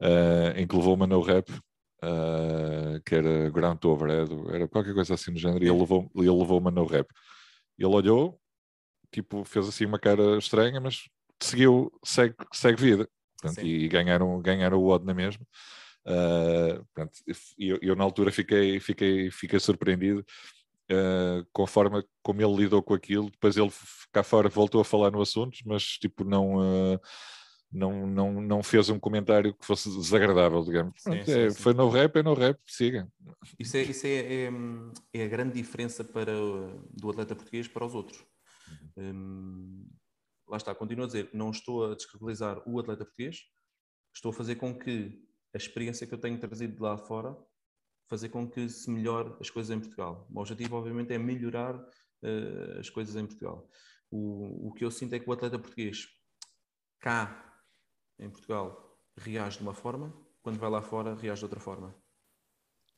uh, 0.01 0.59
em 0.59 0.67
que 0.67 0.75
levou 0.75 0.95
uma 0.95 1.07
no 1.07 1.21
rap, 1.21 1.51
uh, 1.51 3.01
que 3.05 3.15
era 3.15 3.49
ground 3.49 3.83
overhead, 3.85 4.31
era 4.53 4.67
qualquer 4.67 4.93
coisa 4.93 5.13
assim 5.13 5.31
no 5.31 5.37
género, 5.37 5.63
e 5.63 5.67
ele 5.67 5.79
levou, 5.79 6.09
ele 6.15 6.29
levou 6.29 6.59
uma 6.59 6.71
no 6.71 6.85
rap. 6.85 7.07
Ele 7.77 7.87
olhou, 7.87 8.39
tipo, 9.11 9.43
fez 9.43 9.67
assim 9.67 9.85
uma 9.85 9.99
cara 9.99 10.37
estranha, 10.37 10.79
mas 10.79 11.09
seguiu, 11.41 11.91
segue, 12.03 12.35
segue 12.53 12.81
vida. 12.81 13.09
Portanto, 13.41 13.65
e 13.65 13.87
ganharam, 13.87 14.39
ganharam 14.39 14.77
o 14.77 14.87
odd 14.87 15.05
na 15.05 15.13
mesma. 15.13 15.43
Uh, 16.05 16.83
eu, 17.57 17.77
eu, 17.81 17.95
na 17.95 18.03
altura 18.03 18.31
fiquei, 18.31 18.79
fiquei, 18.79 19.29
fiquei 19.29 19.59
surpreendido 19.59 20.25
uh, 20.91 21.45
com 21.53 21.63
a 21.63 21.67
forma 21.67 22.03
como 22.23 22.41
ele 22.41 22.63
lidou 22.63 22.81
com 22.81 22.93
aquilo. 22.93 23.29
Depois 23.29 23.57
ele 23.57 23.71
cá 24.11 24.23
fora 24.23 24.49
voltou 24.49 24.81
a 24.81 24.85
falar 24.85 25.11
no 25.11 25.21
assunto, 25.21 25.59
mas 25.65 25.83
tipo 25.83 26.23
não, 26.23 26.57
uh, 26.57 26.99
não, 27.71 28.05
não, 28.05 28.41
não 28.41 28.63
fez 28.63 28.89
um 28.89 28.99
comentário 28.99 29.53
que 29.53 29.65
fosse 29.65 29.89
desagradável, 29.89 30.63
digamos. 30.63 30.93
Sim, 30.97 31.11
pronto, 31.11 31.25
sim, 31.25 31.39
é, 31.39 31.49
sim. 31.49 31.61
Foi 31.61 31.73
no 31.73 31.89
rap, 31.89 32.15
é 32.17 32.23
no 32.23 32.33
rap, 32.33 32.59
siga. 32.67 33.07
Isso 33.57 33.77
é, 33.77 33.81
isso 33.83 34.05
é, 34.05 34.09
é, 34.09 34.51
é, 35.13 35.23
a 35.23 35.27
grande 35.27 35.53
diferença 35.53 36.03
para, 36.03 36.33
do 36.33 37.09
atleta 37.09 37.35
português 37.35 37.67
para 37.67 37.85
os 37.85 37.95
outros. 37.95 38.23
Uhum. 38.97 39.11
Um, 39.11 39.89
lá 40.47 40.57
está, 40.57 40.75
continuo 40.75 41.05
a 41.05 41.07
dizer, 41.07 41.29
não 41.33 41.51
estou 41.51 41.91
a 41.91 41.95
descredibilizar 41.95 42.61
o 42.67 42.77
atleta 42.79 43.05
português, 43.05 43.37
estou 44.13 44.31
a 44.31 44.33
fazer 44.33 44.55
com 44.55 44.77
que 44.77 45.30
a 45.53 45.57
experiência 45.57 46.07
que 46.07 46.13
eu 46.13 46.17
tenho 46.17 46.39
trazido 46.39 46.75
de 46.75 46.81
lá 46.81 46.97
fora 46.97 47.37
fazer 48.07 48.27
com 48.27 48.49
que 48.49 48.67
se 48.67 48.91
melhore 48.91 49.33
as 49.39 49.49
coisas 49.49 49.75
em 49.75 49.79
Portugal. 49.79 50.27
O 50.29 50.41
objetivo, 50.41 50.75
obviamente, 50.75 51.13
é 51.13 51.17
melhorar 51.17 51.75
uh, 51.77 52.79
as 52.79 52.89
coisas 52.89 53.15
em 53.15 53.25
Portugal. 53.25 53.69
O, 54.09 54.67
o 54.67 54.73
que 54.73 54.83
eu 54.83 54.91
sinto 54.91 55.13
é 55.13 55.19
que 55.19 55.29
o 55.29 55.31
atleta 55.31 55.57
português, 55.57 56.07
cá 56.99 57.55
em 58.19 58.29
Portugal, 58.29 58.99
reage 59.17 59.57
de 59.57 59.63
uma 59.63 59.73
forma, 59.73 60.13
quando 60.41 60.59
vai 60.59 60.69
lá 60.69 60.81
fora, 60.81 61.15
reage 61.15 61.39
de 61.39 61.45
outra 61.45 61.61
forma. 61.61 61.95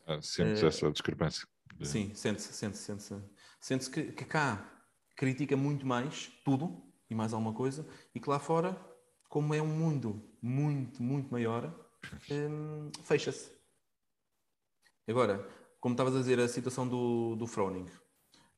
Ah, 0.07 0.19
sentes 0.19 0.63
uh, 0.63 0.67
essa 0.67 0.91
discrepância? 0.91 1.47
Sim, 1.83 2.13
sente-se, 2.15 2.51
sente-se, 2.53 2.83
sente-se. 2.83 3.23
Sente-se 3.61 3.91
que, 3.91 4.11
que 4.13 4.25
cá 4.25 4.83
critica 5.15 5.55
muito 5.55 5.85
mais 5.85 6.27
tudo 6.43 6.91
e 7.07 7.13
mais 7.13 7.33
alguma 7.33 7.53
coisa, 7.53 7.87
e 8.15 8.19
que 8.19 8.29
lá 8.29 8.39
fora, 8.39 8.73
como 9.29 9.53
é 9.53 9.61
um 9.61 9.67
mundo 9.67 10.27
muito, 10.41 11.03
muito 11.03 11.31
maior, 11.31 11.82
um, 12.29 12.91
fecha-se. 13.03 13.51
Agora, 15.07 15.47
como 15.79 15.93
estavas 15.93 16.15
a 16.15 16.19
dizer, 16.19 16.39
a 16.39 16.47
situação 16.47 16.87
do, 16.87 17.35
do 17.35 17.45
Froning. 17.45 17.85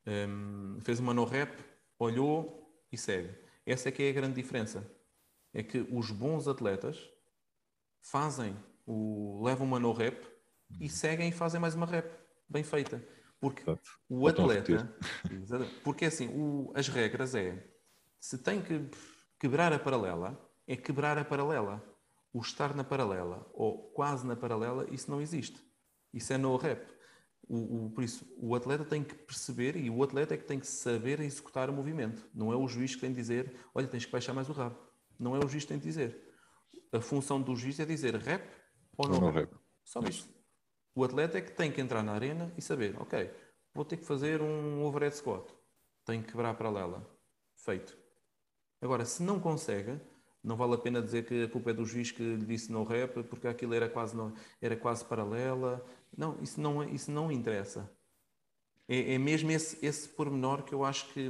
Um, 0.07 0.79
fez 0.81 0.99
uma 0.99 1.13
no-rap, 1.13 1.57
olhou 1.97 2.71
e 2.91 2.97
segue. 2.97 3.35
Essa 3.65 3.89
é 3.89 3.91
que 3.91 4.03
é 4.03 4.09
a 4.09 4.13
grande 4.13 4.35
diferença. 4.35 4.89
É 5.51 5.63
que 5.63 5.79
os 5.91 6.11
bons 6.11 6.47
atletas 6.47 7.09
fazem, 8.01 8.55
o, 8.85 9.41
levam 9.43 9.65
uma 9.65 9.79
no-rap 9.79 10.23
e 10.79 10.87
seguem 10.87 11.29
e 11.29 11.31
fazem 11.31 11.59
mais 11.59 11.73
uma 11.73 11.87
rap 11.87 12.11
bem 12.47 12.63
feita. 12.63 13.03
Porque 13.39 13.63
Exato. 13.63 13.89
o 14.07 14.27
atleta. 14.27 14.95
Porque 15.83 16.05
assim, 16.05 16.27
o, 16.27 16.71
as 16.75 16.87
regras 16.87 17.33
é 17.33 17.67
se 18.19 18.37
tem 18.37 18.61
que 18.61 18.89
quebrar 19.39 19.71
a 19.73 19.79
paralela, 19.79 20.39
é 20.67 20.75
quebrar 20.75 21.17
a 21.17 21.25
paralela 21.25 21.83
o 22.35 22.41
estar 22.41 22.75
na 22.75 22.83
paralela 22.83 23.49
ou 23.53 23.89
quase 23.91 24.27
na 24.27 24.35
paralela, 24.35 24.85
isso 24.91 25.09
não 25.09 25.21
existe. 25.21 25.57
Isso 26.13 26.33
é 26.33 26.37
no 26.37 26.53
rap. 26.57 26.85
O, 27.47 27.85
o, 27.85 27.89
por 27.91 28.03
isso, 28.03 28.27
o 28.37 28.53
atleta 28.53 28.83
tem 28.83 29.05
que 29.05 29.15
perceber 29.15 29.77
e 29.77 29.89
o 29.89 30.03
atleta 30.03 30.33
é 30.33 30.37
que 30.37 30.43
tem 30.43 30.59
que 30.59 30.67
saber 30.67 31.21
executar 31.21 31.69
o 31.69 31.73
movimento. 31.73 32.29
Não 32.33 32.51
é 32.51 32.55
o 32.57 32.67
juiz 32.67 32.93
que 32.93 32.99
tem 32.99 33.11
de 33.11 33.15
dizer, 33.15 33.55
olha, 33.73 33.87
tens 33.87 34.03
que 34.03 34.11
baixar 34.11 34.33
mais 34.33 34.49
o 34.49 34.51
rabo. 34.51 34.77
Não 35.17 35.33
é 35.33 35.39
o 35.39 35.47
juiz 35.47 35.63
que 35.63 35.69
tem 35.69 35.77
de 35.77 35.85
dizer. 35.85 36.35
A 36.91 36.99
função 36.99 37.41
do 37.41 37.55
juiz 37.55 37.79
é 37.79 37.85
dizer 37.85 38.13
rap 38.15 38.45
ou 38.97 39.07
não, 39.07 39.31
rap. 39.31 39.35
rap. 39.35 39.55
Só 39.85 40.01
isso. 40.01 40.29
O 40.93 41.05
atleta 41.05 41.37
é 41.37 41.41
que 41.41 41.53
tem 41.53 41.71
que 41.71 41.79
entrar 41.79 42.03
na 42.03 42.11
arena 42.11 42.53
e 42.57 42.61
saber, 42.61 42.99
ok, 42.99 43.31
vou 43.73 43.85
ter 43.85 43.95
que 43.95 44.05
fazer 44.05 44.41
um 44.41 44.83
overhead 44.83 45.15
squat. 45.15 45.49
Tenho 46.03 46.21
que 46.21 46.31
quebrar 46.31 46.49
a 46.49 46.53
paralela. 46.53 47.09
Feito. 47.55 47.97
Agora, 48.81 49.05
se 49.05 49.23
não 49.23 49.39
consegue, 49.39 50.01
não 50.45 50.55
vale 50.55 50.75
a 50.75 50.77
pena 50.77 51.01
dizer 51.01 51.25
que 51.25 51.43
a 51.43 51.49
culpa 51.49 51.71
é 51.71 51.73
do 51.73 51.83
juiz 51.83 52.11
que 52.11 52.21
lhe 52.21 52.45
disse 52.45 52.71
no 52.71 52.83
rap, 52.83 53.23
porque 53.23 53.47
aquilo 53.47 53.73
era 53.73 53.89
quase, 53.89 54.15
não, 54.15 54.31
era 54.61 54.75
quase 54.75 55.03
paralela. 55.03 55.83
Não, 56.15 56.41
isso 56.41 56.61
não, 56.61 56.83
isso 56.83 57.11
não 57.11 57.31
interessa. 57.31 57.91
É, 58.87 59.15
é 59.15 59.17
mesmo 59.17 59.49
esse, 59.51 59.83
esse 59.83 60.07
pormenor 60.07 60.63
que 60.63 60.73
eu 60.73 60.85
acho 60.85 61.11
que, 61.13 61.27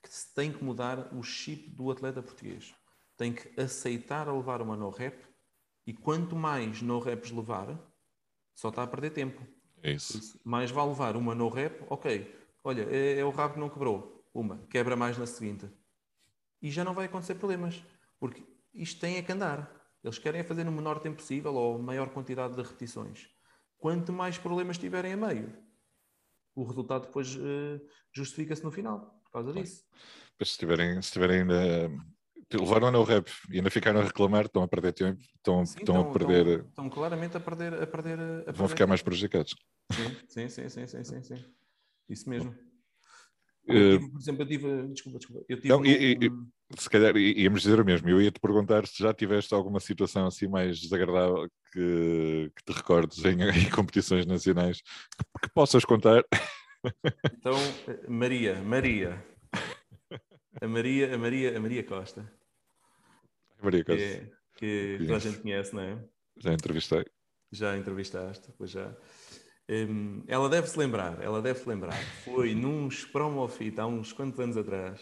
que 0.00 0.08
se 0.08 0.32
tem 0.32 0.52
que 0.52 0.62
mudar 0.62 1.12
o 1.12 1.22
chip 1.22 1.68
do 1.70 1.90
atleta 1.90 2.22
português. 2.22 2.72
Tem 3.16 3.32
que 3.32 3.60
aceitar 3.60 4.28
a 4.28 4.32
levar 4.32 4.62
uma 4.62 4.76
no-rap 4.76 5.20
e 5.84 5.92
quanto 5.92 6.36
mais 6.36 6.80
no-raps 6.80 7.32
levar, 7.32 7.76
só 8.54 8.68
está 8.68 8.84
a 8.84 8.86
perder 8.86 9.10
tempo. 9.10 9.44
É 9.82 9.92
isso. 9.92 10.40
Mais 10.44 10.70
vale 10.70 10.90
levar 10.90 11.16
uma 11.16 11.34
no-rap, 11.34 11.84
ok, 11.90 12.32
olha, 12.62 12.86
é, 12.88 13.18
é 13.18 13.24
o 13.24 13.30
rabo 13.30 13.54
que 13.54 13.60
não 13.60 13.68
quebrou. 13.68 14.24
Uma, 14.32 14.58
quebra 14.70 14.96
mais 14.96 15.18
na 15.18 15.26
seguinte. 15.26 15.68
E 16.62 16.70
já 16.70 16.82
não 16.82 16.94
vai 16.94 17.06
acontecer 17.06 17.34
problemas 17.34 17.84
porque 18.24 18.42
isto 18.72 19.02
tem 19.02 19.18
é 19.18 19.22
que 19.22 19.32
andar. 19.32 19.70
Eles 20.02 20.18
querem 20.18 20.40
é 20.40 20.44
fazer 20.44 20.64
no 20.64 20.72
menor 20.72 20.98
tempo 20.98 21.16
possível 21.16 21.54
ou 21.54 21.78
maior 21.78 22.08
quantidade 22.08 22.56
de 22.56 22.62
repetições. 22.62 23.28
Quanto 23.76 24.14
mais 24.14 24.38
problemas 24.38 24.78
tiverem 24.78 25.12
a 25.12 25.16
meio, 25.16 25.54
o 26.54 26.64
resultado 26.64 27.02
depois 27.02 27.36
uh, 27.36 27.78
justifica-se 28.14 28.64
no 28.64 28.70
final, 28.70 29.20
por 29.24 29.30
causa 29.30 29.52
disso. 29.52 29.84
Mas 30.40 30.52
se 30.52 30.58
tiverem, 30.58 31.02
se 31.02 31.12
tiverem 31.12 31.42
ainda. 31.42 31.90
Levaram 32.50 32.90
no 32.90 33.02
rap 33.02 33.30
e 33.50 33.56
ainda 33.56 33.70
ficaram 33.70 34.00
a 34.00 34.04
reclamar, 34.04 34.46
estão 34.46 34.62
a 34.62 34.68
perder 34.68 34.92
tempo, 34.92 35.20
estão, 35.20 35.66
Sim, 35.66 35.80
estão, 35.80 35.96
estão, 35.96 36.10
a 36.10 36.12
perder. 36.12 36.46
Estão, 36.46 36.68
estão, 36.68 36.90
claramente 36.90 37.36
a 37.36 37.40
perder. 37.40 37.82
A 37.82 37.86
perder 37.86 38.18
a 38.20 38.24
vão 38.24 38.44
perder 38.44 38.68
ficar 38.68 38.76
tempo. 38.76 38.88
mais 38.88 39.02
prejudicados. 39.02 39.54
Sim, 40.28 40.48
sim, 40.48 40.68
sim, 40.68 40.86
sim, 40.86 41.04
sim, 41.04 41.22
sim. 41.22 41.44
Isso 42.08 42.28
mesmo. 42.30 42.54
Eu 43.66 43.98
tive, 43.98 44.10
por 44.10 44.20
exemplo, 44.20 44.42
eu 44.42 44.46
tive. 44.46 44.88
Desculpa, 44.88 45.18
desculpa. 45.18 45.44
Eu 45.48 45.60
tive 45.60 45.74
um... 45.74 45.84
e, 45.84 46.14
e, 46.14 46.30
se 46.78 46.90
calhar 46.90 47.16
íamos 47.16 47.62
dizer 47.62 47.80
o 47.80 47.84
mesmo. 47.84 48.08
Eu 48.08 48.20
ia 48.20 48.30
te 48.30 48.40
perguntar 48.40 48.86
se 48.86 49.02
já 49.02 49.14
tiveste 49.14 49.54
alguma 49.54 49.80
situação 49.80 50.26
assim 50.26 50.46
mais 50.46 50.78
desagradável 50.78 51.48
que, 51.72 52.50
que 52.54 52.64
te 52.64 52.72
recordes 52.76 53.24
em, 53.24 53.40
em 53.66 53.70
competições 53.70 54.26
nacionais 54.26 54.80
que, 54.82 55.48
que, 55.48 55.54
possas 55.54 55.84
contar. 55.84 56.22
Então, 57.38 57.54
Maria, 58.06 58.62
Maria. 58.62 59.24
A 60.60 60.68
Maria, 60.68 61.14
a 61.14 61.18
Maria, 61.18 61.56
a 61.56 61.60
Maria 61.60 61.82
Costa. 61.82 62.30
Maria 63.62 63.82
Costa. 63.82 64.30
Que, 64.54 64.98
que 64.98 65.04
toda 65.06 65.16
a 65.16 65.18
gente 65.18 65.38
conhece, 65.38 65.74
não 65.74 65.82
é? 65.82 65.98
Já 66.36 66.52
entrevistei. 66.52 67.04
Já 67.50 67.76
entrevistaste, 67.78 68.52
pois 68.58 68.70
já. 68.70 68.94
Um, 69.68 70.22
ela 70.26 70.48
deve 70.48 70.66
se 70.66 70.78
lembrar, 70.78 71.22
ela 71.22 71.40
deve 71.40 71.58
se 71.58 71.68
lembrar. 71.68 71.96
Foi 72.24 72.54
num 72.54 72.88
Spromofit 72.88 73.80
há 73.80 73.86
uns 73.86 74.12
quantos 74.12 74.38
anos 74.38 74.56
atrás. 74.56 75.00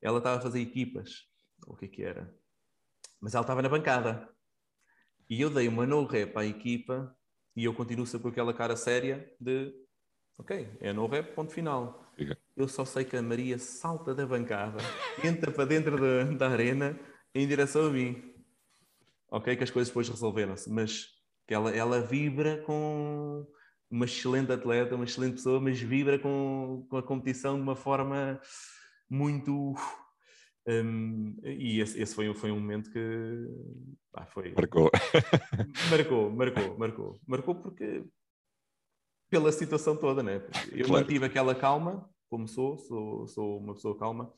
ela 0.00 0.18
estava 0.18 0.38
a 0.38 0.40
fazer 0.40 0.60
equipas, 0.60 1.26
o 1.66 1.76
que 1.76 1.84
é 1.84 1.88
que 1.88 2.02
era? 2.02 2.34
Mas 3.20 3.34
ela 3.34 3.42
estava 3.42 3.62
na 3.62 3.68
bancada. 3.68 4.28
E 5.28 5.40
eu 5.40 5.50
dei 5.50 5.68
uma 5.68 5.86
no 5.86 6.04
rap 6.04 6.36
à 6.36 6.44
equipa 6.44 7.14
e 7.56 7.64
eu 7.64 7.74
continuo 7.74 8.06
sempre 8.06 8.24
com 8.24 8.28
aquela 8.28 8.52
cara 8.52 8.76
séria 8.76 9.30
de 9.40 9.72
ok, 10.38 10.76
é 10.80 10.92
no 10.92 11.06
rap, 11.06 11.34
ponto 11.34 11.52
final. 11.52 12.04
Eu 12.56 12.68
só 12.68 12.84
sei 12.84 13.04
que 13.04 13.16
a 13.16 13.22
Maria 13.22 13.58
salta 13.58 14.14
da 14.14 14.26
bancada, 14.26 14.78
entra 15.22 15.50
para 15.50 15.64
dentro 15.64 15.98
da, 15.98 16.24
da 16.36 16.48
arena 16.48 16.98
em 17.34 17.46
direção 17.46 17.86
a 17.86 17.90
mim. 17.90 18.34
Ok, 19.30 19.56
que 19.56 19.64
as 19.64 19.70
coisas 19.70 19.88
depois 19.88 20.08
resolveram-se, 20.08 20.70
mas 20.70 21.08
que 21.46 21.54
ela, 21.54 21.70
ela 21.74 22.00
vibra 22.00 22.62
com 22.62 23.46
uma 23.94 24.06
excelente 24.06 24.50
atleta, 24.50 24.96
uma 24.96 25.04
excelente 25.04 25.34
pessoa, 25.34 25.60
mas 25.60 25.80
vibra 25.80 26.18
com, 26.18 26.84
com 26.90 26.96
a 26.96 27.02
competição 27.02 27.54
de 27.54 27.62
uma 27.62 27.76
forma 27.76 28.40
muito. 29.08 29.74
Um, 30.66 31.36
e 31.44 31.80
esse, 31.80 32.00
esse, 32.02 32.12
foi, 32.12 32.34
foi 32.34 32.50
um 32.50 32.58
momento 32.58 32.90
que 32.90 32.98
ah, 34.14 34.26
foi, 34.26 34.52
Marcou. 34.52 34.90
marcou, 35.90 36.30
marcou, 36.30 36.78
marcou, 36.78 37.20
marcou 37.26 37.54
porque 37.54 38.04
pela 39.30 39.52
situação 39.52 39.96
toda, 39.96 40.22
né? 40.24 40.42
Eu 40.72 40.86
Claro. 40.86 41.04
mantive 41.04 41.24
aquela 41.26 41.54
calma, 41.54 42.10
como 42.28 42.48
sou, 42.48 42.76
sou, 42.78 43.28
sou 43.28 43.58
uma 43.58 43.74
pessoa 43.74 43.96
calma, 43.96 44.32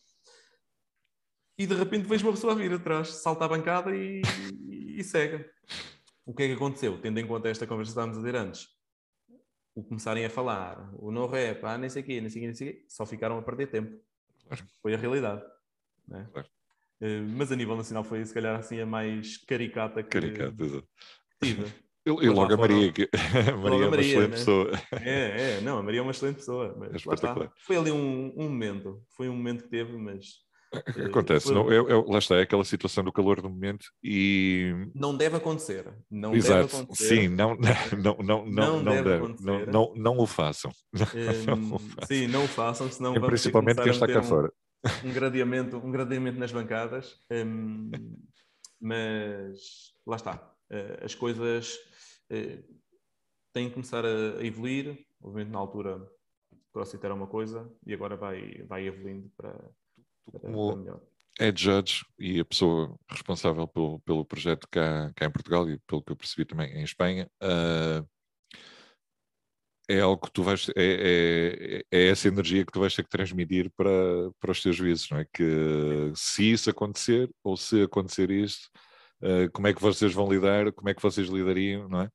e 1.59 1.67
de 1.67 1.75
repente 1.75 2.07
vejo 2.07 2.27
uma 2.27 2.33
pessoa 2.35 2.53
a 2.53 2.57
vir 2.57 2.73
atrás, 2.75 3.09
salta 3.09 3.47
à 3.47 3.49
bancada 3.49 3.97
e, 3.97 4.21
e 4.69 5.03
segue. 5.03 5.49
O 6.27 6.35
que 6.35 6.43
é 6.43 6.49
que 6.49 6.55
aconteceu? 6.55 7.01
Tendo 7.01 7.21
em 7.21 7.27
conta 7.27 7.49
esta 7.49 7.67
conversa 7.67 7.91
que 7.91 7.93
estávamos 7.93 8.19
a 8.19 8.21
dizer 8.21 8.37
antes, 8.37 8.76
o 9.77 9.85
começarem 9.85 10.25
a 10.25 10.31
falar, 10.31 10.91
o 10.95 11.13
no 11.13 11.27
rap, 11.27 11.63
ah, 11.65 11.77
nem 11.77 11.89
sei 11.91 12.03
o 12.03 12.05
quê, 12.05 12.21
nem 12.21 12.31
sei 12.31 12.41
o 12.41 12.43
quê, 12.43 12.47
nem 12.47 12.55
sei 12.55 12.69
o 12.69 12.73
quê, 12.73 12.85
só 12.89 13.05
ficaram 13.05 13.37
a 13.39 13.43
perder 13.43 13.67
tempo. 13.69 13.95
Claro. 14.49 14.65
Foi 14.81 14.95
a 14.95 14.97
realidade. 14.97 15.43
né? 16.09 16.27
Claro. 16.33 16.49
Eh, 17.03 17.21
Mas 17.37 17.53
a 17.53 17.57
nível 17.57 17.77
nacional 17.77 18.03
foi, 18.03 18.25
se 18.25 18.33
calhar, 18.33 18.59
assim, 18.59 18.81
a 18.81 18.87
mais 18.87 19.37
caricata 19.37 20.03
que 20.03 20.09
Caricato, 20.09 20.65
exato. 20.65 20.89
tive. 21.43 21.65
E, 22.07 22.11
e 22.11 22.29
lá 22.29 22.35
logo 22.35 22.55
a 22.55 22.57
Maria, 22.57 22.91
que 22.93 23.03
a 23.53 23.57
Maria 23.57 23.77
é 23.77 23.81
uma 23.83 23.91
Maria, 23.91 24.07
excelente 24.07 24.31
né? 24.31 24.37
pessoa. 24.37 24.71
É, 25.03 25.57
é, 25.57 25.61
não, 25.61 25.79
a 25.79 25.83
Maria 25.83 26.01
é 26.01 26.03
uma 26.03 26.13
excelente 26.13 26.37
pessoa. 26.37 26.75
Mas 26.79 26.93
É 26.93 26.97
espetacular. 26.97 27.53
Foi 27.67 27.77
ali 27.77 27.91
um, 27.93 28.33
um 28.35 28.45
momento, 28.45 29.03
foi 29.17 29.29
um 29.29 29.37
momento 29.37 29.65
que 29.65 29.69
teve, 29.71 29.95
mas 29.99 30.46
Acontece, 31.05 31.47
foi- 31.47 31.55
não, 31.55 31.71
é, 31.71 31.77
é- 31.77 32.05
lá 32.07 32.19
está, 32.19 32.37
é 32.37 32.43
aquela 32.43 32.65
situação 32.65 33.03
do 33.05 33.13
calor 33.13 33.41
do 33.41 33.49
momento 33.51 33.87
e 34.03 34.73
não 34.95 35.17
deve 35.17 35.37
acontecer. 35.37 35.93
Não 36.11 36.35
Exato, 36.35 36.67
deve 36.67 36.77
acontecer. 36.83 37.23
sim, 37.23 37.29
não, 37.29 37.57
não, 37.99 38.17
não, 38.17 38.17
não, 38.23 38.47
Não 38.47 38.83
não, 38.83 39.05
deve 39.05 39.19
não, 39.41 39.67
não, 39.67 39.95
não 39.97 40.19
o 40.19 40.27
façam. 40.27 40.71
Hum, 40.95 40.99
Não 41.73 41.79
façam. 41.79 42.07
sim, 42.17 42.27
não 42.27 42.45
o 42.45 42.49
façam, 42.49 42.91
senão 42.91 43.15
E 43.15 43.19
vamos 43.19 43.43
ter 43.43 43.51
que 43.51 43.53
principalmente 43.53 43.83
quem 43.83 43.91
está 43.93 44.07
cá 44.07 44.21
um- 44.21 44.23
fora. 44.23 44.53
um 45.05 45.13
gradeamento, 45.13 45.77
um 45.79 45.91
gradeamento 45.91 46.39
nas 46.39 46.53
bancadas, 46.53 47.21
hum, 47.31 47.91
mas 48.81 49.93
lá 50.07 50.17
está. 50.17 50.53
Eh, 50.71 51.01
as 51.05 51.15
coisas 51.15 51.79
eh, 52.31 52.63
têm 53.53 53.69
que 53.69 53.75
começar 53.75 54.05
a, 54.05 54.39
a 54.39 54.45
evoluir. 54.45 54.99
Obviamente, 55.23 55.53
na 55.53 55.59
altura, 55.59 56.07
CrossFit 56.73 57.05
era 57.05 57.15
uma 57.15 57.27
coisa 57.27 57.71
e 57.87 57.95
agora 57.95 58.17
vai, 58.17 58.63
vai 58.69 58.87
evoluindo 58.87 59.31
para, 59.37 59.59
para, 60.31 60.41
como- 60.41 60.69
para 60.69 60.77
melhor. 60.77 61.01
é 61.39 61.53
judge 61.57 62.05
e 62.19 62.41
a 62.41 62.45
pessoa 62.45 62.97
responsável 63.11 63.67
pelo, 63.69 64.01
pelo 64.01 64.25
projeto 64.25 64.67
cá, 64.71 65.13
cá 65.15 65.27
em 65.27 65.31
Portugal 65.31 65.69
e 65.71 65.79
pelo 65.87 66.03
que 66.03 66.13
eu 66.13 66.17
percebi 66.17 66.45
também 66.45 66.73
em 66.75 66.83
Espanha, 66.83 67.31
ah, 67.41 68.05
é 69.89 70.01
algo 70.01 70.27
que 70.27 70.33
tu 70.33 70.43
vais, 70.43 70.69
é, 70.77 71.83
é, 71.91 71.97
é 71.99 72.09
essa 72.09 72.29
energia 72.29 72.65
que 72.65 72.73
tu 72.73 72.81
vais 72.81 72.95
ter 72.95 73.05
que 73.05 73.09
transmitir 73.11 73.71
para, 73.77 73.91
para 74.41 74.51
os 74.51 74.61
teus 74.63 74.75
juízes, 74.77 75.09
não 75.11 75.19
é? 75.19 75.25
Que 75.33 76.13
se 76.15 76.51
isso 76.53 76.69
acontecer, 76.71 77.31
ou 77.45 77.57
se 77.57 77.83
acontecer 77.83 78.31
isto, 78.31 78.69
ah, 79.23 79.49
como 79.53 79.69
é 79.69 79.75
que 79.75 79.81
vocês 79.83 80.13
vão 80.13 80.29
lidar, 80.31 80.73
como 80.73 80.89
é 80.89 80.95
que 80.95 81.03
vocês 81.03 81.29
lidariam, 81.29 81.89
não 81.89 82.03
é? 82.03 82.11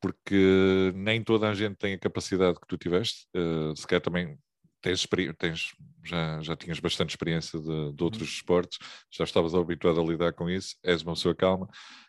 Porque 0.00 0.92
nem 0.94 1.22
toda 1.22 1.48
a 1.50 1.54
gente 1.54 1.76
tem 1.76 1.94
a 1.94 1.98
capacidade 1.98 2.58
que 2.60 2.66
tu 2.66 2.76
tiveste, 2.78 3.26
ah, 3.36 3.72
se 3.76 3.86
calhar 3.86 4.02
também 4.02 4.38
tens, 4.82 5.06
tens 5.38 5.72
já, 6.04 6.40
já 6.42 6.56
tinhas 6.56 6.80
bastante 6.80 7.10
experiência 7.10 7.58
de, 7.58 7.92
de 7.92 8.04
outros 8.04 8.28
esportes, 8.28 8.78
já 9.10 9.24
estavas 9.24 9.54
habituado 9.54 10.00
a 10.00 10.04
lidar 10.04 10.32
com 10.32 10.50
isso, 10.50 10.76
és 10.82 11.02
uma 11.02 11.14
pessoa 11.14 11.34
calma. 11.34 11.68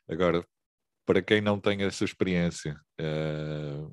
Agora, 0.09 0.45
para 1.05 1.21
quem 1.21 1.41
não 1.41 1.59
tem 1.59 1.84
essa 1.84 2.03
experiência, 2.03 2.76
eh, 2.99 3.88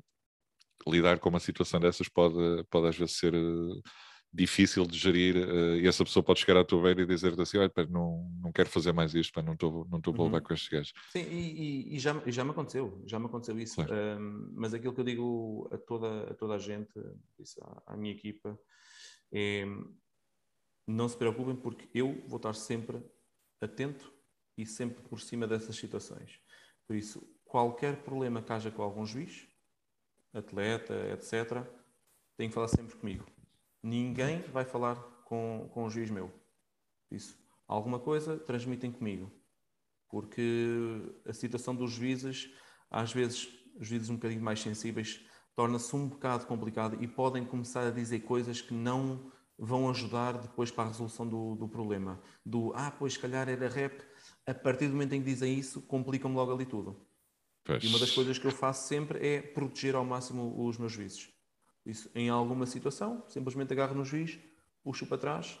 lidar 0.87 1.19
com 1.19 1.29
uma 1.29 1.39
situação 1.39 1.79
dessas 1.79 2.09
pode, 2.09 2.35
pode 2.69 2.87
às 2.87 2.97
vezes 2.97 3.17
ser 3.17 3.33
eh, 3.35 3.81
difícil 4.33 4.85
de 4.85 4.97
gerir 4.97 5.35
eh, 5.35 5.77
e 5.81 5.87
essa 5.87 6.03
pessoa 6.05 6.23
pode 6.23 6.39
chegar 6.39 6.59
à 6.59 6.63
tua 6.63 6.81
beira 6.81 7.01
e 7.01 7.05
dizer 7.05 7.39
assim, 7.39 7.57
olha, 7.57 7.69
pá, 7.69 7.85
não, 7.85 8.31
não 8.41 8.51
quero 8.51 8.69
fazer 8.69 8.93
mais 8.93 9.13
isto, 9.13 9.33
pá, 9.33 9.41
não 9.41 9.53
estou 9.53 9.85
não 9.89 9.97
estou 9.97 10.13
a 10.13 10.23
levar 10.23 10.37
Uhum. 10.37 10.43
com 10.43 10.53
estes 10.53 10.69
gajos. 10.69 10.93
Sim, 11.11 11.23
e, 11.23 11.91
e- 11.91 11.95
e 11.95 11.99
já, 11.99 12.13
já 12.27 12.43
me 12.43 12.51
aconteceu, 12.51 13.03
já 13.05 13.19
me 13.19 13.25
aconteceu 13.25 13.59
isso. 13.59 13.75
Claro. 13.75 13.93
Hum, 13.93 14.53
mas 14.55 14.73
aquilo 14.73 14.93
que 14.93 15.01
eu 15.01 15.05
digo 15.05 15.69
a 15.71 15.77
toda 15.77 16.31
a, 16.31 16.33
toda 16.33 16.53
a 16.55 16.57
gente, 16.57 16.93
isso 17.39 17.59
à, 17.61 17.93
à 17.93 17.97
minha 17.97 18.13
equipa, 18.13 18.57
é 19.33 19.65
não 20.87 21.07
se 21.07 21.17
preocupem 21.17 21.55
porque 21.55 21.89
eu 21.93 22.23
vou 22.27 22.37
estar 22.37 22.53
sempre 22.53 23.01
atento 23.61 24.11
e 24.57 24.65
sempre 24.65 25.01
por 25.03 25.19
cima 25.21 25.47
dessas 25.47 25.75
situações. 25.75 26.39
Por 26.87 26.95
isso, 26.95 27.21
qualquer 27.45 27.97
problema 28.03 28.41
que 28.41 28.51
haja 28.51 28.71
com 28.71 28.81
algum 28.81 29.05
juiz, 29.05 29.47
atleta, 30.33 30.93
etc., 31.13 31.65
tem 32.37 32.49
que 32.49 32.53
falar 32.55 32.67
sempre 32.67 32.95
comigo. 32.95 33.25
Ninguém 33.83 34.41
vai 34.43 34.65
falar 34.65 34.95
com, 35.25 35.69
com 35.73 35.85
um 35.85 35.89
juiz 35.89 36.09
meu. 36.09 36.31
Isso, 37.09 37.37
alguma 37.67 37.99
coisa, 37.99 38.37
transmitem 38.37 38.91
comigo 38.91 39.31
porque 40.11 41.01
a 41.25 41.33
situação 41.33 41.73
dos 41.73 41.91
juízes, 41.91 42.51
às 42.89 43.13
vezes, 43.13 43.47
os 43.79 43.87
juízes 43.87 44.09
um 44.09 44.15
bocadinho 44.15 44.41
mais 44.41 44.61
sensíveis, 44.61 45.21
torna-se 45.55 45.95
um 45.95 46.07
bocado 46.07 46.45
complicado 46.45 47.01
e 47.01 47.07
podem 47.07 47.45
começar 47.45 47.87
a 47.87 47.91
dizer 47.91 48.19
coisas 48.19 48.61
que 48.61 48.73
não 48.73 49.31
vão 49.57 49.89
ajudar 49.89 50.37
depois 50.37 50.69
para 50.69 50.83
a 50.83 50.87
resolução 50.87 51.27
do, 51.27 51.55
do 51.55 51.67
problema. 51.67 52.21
Do, 52.45 52.73
ah, 52.75 52.91
pois, 52.91 53.13
se 53.13 53.19
calhar 53.19 53.47
era 53.47 53.69
rap, 53.69 54.03
a 54.45 54.53
partir 54.53 54.87
do 54.87 54.93
momento 54.93 55.13
em 55.13 55.19
que 55.19 55.29
dizem 55.29 55.57
isso, 55.57 55.81
complicam-me 55.83 56.35
logo 56.35 56.51
ali 56.51 56.65
tudo. 56.65 57.07
Pois, 57.63 57.83
E 57.83 57.87
uma 57.87 57.99
das 57.99 58.11
coisas 58.11 58.37
que 58.37 58.45
eu 58.45 58.51
faço 58.51 58.87
sempre 58.87 59.25
é 59.25 59.41
proteger 59.41 59.95
ao 59.95 60.03
máximo 60.03 60.67
os 60.67 60.77
meus 60.77 60.91
juízes. 60.91 61.29
Isso, 61.85 62.09
em 62.13 62.29
alguma 62.29 62.65
situação, 62.65 63.23
simplesmente 63.27 63.73
agarro 63.73 63.95
no 63.95 64.05
juiz, 64.05 64.39
puxo 64.83 65.05
para 65.05 65.17
trás 65.17 65.59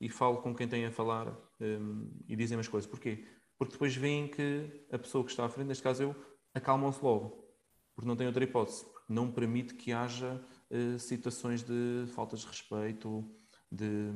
e 0.00 0.08
falo 0.08 0.38
com 0.38 0.54
quem 0.54 0.66
tem 0.66 0.84
a 0.86 0.90
falar 0.90 1.36
hum, 1.60 2.10
e 2.28 2.34
dizem 2.34 2.58
as 2.58 2.68
coisas. 2.68 2.90
Porquê? 2.90 3.24
Porque 3.58 3.72
depois 3.72 3.94
veem 3.94 4.28
que 4.28 4.86
a 4.90 4.98
pessoa 4.98 5.24
que 5.24 5.30
está 5.30 5.44
à 5.44 5.48
frente, 5.48 5.68
neste 5.68 5.82
caso 5.82 6.02
eu, 6.02 6.16
acalmam-se 6.54 7.02
logo. 7.04 7.46
Porque 7.94 8.08
não 8.08 8.16
tem 8.16 8.26
outra 8.26 8.42
hipótese. 8.42 8.84
Porque 8.84 9.12
não 9.12 9.30
permite 9.30 9.74
que 9.74 9.92
haja 9.92 10.42
eh, 10.70 10.98
situações 10.98 11.62
de 11.62 12.06
faltas 12.14 12.40
de 12.40 12.46
respeito, 12.46 13.30
de, 13.70 14.10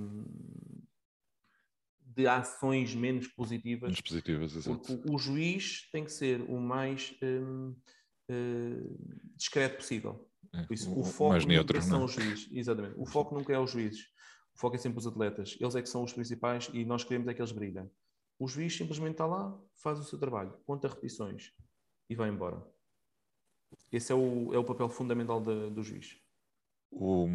de 2.00 2.26
ações 2.26 2.94
menos 2.94 3.28
positivas 3.28 3.88
menos 3.88 4.00
positivas, 4.00 4.64
porque 4.64 4.92
o, 4.92 5.14
o 5.14 5.18
juiz 5.18 5.88
tem 5.90 6.04
que 6.04 6.12
ser 6.12 6.40
o 6.42 6.58
mais 6.58 7.14
hum, 7.22 7.74
eh, 8.28 8.82
discreto 9.36 9.76
possível. 9.76 10.30
É, 10.54 10.62
Por 10.66 10.74
isso, 10.74 10.98
o- 10.98 11.04
foco 11.04 11.34
nunca 11.34 11.46
neutro, 11.46 11.82
são 11.82 11.98
não 11.98 12.02
é? 12.02 12.04
os 12.06 12.12
juízes. 12.12 12.48
Exatamente. 12.52 12.94
O 12.96 13.06
foco 13.06 13.34
nunca 13.34 13.52
é 13.52 13.58
os 13.58 13.70
juízes. 13.70 14.06
O 14.54 14.58
foco 14.58 14.76
é 14.76 14.78
sempre 14.78 14.98
os 14.98 15.06
atletas. 15.06 15.56
Eles 15.60 15.74
é 15.74 15.82
que 15.82 15.88
são 15.88 16.02
os 16.04 16.12
principais 16.12 16.70
e 16.72 16.84
nós 16.84 17.02
queremos 17.04 17.26
é 17.28 17.34
que 17.34 17.40
eles 17.40 17.52
brilhem. 17.52 17.90
O 18.38 18.46
juiz 18.48 18.76
simplesmente 18.76 19.12
está 19.12 19.26
lá, 19.26 19.56
faz 19.76 19.98
o 19.98 20.04
seu 20.04 20.18
trabalho, 20.18 20.52
conta 20.66 20.88
repetições 20.88 21.52
e 22.08 22.14
vai 22.14 22.28
embora. 22.28 22.62
Esse 23.90 24.12
é 24.12 24.14
o, 24.14 24.52
é 24.54 24.58
o 24.58 24.64
papel 24.64 24.88
fundamental 24.88 25.40
da- 25.40 25.68
do 25.68 25.82
juiz. 25.82 26.16
O, 26.90 27.28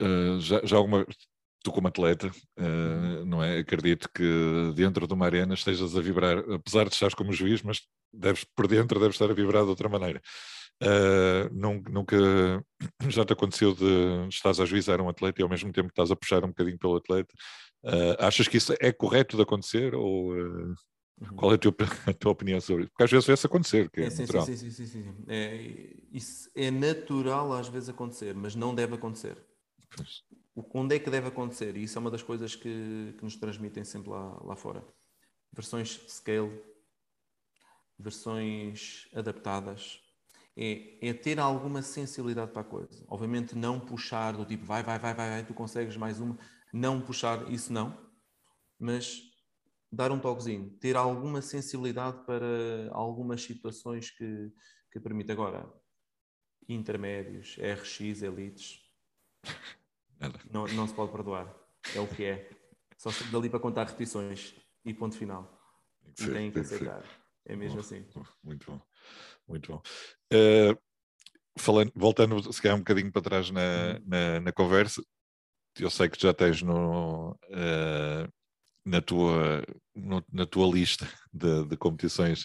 eh, 0.00 0.38
já, 0.40 0.60
já 0.64 0.76
alguma 0.76 1.06
tu 1.62 1.72
como 1.72 1.88
atleta, 1.88 2.30
Uhum. 2.58 3.24
não 3.24 3.42
é? 3.42 3.58
Acredito 3.58 4.08
que 4.12 4.72
dentro 4.74 5.06
de 5.06 5.12
uma 5.14 5.26
arena 5.26 5.54
estejas 5.54 5.96
a 5.96 6.00
vibrar, 6.00 6.38
apesar 6.50 6.84
de 6.88 6.94
estares 6.94 7.14
como 7.14 7.32
juiz, 7.32 7.62
mas 7.62 7.82
deves, 8.12 8.44
por 8.44 8.68
dentro 8.68 9.00
deves 9.00 9.16
estar 9.16 9.30
a 9.30 9.34
vibrar 9.34 9.64
de 9.64 9.70
outra 9.70 9.88
maneira. 9.88 10.22
Nun- 11.52 11.82
nunca 11.90 12.16
já 13.08 13.24
te 13.24 13.32
aconteceu 13.32 13.74
de 13.74 14.28
estás 14.28 14.60
a 14.60 14.64
juizar 14.64 15.00
um 15.00 15.08
atleta 15.08 15.40
e 15.40 15.42
ao 15.42 15.48
mesmo 15.48 15.72
tempo 15.72 15.88
estás 15.88 16.10
a 16.10 16.16
puxar 16.16 16.44
um 16.44 16.48
bocadinho 16.48 16.78
pelo 16.78 16.96
atleta. 16.96 17.32
Eh, 17.84 18.16
achas 18.18 18.48
que 18.48 18.56
isso 18.56 18.74
é 18.80 18.92
correto 18.92 19.36
de 19.36 19.42
acontecer 19.42 19.94
ou 19.94 20.34
Uhum. 21.18 21.34
qual 21.34 21.52
é 21.52 21.54
a 21.54 21.58
tua, 21.58 21.74
a 22.10 22.12
tua 22.12 22.32
opinião 22.32 22.60
sobre 22.60 22.82
isso? 22.82 22.90
Porque 22.92 23.04
às 23.04 23.10
vezes 23.10 23.26
vê-se 23.26 23.46
acontecer, 23.46 23.90
que 23.90 24.02
é, 24.02 24.04
É, 24.04 24.10
sim, 24.10 24.20
natural. 24.22 24.44
sim, 24.46 24.56
sim, 24.56 24.70
sim, 24.70 24.86
sim, 24.86 25.02
sim. 25.02 25.14
É, 25.28 25.96
isso 26.12 26.50
é 26.54 26.70
natural 26.70 27.52
às 27.54 27.68
vezes 27.68 27.88
acontecer, 27.88 28.34
mas 28.34 28.54
não 28.54 28.74
deve 28.74 28.94
acontecer. 28.96 29.42
Pois. 29.96 30.22
Onde 30.74 30.96
é 30.96 30.98
que 30.98 31.08
deve 31.08 31.28
acontecer? 31.28 31.74
E 31.76 31.84
isso 31.84 31.96
é 31.98 32.00
uma 32.00 32.10
das 32.10 32.22
coisas 32.22 32.54
que, 32.54 33.14
que 33.16 33.24
nos 33.24 33.36
transmitem 33.36 33.82
sempre 33.84 34.10
lá, 34.10 34.38
lá 34.44 34.56
fora. 34.56 34.84
Versões 35.52 36.00
scale, 36.08 36.62
versões 37.98 39.08
adaptadas. 39.14 40.00
É, 40.56 41.08
é 41.08 41.12
ter 41.12 41.38
alguma 41.38 41.82
sensibilidade 41.82 42.50
para 42.50 42.62
a 42.62 42.64
coisa. 42.64 43.04
Obviamente 43.08 43.54
não 43.54 43.78
puxar 43.78 44.32
do 44.32 44.44
tipo 44.44 44.64
vai, 44.64 44.82
vai, 44.82 44.98
vai, 44.98 45.14
vai, 45.14 45.30
vai, 45.30 45.44
tu 45.44 45.52
consegues 45.52 45.96
mais 45.96 46.20
uma. 46.20 46.38
Não 46.72 47.00
puxar, 47.00 47.50
isso 47.50 47.72
não. 47.72 47.96
mas 48.78 49.22
dar 49.90 50.10
um 50.10 50.18
toquezinho, 50.18 50.70
ter 50.80 50.96
alguma 50.96 51.40
sensibilidade 51.40 52.24
para 52.24 52.90
algumas 52.92 53.42
situações 53.42 54.10
que, 54.10 54.52
que 54.90 55.00
permite. 55.00 55.32
Agora, 55.32 55.72
intermédios, 56.68 57.56
RX, 57.58 58.22
elites, 58.22 58.80
não, 60.50 60.66
não 60.68 60.86
se 60.86 60.94
pode 60.94 61.12
perdoar. 61.12 61.54
É 61.94 62.00
o 62.00 62.06
que 62.06 62.24
é. 62.24 62.50
Só 62.96 63.10
se 63.10 63.24
dali 63.24 63.48
para 63.48 63.60
contar 63.60 63.84
repetições 63.84 64.54
e 64.84 64.92
ponto 64.92 65.16
final. 65.16 65.60
e 66.04 66.30
tem 66.30 66.50
que 66.50 66.60
aceitar. 66.60 67.04
É 67.44 67.54
mesmo 67.54 67.80
assim. 67.80 68.04
Muito 68.42 68.70
bom. 68.70 68.80
Muito 69.48 69.72
bom. 69.72 69.82
Uh, 70.32 70.78
falando, 71.58 71.92
voltando 71.94 72.52
se 72.52 72.60
calhar 72.60 72.76
um 72.76 72.80
bocadinho 72.80 73.10
para 73.10 73.22
trás 73.22 73.50
na, 73.50 73.60
uhum. 73.60 74.04
na, 74.06 74.40
na 74.40 74.52
conversa, 74.52 75.02
eu 75.78 75.90
sei 75.90 76.08
que 76.08 76.20
já 76.20 76.32
tens 76.32 76.62
no, 76.62 77.32
uh, 77.32 78.32
na, 78.84 79.00
tua, 79.00 79.62
no, 79.94 80.24
na 80.32 80.46
tua 80.46 80.66
lista 80.66 81.08
de, 81.32 81.64
de 81.64 81.76
competições 81.76 82.42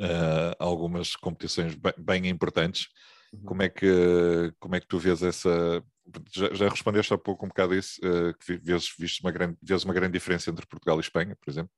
uh, 0.00 0.54
algumas 0.58 1.14
competições 1.16 1.74
bem, 1.74 1.92
bem 1.98 2.28
importantes. 2.28 2.88
Uhum. 3.32 3.44
Como, 3.44 3.62
é 3.62 3.68
que, 3.68 4.52
como 4.58 4.74
é 4.74 4.80
que 4.80 4.86
tu 4.86 4.98
vês 4.98 5.22
essa. 5.22 5.82
Já, 6.34 6.52
já 6.52 6.68
respondeste 6.68 7.14
há 7.14 7.18
pouco 7.18 7.46
um 7.46 7.48
bocado 7.48 7.74
isso, 7.74 8.00
uh, 8.00 8.34
que 8.38 8.56
vês, 8.58 8.92
vês, 8.98 9.20
uma 9.20 9.30
grande, 9.30 9.56
vês 9.62 9.84
uma 9.84 9.94
grande 9.94 10.12
diferença 10.12 10.50
entre 10.50 10.66
Portugal 10.66 10.98
e 10.98 11.00
Espanha, 11.00 11.36
por 11.36 11.50
exemplo, 11.50 11.70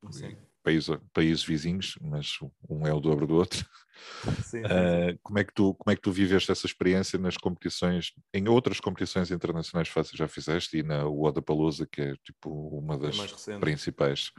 países, 0.64 0.98
países 1.12 1.44
vizinhos, 1.44 1.96
mas 2.00 2.38
um 2.68 2.86
é 2.86 2.92
o 2.92 2.98
dobro 2.98 3.26
do 3.26 3.34
outro. 3.34 3.64
Sim, 4.24 4.42
sim, 4.42 4.60
uh, 4.62 5.18
como, 5.22 5.38
é 5.38 5.44
que 5.44 5.52
tu, 5.52 5.74
como 5.74 5.92
é 5.92 5.94
que 5.94 6.02
tu 6.02 6.10
viveste 6.10 6.50
essa 6.50 6.66
experiência 6.66 7.18
nas 7.18 7.36
competições, 7.36 8.12
em 8.32 8.48
outras 8.48 8.80
competições 8.80 9.30
internacionais 9.30 9.88
que 9.88 10.16
já 10.16 10.26
fizeste 10.26 10.78
e 10.78 10.82
na 10.82 11.04
Wodapalooza, 11.04 11.86
que 11.86 12.00
é 12.00 12.14
tipo 12.24 12.50
uma 12.78 12.98
das 12.98 13.16
é 13.48 13.58
principais? 13.58 14.32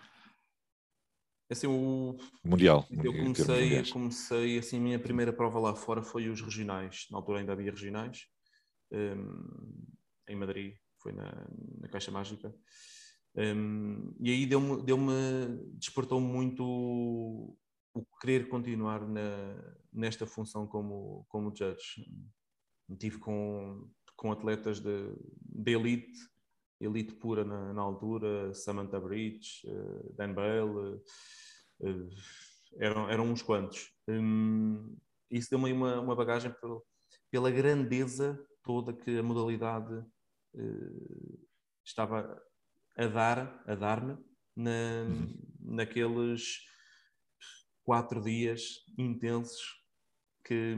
Assim, 1.49 1.67
o... 1.67 2.17
Mundial. 2.43 2.87
Eu 2.89 3.13
comecei, 3.13 3.91
comecei, 3.91 4.57
assim, 4.57 4.77
a 4.77 4.81
minha 4.81 4.99
primeira 4.99 5.31
prova 5.31 5.59
lá 5.59 5.75
fora 5.75 6.01
foi 6.01 6.27
os 6.27 6.41
regionais. 6.41 7.05
Na 7.11 7.19
altura 7.19 7.39
ainda 7.39 7.53
havia 7.53 7.69
regionais. 7.69 8.25
Um, 8.91 9.85
em 10.27 10.35
Madrid, 10.35 10.75
foi 11.03 11.11
na, 11.11 11.47
na 11.81 11.87
Caixa 11.87 12.09
Mágica. 12.09 12.51
Um, 13.37 14.15
e 14.19 14.31
aí 14.31 14.45
deu-me, 14.45 14.81
deu-me 14.81 15.13
despertou 15.73 16.21
muito 16.21 16.63
o, 16.63 17.57
o 17.93 18.05
querer 18.21 18.47
continuar 18.47 19.05
na, 19.07 19.75
nesta 19.91 20.25
função 20.25 20.65
como, 20.65 21.25
como 21.27 21.53
judge. 21.55 22.05
Tive 22.97 23.17
com, 23.17 23.89
com 24.15 24.31
atletas 24.31 24.79
de, 24.79 25.13
de 25.41 25.71
elite, 25.73 26.17
elite 26.79 27.13
pura 27.15 27.43
na, 27.43 27.73
na 27.73 27.81
altura, 27.81 28.53
Samantha 28.53 28.99
Bridge, 28.99 29.67
uh, 29.67 30.13
Dan 30.13 30.33
Bale, 30.33 31.01
uh, 31.79 32.09
eram, 32.77 33.09
eram 33.09 33.31
uns 33.31 33.41
quantos. 33.41 33.91
Um, 34.07 34.95
isso 35.29 35.49
deu-me 35.49 35.73
uma, 35.73 35.99
uma 35.99 36.15
bagagem 36.15 36.53
pela, 36.61 36.81
pela 37.29 37.51
grandeza 37.51 38.39
toda 38.63 38.93
que 38.93 39.17
a 39.17 39.23
modalidade 39.23 39.93
uh, 40.53 41.47
estava 41.83 42.41
a 42.97 43.07
dar, 43.07 43.63
a 43.67 43.75
dar-me 43.75 44.17
na, 44.55 45.05
uhum. 45.07 45.37
naqueles 45.59 46.65
quatro 47.83 48.21
dias 48.21 48.83
intensos 48.97 49.83
que, 50.43 50.75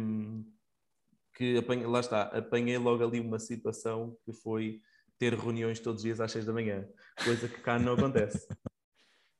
que 1.35 1.57
apanhei, 1.57 1.85
lá 1.85 1.99
está, 1.99 2.23
apanhei 2.23 2.77
logo 2.77 3.03
ali 3.03 3.19
uma 3.19 3.39
situação 3.39 4.17
que 4.25 4.33
foi 4.33 4.81
ter 5.17 5.33
reuniões 5.33 5.79
todos 5.79 6.01
os 6.01 6.03
dias 6.03 6.19
às 6.19 6.31
seis 6.31 6.45
da 6.45 6.53
manhã, 6.53 6.87
coisa 7.23 7.47
que 7.47 7.61
cá 7.61 7.79
não 7.79 7.93
acontece. 7.93 8.47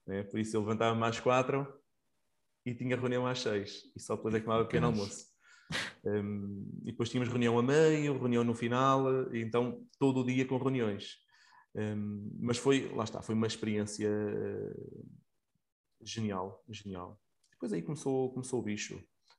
É, 0.09 0.23
por 0.23 0.39
isso 0.39 0.55
eu 0.55 0.61
levantava-me 0.61 1.03
às 1.03 1.19
quatro 1.19 1.67
e 2.65 2.73
tinha 2.73 2.95
reunião 2.95 3.27
às 3.27 3.41
seis, 3.41 3.91
e 3.93 3.99
só 3.99 4.15
depois 4.15 4.33
é 4.33 4.39
que 4.39 4.45
tomava 4.45 4.63
pequeno 4.63 4.87
almoço. 4.87 5.27
Um, 6.05 6.65
e 6.83 6.91
depois 6.91 7.09
tínhamos 7.09 7.27
reunião 7.27 7.59
a 7.59 7.61
meio, 7.61 8.17
reunião 8.17 8.41
no 8.41 8.55
final, 8.55 9.33
e 9.33 9.41
então 9.41 9.85
todo 9.99 10.21
o 10.21 10.25
dia 10.25 10.45
com 10.45 10.57
reuniões. 10.57 11.17
Um, 11.77 12.31
mas 12.39 12.57
foi, 12.57 12.91
lá 12.95 13.03
está, 13.03 13.21
foi 13.21 13.35
uma 13.35 13.45
experiência 13.45 14.09
uh, 14.09 15.05
genial, 16.01 16.63
genial. 16.67 17.21
Depois 17.51 17.71
aí 17.71 17.83
começou, 17.83 18.33
começou 18.33 18.59
o 18.59 18.63
bicho, 18.63 18.95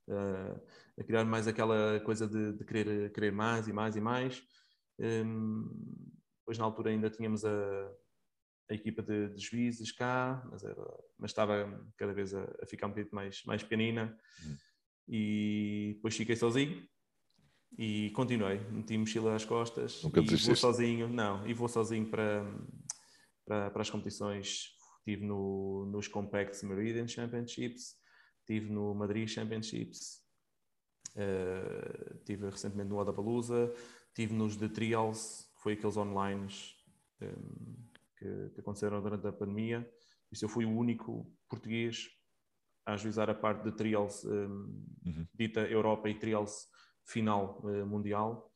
uh, 0.07 0.61
a 0.97 1.03
criar 1.03 1.25
mais 1.25 1.47
aquela 1.47 1.99
coisa 1.99 2.25
de, 2.25 2.53
de, 2.53 2.63
querer, 2.63 3.11
querer 3.11 3.31
mais 3.33 3.67
e 3.67 3.73
mais 3.73 3.95
e 3.97 4.01
mais. 4.01 4.41
Um, 4.97 5.69
depois 6.39 6.57
na 6.57 6.63
altura 6.63 6.91
ainda 6.91 7.09
tínhamos 7.09 7.43
a, 7.43 7.91
a 8.69 8.73
equipa 8.73 9.03
de, 9.03 9.29
de 9.29 9.41
juízes 9.41 9.91
cá, 9.91 10.41
mas, 10.49 10.63
era, 10.63 10.97
mas, 11.17 11.31
estava 11.31 11.85
cada 11.97 12.13
vez 12.13 12.33
a, 12.33 12.43
a, 12.61 12.65
ficar 12.65 12.87
um 12.87 12.91
bocadinho 12.91 13.13
mais, 13.13 13.43
mais 13.45 13.63
pequenina. 13.63 14.17
Hum. 14.45 14.57
E 15.09 15.93
depois 15.95 16.15
fiquei 16.15 16.37
sozinho 16.37 16.87
e 17.77 18.09
continuei, 18.11 18.59
meti 18.71 18.97
mochila 18.97 19.35
às 19.35 19.45
costas 19.45 20.03
Nunca 20.03 20.19
e 20.19 20.25
vou 20.25 20.55
sozinho, 20.55 21.07
não, 21.07 21.47
e 21.47 21.53
vou 21.53 21.67
sozinho 21.67 22.09
para, 22.09 22.43
para, 23.45 23.71
para 23.71 23.81
as 23.81 23.89
competições. 23.89 24.75
Estive 24.99 25.25
no, 25.25 25.85
nos 25.85 26.07
Compacts 26.07 26.61
Meridian 26.61 27.07
Championships, 27.07 27.95
estive 28.41 28.69
no 28.69 28.93
Madrid 28.93 29.27
Championships, 29.27 30.21
uh, 31.15 32.15
estive 32.17 32.49
recentemente 32.49 32.89
no 32.89 32.97
Odapalooza, 32.97 33.73
estive 34.07 34.33
nos 34.33 34.55
The 34.57 34.69
Trials, 34.69 35.49
que 35.55 35.61
foi 35.63 35.73
aqueles 35.73 35.97
online 35.97 36.47
um, 37.21 37.25
eh, 37.25 37.35
que, 38.17 38.49
que, 38.53 38.59
aconteceram 38.59 39.01
durante 39.01 39.27
a 39.27 39.31
pandemia. 39.31 39.89
Isso 40.31 40.45
eu 40.45 40.49
fui 40.49 40.65
o 40.65 40.71
único 40.71 41.31
português 41.49 42.07
a 42.85 42.93
ajuizar 42.93 43.29
a 43.29 43.35
parte 43.35 43.63
de 43.63 43.71
Trials 43.75 44.23
um, 44.25 44.29
eh, 45.05 45.09
uhum. 45.09 45.27
dita 45.33 45.61
Europa 45.61 46.09
e 46.09 46.19
Trials 46.19 46.67
final 47.09 47.59
uh, 47.63 47.85
mundial. 47.85 48.51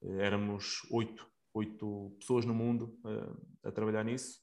Uh, 0.00 0.20
éramos 0.20 0.82
oito, 0.90 1.28
oito 1.52 2.16
pessoas 2.18 2.44
no 2.44 2.54
mundo 2.54 2.98
uh, 3.04 3.68
a 3.68 3.72
trabalhar 3.72 4.04
nisso. 4.04 4.40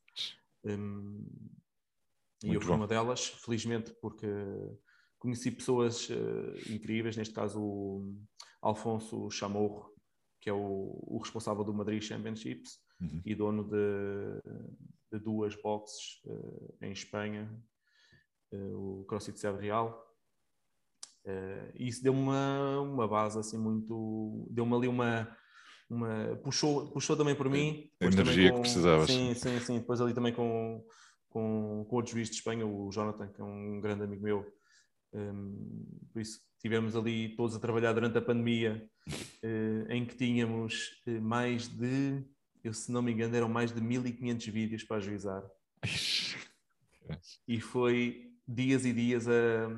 Um, 0.64 1.26
e 2.44 2.54
eu 2.54 2.60
fui 2.60 2.72
bom. 2.72 2.76
uma 2.76 2.88
delas, 2.88 3.28
felizmente, 3.28 3.94
porque 4.02 4.28
conheci 5.18 5.50
pessoas 5.50 6.10
incríveis, 6.70 7.16
neste 7.16 7.34
caso 7.34 7.58
o 7.62 8.22
Alfonso 8.62 9.32
Chamorro, 9.32 9.96
que 10.42 10.50
é 10.50 10.54
o, 10.54 11.00
o 11.08 11.20
responsável 11.20 11.64
do 11.64 11.74
Madrid 11.74 12.02
Championships 12.02 12.82
uhum. 13.00 13.22
e 13.26 13.34
dono 13.34 13.64
de, 13.64 14.42
de 15.10 15.20
duas 15.24 15.56
boxes 15.56 16.22
em 16.82 16.92
Espanha, 16.92 17.50
o 18.52 19.06
CrossFit 19.08 19.40
Sede 19.40 19.62
Real 19.62 20.13
Uh, 21.26 21.72
isso 21.76 22.04
deu-me 22.04 22.20
uma, 22.20 22.82
uma 22.82 23.08
base 23.08 23.40
assim 23.40 23.58
muito. 23.58 24.46
Deu-me 24.52 24.76
ali 24.76 24.88
uma. 24.88 25.28
uma 25.90 26.36
puxou, 26.44 26.92
puxou 26.92 27.16
também 27.16 27.36
por 27.36 27.50
mim. 27.50 27.90
A 28.02 28.06
energia 28.06 28.50
com, 28.50 28.56
que 28.56 28.62
precisavas. 28.62 29.10
Sim, 29.10 29.34
sim, 29.34 29.60
sim. 29.60 29.80
Depois 29.80 30.02
ali 30.02 30.14
também 30.14 30.34
com, 30.34 30.84
com, 31.30 31.86
com 31.90 31.96
o 31.96 32.06
juiz 32.06 32.30
de 32.30 32.36
Espanha, 32.36 32.66
o 32.66 32.92
Jonathan, 32.92 33.28
que 33.30 33.40
é 33.40 33.44
um 33.44 33.80
grande 33.80 34.04
amigo 34.04 34.22
meu. 34.22 34.46
Um, 35.14 35.20
ehm, 35.20 36.10
por 36.12 36.22
isso, 36.22 36.42
tivemos 36.60 36.96
ali 36.96 37.36
todos 37.36 37.56
a 37.56 37.60
trabalhar 37.60 37.94
durante 37.94 38.18
a 38.18 38.22
pandemia, 38.22 38.86
uh, 39.08 39.86
em 39.92 40.06
que 40.06 40.16
tínhamos 40.16 41.02
uh, 41.08 41.22
mais 41.22 41.70
de, 41.70 42.22
eu 42.64 42.74
se 42.74 42.92
não 42.92 43.02
me 43.02 43.14
engano, 43.14 43.36
eram 43.36 43.48
mais 43.48 43.72
de 43.72 43.80
1500 43.80 44.48
vídeos 44.48 44.84
para 44.84 44.98
ajuizar. 44.98 45.44
e 47.48 47.62
foi 47.62 48.30
dias 48.46 48.86
e 48.86 48.92
dias 48.92 49.28
a 49.28 49.70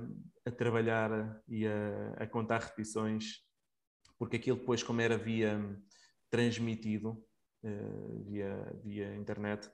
a 0.46 0.52
trabalhar 0.52 1.42
e 1.48 1.66
a, 1.66 2.14
a, 2.20 2.28
contar 2.28 2.60
repetições, 2.60 3.42
porque 4.18 4.36
aquilo 4.36 4.58
depois, 4.58 4.84
como 4.84 5.02
era 5.02 5.18
via 5.18 5.60
transmitido 6.30 7.24
uh, 7.64 8.24
via, 8.24 8.80
via 8.84 9.16
internet, 9.16 9.68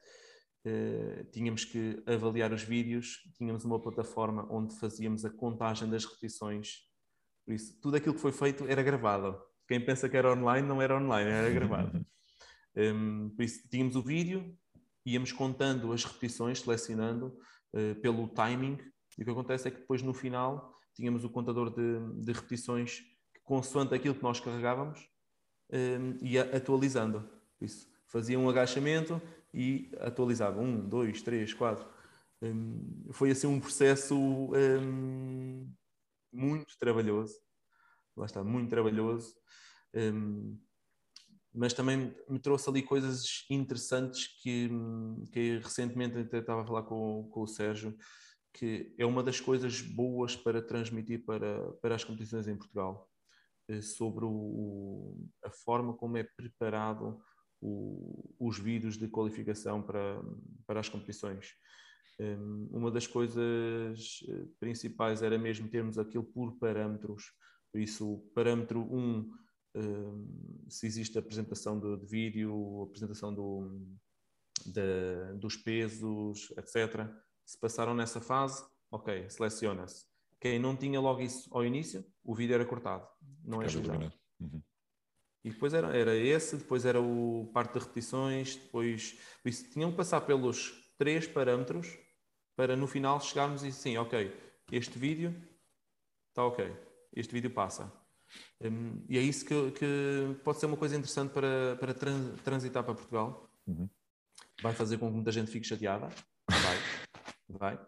uh, 0.65 1.23
tínhamos 1.31 1.65
que 1.65 2.01
avaliar 2.07 2.53
os 2.53 2.63
vídeos, 2.63 3.19
tínhamos 3.37 3.65
uma 3.65 3.81
plataforma 3.81 4.47
onde 4.49 4.79
fazíamos 4.79 5.25
a 5.25 5.29
contagem 5.29 5.89
das 5.89 6.05
repetições. 6.05 6.89
Por 7.45 7.53
isso, 7.53 7.79
tudo 7.81 7.97
aquilo 7.97 8.15
que 8.15 8.21
foi 8.21 8.31
feito 8.31 8.65
era 8.65 8.81
gravado. 8.81 9.41
Quem 9.67 9.83
pensa 9.83 10.07
que 10.07 10.15
era 10.15 10.31
online, 10.31 10.67
não 10.67 10.81
era 10.81 10.97
online, 10.97 11.29
era 11.29 11.49
gravado. 11.49 12.05
um, 12.77 13.29
por 13.29 13.43
isso, 13.43 13.67
tínhamos 13.69 13.95
o 13.95 14.01
vídeo, 14.01 14.57
íamos 15.05 15.33
contando 15.33 15.91
as 15.91 16.05
repetições, 16.05 16.59
selecionando 16.59 17.37
uh, 17.73 17.99
pelo 18.01 18.29
timing 18.29 18.77
e 19.17 19.21
o 19.21 19.25
que 19.25 19.31
acontece 19.31 19.67
é 19.67 19.71
que 19.71 19.79
depois 19.79 20.01
no 20.01 20.13
final 20.13 20.77
tínhamos 20.93 21.23
o 21.23 21.29
contador 21.29 21.69
de, 21.69 22.23
de 22.23 22.31
repetições 22.31 22.99
que, 23.33 23.39
consoante 23.43 23.93
aquilo 23.93 24.15
que 24.15 24.23
nós 24.23 24.39
carregávamos, 24.39 25.07
um, 25.71 26.25
ia 26.25 26.55
atualizando. 26.55 27.27
Isso. 27.59 27.89
Fazia 28.05 28.37
um 28.37 28.49
agachamento 28.49 29.21
e 29.53 29.91
atualizava. 29.99 30.59
Um, 30.59 30.87
dois, 30.87 31.21
três, 31.21 31.53
quatro. 31.53 31.87
Um, 32.41 33.05
foi 33.11 33.31
assim 33.31 33.47
um 33.47 33.59
processo 33.59 34.15
um, 34.15 35.71
muito 36.31 36.77
trabalhoso. 36.77 37.35
Lá 38.15 38.25
está, 38.25 38.43
muito 38.43 38.69
trabalhoso. 38.69 39.35
Um, 39.93 40.57
mas 41.53 41.73
também 41.73 42.15
me 42.29 42.39
trouxe 42.39 42.69
ali 42.69 42.81
coisas 42.81 43.45
interessantes 43.49 44.27
que, 44.41 44.69
que 45.31 45.57
recentemente 45.59 46.17
até 46.17 46.39
estava 46.39 46.61
a 46.61 46.65
falar 46.65 46.83
com, 46.83 47.29
com 47.29 47.41
o 47.41 47.47
Sérgio, 47.47 47.95
que 48.53 48.93
é 48.97 49.05
uma 49.05 49.23
das 49.23 49.39
coisas 49.39 49.81
boas 49.81 50.35
para 50.35 50.61
transmitir 50.61 51.25
para, 51.25 51.71
para 51.81 51.95
as 51.95 52.03
competições 52.03 52.47
em 52.47 52.55
Portugal, 52.55 53.09
eh, 53.67 53.81
sobre 53.81 54.25
o, 54.25 55.15
a 55.43 55.49
forma 55.49 55.93
como 55.93 56.17
é 56.17 56.23
preparado 56.23 57.19
o, 57.61 58.35
os 58.39 58.57
vídeos 58.59 58.97
de 58.97 59.07
qualificação 59.07 59.81
para, 59.81 60.21
para 60.67 60.79
as 60.79 60.89
competições. 60.89 61.53
Um, 62.19 62.69
uma 62.71 62.91
das 62.91 63.07
coisas 63.07 64.19
eh, 64.27 64.45
principais 64.59 65.21
era 65.21 65.37
mesmo 65.37 65.69
termos 65.69 65.97
aquilo 65.97 66.23
por 66.23 66.57
parâmetros, 66.59 67.31
por 67.71 67.79
isso, 67.79 68.29
parâmetro 68.35 68.81
1, 68.81 68.97
um, 68.97 69.31
um, 69.75 70.65
se 70.69 70.85
existe 70.85 71.17
apresentação 71.17 71.79
de, 71.79 71.97
de 71.97 72.05
vídeo, 72.05 72.83
apresentação 72.83 73.33
do, 73.33 73.87
de, 74.65 75.39
dos 75.39 75.55
pesos, 75.55 76.51
etc. 76.57 77.09
Se 77.45 77.57
passaram 77.57 77.93
nessa 77.93 78.21
fase, 78.21 78.63
ok, 78.89 79.29
seleciona-se. 79.29 80.05
Quem 80.39 80.57
não 80.57 80.75
tinha 80.75 80.99
logo 80.99 81.21
isso 81.21 81.49
ao 81.51 81.65
início, 81.65 82.05
o 82.23 82.33
vídeo 82.33 82.55
era 82.55 82.65
cortado, 82.65 83.07
não 83.43 83.61
é 83.61 83.65
utilizado. 83.65 84.11
Uhum. 84.39 84.61
E 85.43 85.49
depois 85.49 85.73
era, 85.73 85.95
era 85.95 86.15
esse, 86.15 86.55
depois 86.55 86.85
era 86.85 87.01
o 87.01 87.49
parte 87.53 87.73
de 87.73 87.79
repetições, 87.79 88.55
depois 88.55 89.17
isso, 89.45 89.69
tinham 89.71 89.91
que 89.91 89.97
passar 89.97 90.21
pelos 90.21 90.93
três 90.97 91.27
parâmetros 91.27 91.97
para 92.55 92.75
no 92.75 92.85
final 92.87 93.19
chegarmos 93.19 93.63
e 93.63 93.71
sim, 93.71 93.97
ok, 93.97 94.35
este 94.71 94.99
vídeo 94.99 95.35
está 96.29 96.45
ok, 96.45 96.71
este 97.15 97.33
vídeo 97.33 97.49
passa. 97.49 97.91
Um, 98.61 99.03
e 99.09 99.17
é 99.17 99.21
isso 99.21 99.45
que, 99.45 99.71
que, 99.71 100.35
pode 100.43 100.59
ser 100.59 100.67
uma 100.67 100.77
coisa 100.77 100.95
interessante 100.95 101.31
para, 101.31 101.75
para 101.79 101.93
trans, 101.93 102.39
transitar 102.41 102.83
para 102.83 102.93
Portugal. 102.93 103.49
Uhum. 103.67 103.89
Vai 104.61 104.73
fazer 104.73 104.97
com 104.97 105.07
que 105.07 105.15
muita 105.15 105.31
gente 105.31 105.51
fique 105.51 105.67
chateada. 105.67 106.07
Vai, 106.47 106.77
vai. 107.57 107.79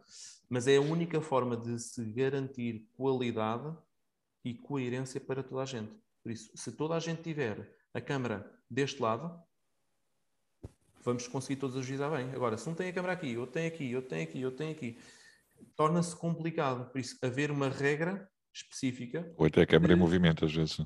Mas 0.50 0.68
é 0.68 0.78
a 0.78 0.82
única 0.82 1.22
forma 1.22 1.58
de 1.58 1.80
se 1.80 2.04
garantir 2.06 2.88
qualidade 2.96 3.76
e 4.44 4.54
coerência 4.54 5.20
para 5.20 5.42
toda 5.42 5.64
a 5.64 5.66
gente. 5.66 5.94
Por 6.22 6.32
isso, 6.32 6.52
se 6.56 6.72
toda 6.72 6.96
a 6.96 7.00
gente 7.00 7.22
tiver 7.22 7.78
a 7.94 8.02
câmara 8.02 8.50
deste 8.70 9.02
lado, 9.02 9.42
vamos 11.04 11.28
conseguir 11.28 11.60
todos 11.60 11.78
agilizar 11.78 12.12
bem. 12.12 12.32
Agora, 12.34 12.58
se 12.58 12.70
um 12.70 12.74
tem 12.74 12.90
a 12.90 12.94
câmera 12.94 13.14
aqui, 13.14 13.38
outro 13.38 13.54
tem 13.54 13.68
aqui, 13.68 13.96
outro 13.96 14.10
tem 14.10 14.24
aqui, 14.24 14.46
outro 14.46 14.58
tem 14.58 14.72
aqui, 14.72 14.98
torna-se 15.76 16.16
complicado. 16.16 16.90
Por 16.92 17.00
isso, 17.00 17.18
haver 17.22 17.52
uma 17.52 17.70
regra 17.70 18.30
específica. 18.54 19.34
Ou 19.38 19.46
até 19.46 19.62
a 19.62 19.68
câmera 19.68 19.94
de... 19.94 20.00
em 20.00 20.02
movimento, 20.02 20.46
às 20.46 20.54
vezes. 20.54 20.78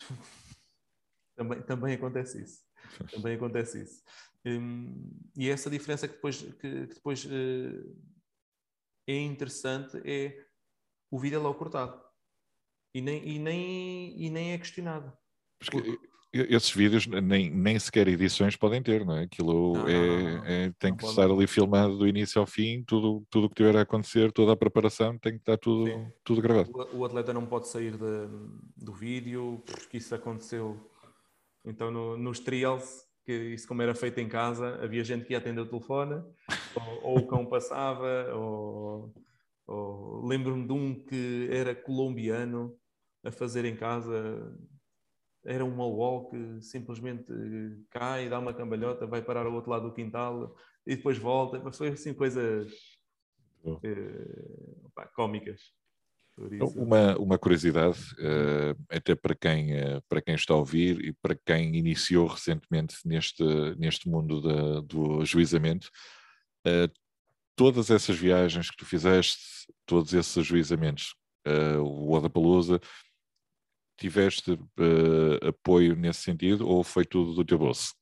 também, 1.36 1.62
também 1.62 1.94
acontece 1.94 2.42
isso. 2.42 2.64
também 3.10 3.36
acontece 3.36 3.82
isso. 3.82 4.02
Um, 4.44 5.10
e 5.36 5.48
essa 5.48 5.68
diferença 5.68 6.08
que 6.08 6.14
depois, 6.14 6.40
que, 6.40 6.52
que 6.52 6.86
depois 6.94 7.24
uh, 7.24 7.96
é 9.08 9.20
interessante 9.22 10.00
é 10.04 10.36
o 11.10 11.18
vídeo 11.18 11.36
é 11.36 11.42
logo 11.42 11.58
cortado. 11.58 11.98
E 12.94 13.00
nem, 13.00 13.26
e 13.26 13.38
nem, 13.38 14.22
e 14.22 14.30
nem 14.30 14.52
é 14.52 14.58
questionado. 14.58 15.12
Porque 15.58 15.98
esses 16.32 16.70
vídeos 16.70 17.06
nem, 17.06 17.50
nem 17.50 17.78
sequer 17.78 18.06
edições 18.06 18.54
podem 18.54 18.82
ter, 18.82 19.04
não 19.04 19.16
é? 19.16 19.22
Aquilo 19.22 19.72
não, 19.72 19.88
é, 19.88 19.92
não, 19.92 20.36
não, 20.36 20.44
é, 20.44 20.72
tem 20.78 20.94
que 20.94 21.04
estar 21.06 21.24
ali 21.24 21.46
filmado 21.46 21.96
do 21.96 22.06
início 22.06 22.38
ao 22.38 22.46
fim, 22.46 22.82
tudo 22.84 23.24
o 23.34 23.48
que 23.48 23.54
tiver 23.54 23.76
a 23.76 23.82
acontecer, 23.82 24.30
toda 24.30 24.52
a 24.52 24.56
preparação 24.56 25.18
tem 25.18 25.32
que 25.32 25.38
estar 25.38 25.56
tudo, 25.56 26.12
tudo 26.22 26.42
gravado. 26.42 26.70
O, 26.92 26.98
o, 26.98 27.04
atleta 27.04 27.32
não 27.32 27.46
pode 27.46 27.68
sair 27.68 27.92
de, 27.92 28.28
do 28.76 28.92
vídeo, 28.92 29.62
porque 29.64 29.96
isso 29.96 30.14
aconteceu. 30.14 30.78
Então 31.64 31.90
no, 31.90 32.16
nos 32.16 32.40
trials, 32.40 33.07
que 33.28 33.52
isso 33.52 33.68
como 33.68 33.82
era 33.82 33.94
feito 33.94 34.18
em 34.20 34.26
casa, 34.26 34.82
havia 34.82 35.04
gente 35.04 35.26
que 35.26 35.34
ia 35.34 35.38
atender 35.38 35.60
o 35.60 35.66
telefone, 35.66 36.24
ou, 36.74 37.04
ou 37.04 37.18
o 37.18 37.26
cão 37.26 37.44
passava, 37.44 38.34
ou, 38.34 39.14
ou 39.66 40.26
lembro-me 40.26 40.66
de 40.66 40.72
um 40.72 41.04
que 41.04 41.46
era 41.52 41.74
colombiano 41.74 42.74
a 43.22 43.30
fazer 43.30 43.66
em 43.66 43.76
casa 43.76 44.50
era 45.44 45.62
uma 45.62 45.86
wall 45.86 46.30
que 46.30 46.62
simplesmente 46.62 47.30
cai, 47.90 48.30
dá 48.30 48.38
uma 48.38 48.54
cambalhota, 48.54 49.06
vai 49.06 49.20
parar 49.20 49.44
ao 49.44 49.52
outro 49.52 49.70
lado 49.70 49.88
do 49.88 49.94
quintal 49.94 50.56
e 50.86 50.96
depois 50.96 51.18
volta. 51.18 51.70
Foi 51.72 51.88
assim 51.88 52.14
coisas 52.14 52.72
uh, 53.62 54.86
opa, 54.86 55.06
cómicas. 55.14 55.60
Uma, 56.76 57.16
uma 57.18 57.38
curiosidade, 57.38 57.98
uh, 58.14 58.84
até 58.88 59.14
para 59.14 59.34
quem, 59.34 59.74
uh, 59.74 60.02
para 60.08 60.22
quem 60.22 60.34
está 60.34 60.54
a 60.54 60.58
ouvir 60.58 61.04
e 61.04 61.12
para 61.12 61.34
quem 61.34 61.74
iniciou 61.74 62.26
recentemente 62.26 62.96
neste, 63.04 63.42
neste 63.76 64.08
mundo 64.08 64.40
da, 64.40 64.80
do 64.80 65.20
ajuizamento, 65.20 65.90
uh, 66.66 66.92
todas 67.56 67.90
essas 67.90 68.16
viagens 68.16 68.70
que 68.70 68.76
tu 68.76 68.86
fizeste, 68.86 69.66
todos 69.84 70.14
esses 70.14 70.38
ajuizamentos, 70.38 71.14
o 71.82 72.12
Odapalooza, 72.12 72.78
tiveste 73.96 74.58
apoio 75.42 75.96
nesse 75.96 76.20
sentido 76.20 76.68
ou 76.68 76.84
foi 76.84 77.04
tudo 77.04 77.34
do 77.34 77.44
teu 77.44 77.58
bolso? 77.58 77.94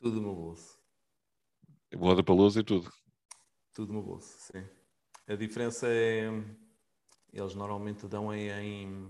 Tudo 0.00 0.14
do 0.14 0.22
meu 0.22 0.34
bolso. 0.34 0.80
Boda 1.94 2.22
Palusa 2.22 2.60
e 2.60 2.64
tudo? 2.64 2.90
Tudo 3.74 3.88
do 3.88 3.92
meu 3.92 4.02
bolso, 4.02 4.34
sim. 4.38 4.64
A 5.26 5.36
diferença 5.36 5.86
é 5.88 6.28
eles 7.32 7.54
normalmente 7.54 8.06
dão 8.06 8.32
em, 8.32 8.48
em, 8.50 9.08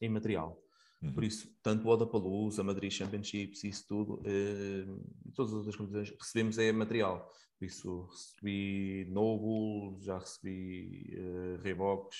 em 0.00 0.08
material. 0.08 0.60
Uhum. 1.04 1.12
Por 1.12 1.24
isso, 1.24 1.48
tanto 1.62 1.86
o 1.86 1.90
Odapalooza, 1.90 2.64
Madrid 2.64 2.90
Championships, 2.90 3.62
isso 3.64 3.86
tudo, 3.86 4.22
eh, 4.24 4.86
todas 5.34 5.52
as 5.52 5.58
outras 5.58 5.76
competições 5.76 6.18
recebemos 6.18 6.58
é 6.58 6.72
material. 6.72 7.30
Por 7.58 7.66
isso, 7.66 8.08
recebi 8.10 9.06
Noble, 9.10 10.02
já 10.02 10.18
recebi 10.18 11.12
eh, 11.12 11.60
Reeboks, 11.62 12.16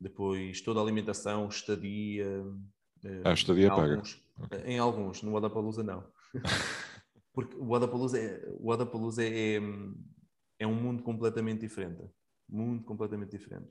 depois 0.00 0.60
toda 0.60 0.80
a 0.80 0.82
alimentação, 0.82 1.48
estadia. 1.48 2.44
Eh, 3.04 3.22
ah, 3.24 3.32
estadia 3.32 3.68
paga. 3.68 3.94
Alguns, 3.94 4.22
okay. 4.38 4.60
Em 4.64 4.78
alguns, 4.78 5.22
no 5.22 5.36
Adapalooza 5.36 5.82
não. 5.82 6.06
Porque 7.32 7.56
o 7.56 7.74
Adapalooza, 7.74 8.18
é, 8.18 8.54
o 8.60 8.72
Adapalooza 8.72 9.24
é, 9.24 9.58
é 10.58 10.66
um 10.66 10.74
mundo 10.74 11.02
completamente 11.02 11.60
diferente. 11.60 12.02
Mundo 12.48 12.84
completamente 12.84 13.30
diferente. 13.30 13.70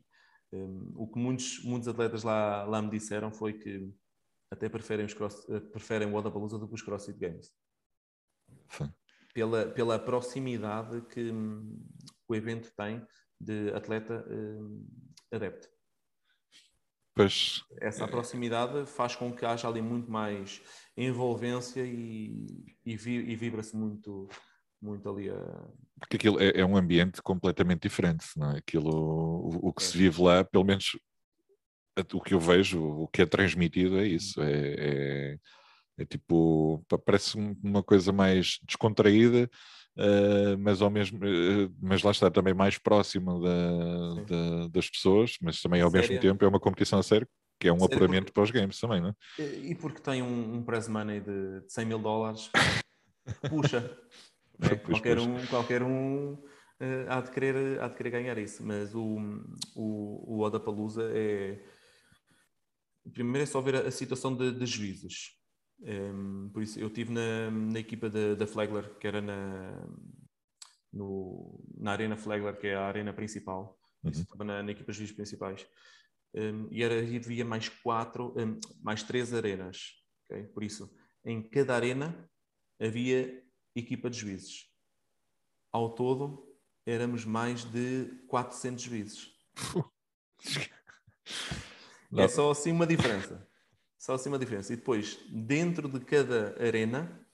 Um, 0.54 0.92
o 0.96 1.08
que 1.08 1.18
muitos, 1.18 1.64
muitos 1.64 1.88
atletas 1.88 2.24
lá, 2.24 2.64
lá 2.66 2.82
me 2.82 2.90
disseram 2.90 3.32
foi 3.32 3.54
que 3.54 3.90
até 4.52 4.68
preferem, 4.68 5.06
os 5.06 5.14
cross, 5.14 5.48
eh, 5.50 5.62
preferem 5.62 6.12
o 6.12 6.18
Adapalooza 6.18 6.60
do 6.60 6.68
que 6.68 6.76
os 6.76 6.82
CrossFit 6.82 7.18
Games. 7.18 7.52
Pela, 9.34 9.66
pela 9.68 9.98
proximidade 9.98 11.02
que 11.04 11.32
um, 11.32 11.82
o 12.28 12.36
evento 12.36 12.70
tem 12.76 13.02
de 13.40 13.70
atleta 13.74 14.26
um, 14.30 14.86
adepto. 15.32 15.70
Pois, 17.14 17.64
Essa 17.80 18.08
proximidade 18.08 18.86
faz 18.86 19.16
com 19.16 19.34
que 19.34 19.46
haja 19.46 19.68
ali 19.68 19.82
muito 19.82 20.12
mais 20.12 20.62
envolvência 20.98 21.82
e, 21.86 22.46
e, 22.86 22.96
vi, 22.96 23.18
e 23.18 23.36
vibra-se 23.36 23.76
muito, 23.76 24.30
muito 24.82 25.08
ali 25.10 25.30
a... 25.30 25.36
Porque 26.00 26.16
aquilo 26.18 26.42
é, 26.42 26.60
é, 26.62 26.66
um 26.66 26.76
ambiente 26.76 27.22
completamente 27.22 27.84
diferente, 27.84 28.26
não 28.36 28.52
é? 28.52 28.58
Aquilo, 28.58 28.90
o, 28.92 29.70
o 29.70 29.74
que 29.74 29.84
é. 29.84 29.86
se 29.86 29.98
vive 29.98 30.22
lá, 30.22 30.44
pelo 30.44 30.64
menos 30.64 30.98
o 32.14 32.22
que 32.22 32.34
eu 32.34 32.40
vejo, 32.40 32.82
o 32.82 33.08
que 33.08 33.22
é 33.22 33.26
transmitido 33.26 34.00
é 34.00 34.08
isso, 34.08 34.42
é, 34.42 34.76
é, 34.78 35.38
é 36.00 36.06
tipo, 36.06 36.84
parece 37.06 37.38
uma 37.38 37.84
coisa 37.84 38.12
mais 38.12 38.60
descontraída, 38.64 39.50
Uh, 39.98 40.58
mas 40.58 40.82
ao 40.82 40.90
mesmo 40.90 41.18
uh, 41.18 41.76
mas 41.82 42.02
lá 42.02 42.12
está 42.12 42.32
também 42.32 42.54
mais 42.54 42.78
próximo 42.78 43.42
da, 43.42 44.24
da, 44.24 44.68
das 44.70 44.90
pessoas, 44.90 45.36
mas 45.42 45.60
também 45.62 45.82
ao 45.82 45.92
Sério? 45.92 46.08
mesmo 46.08 46.22
tempo 46.22 46.46
é 46.46 46.48
uma 46.48 46.62
competição 46.62 47.00
a 47.00 47.04
sério, 47.04 47.28
que 47.60 47.68
é 47.68 47.74
um 47.74 47.80
Sério? 47.80 47.96
apuramento 47.96 48.26
porque... 48.28 48.34
para 48.34 48.44
os 48.44 48.52
games 48.52 48.80
também, 48.80 49.02
não 49.02 49.10
é? 49.10 49.44
E 49.44 49.76
porque 49.76 50.00
tem 50.02 50.22
um, 50.22 50.56
um 50.56 50.64
prize 50.64 50.90
money 50.90 51.20
de, 51.20 51.60
de 51.62 51.74
100 51.74 51.86
mil 51.86 52.00
dólares, 52.00 52.50
puxa, 53.50 53.98
né? 54.62 54.76
qualquer, 54.78 55.20
Um, 55.20 55.46
qualquer 55.48 55.84
um 55.84 56.34
uh, 56.34 57.10
há, 57.10 57.22
de 57.22 57.32
querer, 57.32 57.82
há 57.82 57.88
de 57.88 57.96
querer 57.96 58.12
ganhar 58.12 58.38
isso, 58.38 58.64
mas 58.64 58.94
o, 58.96 59.18
o, 59.76 60.38
o 60.38 60.40
Odapalooza 60.42 61.10
é 61.14 61.60
primeiro 63.14 63.44
é 63.44 63.46
só 63.48 63.60
ver 63.60 63.76
a, 63.76 63.88
a 63.88 63.92
situação 63.92 64.36
de, 64.36 64.52
de 64.52 64.66
juízes 64.66 65.42
um, 65.84 66.50
por 66.50 66.62
isso, 66.62 66.80
eu 66.80 66.88
estive 66.88 67.12
na, 67.12 67.50
na 67.50 67.80
equipa 67.80 68.10
da 68.10 68.46
Flagler, 68.46 68.98
que 69.00 69.08
era 69.08 69.20
na, 69.20 69.88
no, 70.94 71.60
na 71.76 71.92
Arena 71.92 72.16
Flagler, 72.16 72.58
que 72.58 72.68
é 72.68 72.76
a 72.76 72.86
arena 72.86 73.14
principal. 73.14 73.80
Uhum. 74.04 74.12
Isso, 74.12 74.22
estava 74.22 74.44
na, 74.44 74.62
na 74.62 74.72
equipa 74.72 74.92
de 74.92 74.98
juízes 75.00 75.16
principais. 75.16 75.66
Um, 76.36 76.68
e 76.72 76.84
era, 76.84 77.00
havia 77.00 77.44
mais 77.44 77.68
quatro, 77.68 78.34
um, 78.38 78.60
mais 78.82 79.04
três 79.04 79.34
arenas. 79.34 79.96
Okay? 80.26 80.44
Por 80.48 80.64
isso, 80.64 80.94
em 81.26 81.42
cada 81.42 81.76
arena 81.76 82.30
havia 82.80 83.44
equipa 83.76 84.10
de 84.10 84.18
juízes. 84.18 84.70
Ao 85.72 85.94
todo, 85.94 86.52
éramos 86.86 87.26
mais 87.26 87.64
de 87.64 88.06
400 88.28 88.84
juízes. 88.84 89.32
é 92.18 92.28
só 92.28 92.52
assim 92.52 92.72
uma 92.72 92.88
diferença. 92.88 93.48
Só 93.98 94.16
assim 94.16 94.30
uma 94.30 94.40
diferença. 94.40 94.74
E 94.74 94.76
depois, 94.76 95.20
dentro 95.30 95.88
de 95.88 96.00
cada 96.04 96.60
arena, 96.62 97.26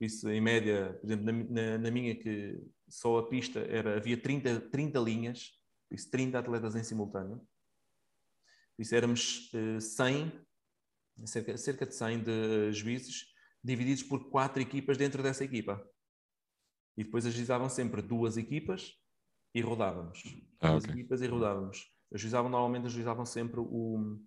isso 0.00 0.30
em 0.30 0.40
média, 0.40 0.96
por 1.00 1.06
exemplo, 1.06 1.52
na, 1.52 1.78
na, 1.78 1.90
minha 1.90 2.14
que 2.14 2.62
só 2.88 3.18
a 3.18 3.28
pista 3.28 3.58
era, 3.60 3.96
havia 3.96 4.16
30, 4.16 4.60
30 4.70 4.98
linhas, 5.00 5.52
isso 5.90 6.08
30 6.10 6.38
atletas 6.38 6.76
em 6.76 6.84
simultâneo. 6.84 7.44
Isso 8.78 8.94
éramos 8.94 9.52
uh, 9.52 9.80
100, 9.80 10.32
cerca, 11.24 11.56
cerca 11.56 11.84
de 11.84 11.94
100 11.94 12.22
de 12.22 12.72
juízes, 12.72 13.27
divididos 13.62 14.02
por 14.02 14.30
quatro 14.30 14.62
equipas 14.62 14.96
dentro 14.96 15.22
dessa 15.22 15.44
equipa. 15.44 15.82
E 16.96 17.04
depois 17.04 17.26
ajuizavam 17.26 17.68
sempre 17.68 18.02
duas 18.02 18.36
equipas 18.36 18.94
e 19.54 19.60
rodávamos. 19.60 20.22
Ah, 20.60 20.70
duas 20.72 20.84
okay. 20.84 20.96
equipas 20.96 21.20
e 21.20 21.26
rodávamos. 21.26 21.92
Ajuizavam, 22.12 22.50
normalmente 22.50 22.86
ajuizavam 22.86 23.24
sempre 23.24 23.60
o, 23.60 24.18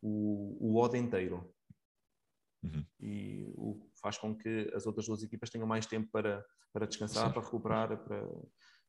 o, 0.00 0.56
o 0.60 0.76
odd 0.80 0.96
inteiro. 0.96 1.52
Uhum. 2.62 2.86
E 3.00 3.52
o 3.56 3.90
faz 4.00 4.18
com 4.18 4.36
que 4.36 4.70
as 4.74 4.86
outras 4.86 5.06
duas 5.06 5.22
equipas 5.22 5.50
tenham 5.50 5.66
mais 5.66 5.86
tempo 5.86 6.08
para, 6.10 6.44
para 6.72 6.86
descansar, 6.86 7.26
Sim. 7.26 7.32
para 7.32 7.42
recuperar, 7.42 8.04
para, 8.04 8.28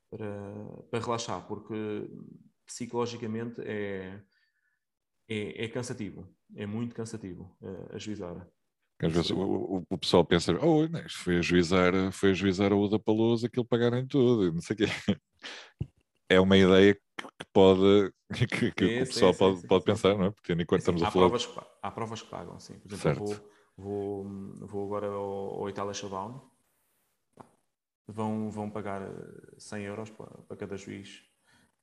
para, 0.09 0.83
para 0.89 0.99
relaxar, 0.99 1.47
porque 1.47 2.09
psicologicamente 2.65 3.61
é, 3.61 4.21
é, 5.27 5.65
é, 5.65 5.67
cansativo, 5.69 6.27
é 6.55 6.65
muito 6.65 6.95
cansativo 6.95 7.55
uh, 7.61 7.95
ajuizar. 7.95 8.47
Às 9.05 9.13
vezes 9.13 9.31
o, 9.31 9.85
o, 9.89 9.97
pessoal 9.97 10.23
pensa, 10.23 10.53
oh, 10.61 10.87
não, 10.87 11.01
foi 11.09 11.37
ajuizar, 11.37 11.93
foi 12.11 12.31
ajuizar 12.31 12.71
a 12.71 12.75
Uda 12.75 12.99
Palusa, 12.99 13.47
aquilo 13.47 13.65
pagaram 13.65 14.05
tudo, 14.07 14.53
não 14.53 14.61
sei 14.61 14.75
o 14.75 14.77
quê. 14.77 14.85
É 16.29 16.39
uma 16.39 16.57
ideia 16.57 16.95
que 16.95 17.45
pode, 17.51 18.11
que, 18.49 18.71
que 18.71 18.87
sim, 18.87 19.01
o 19.01 19.05
pessoal 19.05 19.33
sim, 19.33 19.39
pode, 19.39 19.61
sim, 19.61 19.67
pode 19.67 19.83
pensar, 19.85 20.17
não 20.17 20.25
é? 20.25 20.31
Porque 20.31 20.53
enquanto 20.53 20.79
estamos 20.79 21.03
há 21.03 21.07
a 21.07 21.11
falar... 21.11 21.29
Provas, 21.29 21.49
há 21.81 21.91
provas 21.91 22.21
que 22.21 22.29
pagam, 22.29 22.59
sim. 22.59 22.79
Por 22.79 22.93
exemplo, 22.93 23.27
certo. 23.27 23.43
vou, 23.77 24.23
vou, 24.23 24.67
vou 24.67 24.85
agora 24.85 25.07
ao, 25.07 25.61
ao 25.61 25.69
Itália 25.69 25.93
Showdown, 25.93 26.41
vão, 28.07 28.49
vão 28.49 28.69
pagar 28.69 29.01
100 29.57 29.83
euros 29.83 30.09
para, 30.09 30.27
para 30.47 30.57
cada 30.57 30.77
juiz. 30.77 31.23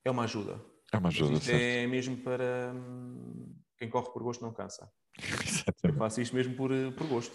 É 0.05 0.11
uma 0.11 0.25
ajuda. 0.25 0.61
É 0.93 0.97
uma 0.97 1.09
ajuda, 1.09 1.35
Isto 1.35 1.51
é 1.51 1.87
mesmo 1.87 2.17
para 2.17 2.73
hum, 2.75 3.55
quem 3.81 3.89
corre 3.89 4.13
por 4.13 4.23
gosto 4.23 4.43
não 4.43 4.53
cansa. 4.53 4.93
Exatamente. 5.19 5.85
Eu 5.85 5.95
faço 5.95 6.21
isto 6.21 6.37
mesmo 6.37 6.55
por, 6.55 6.71
por 6.97 7.07
gosto. 7.07 7.35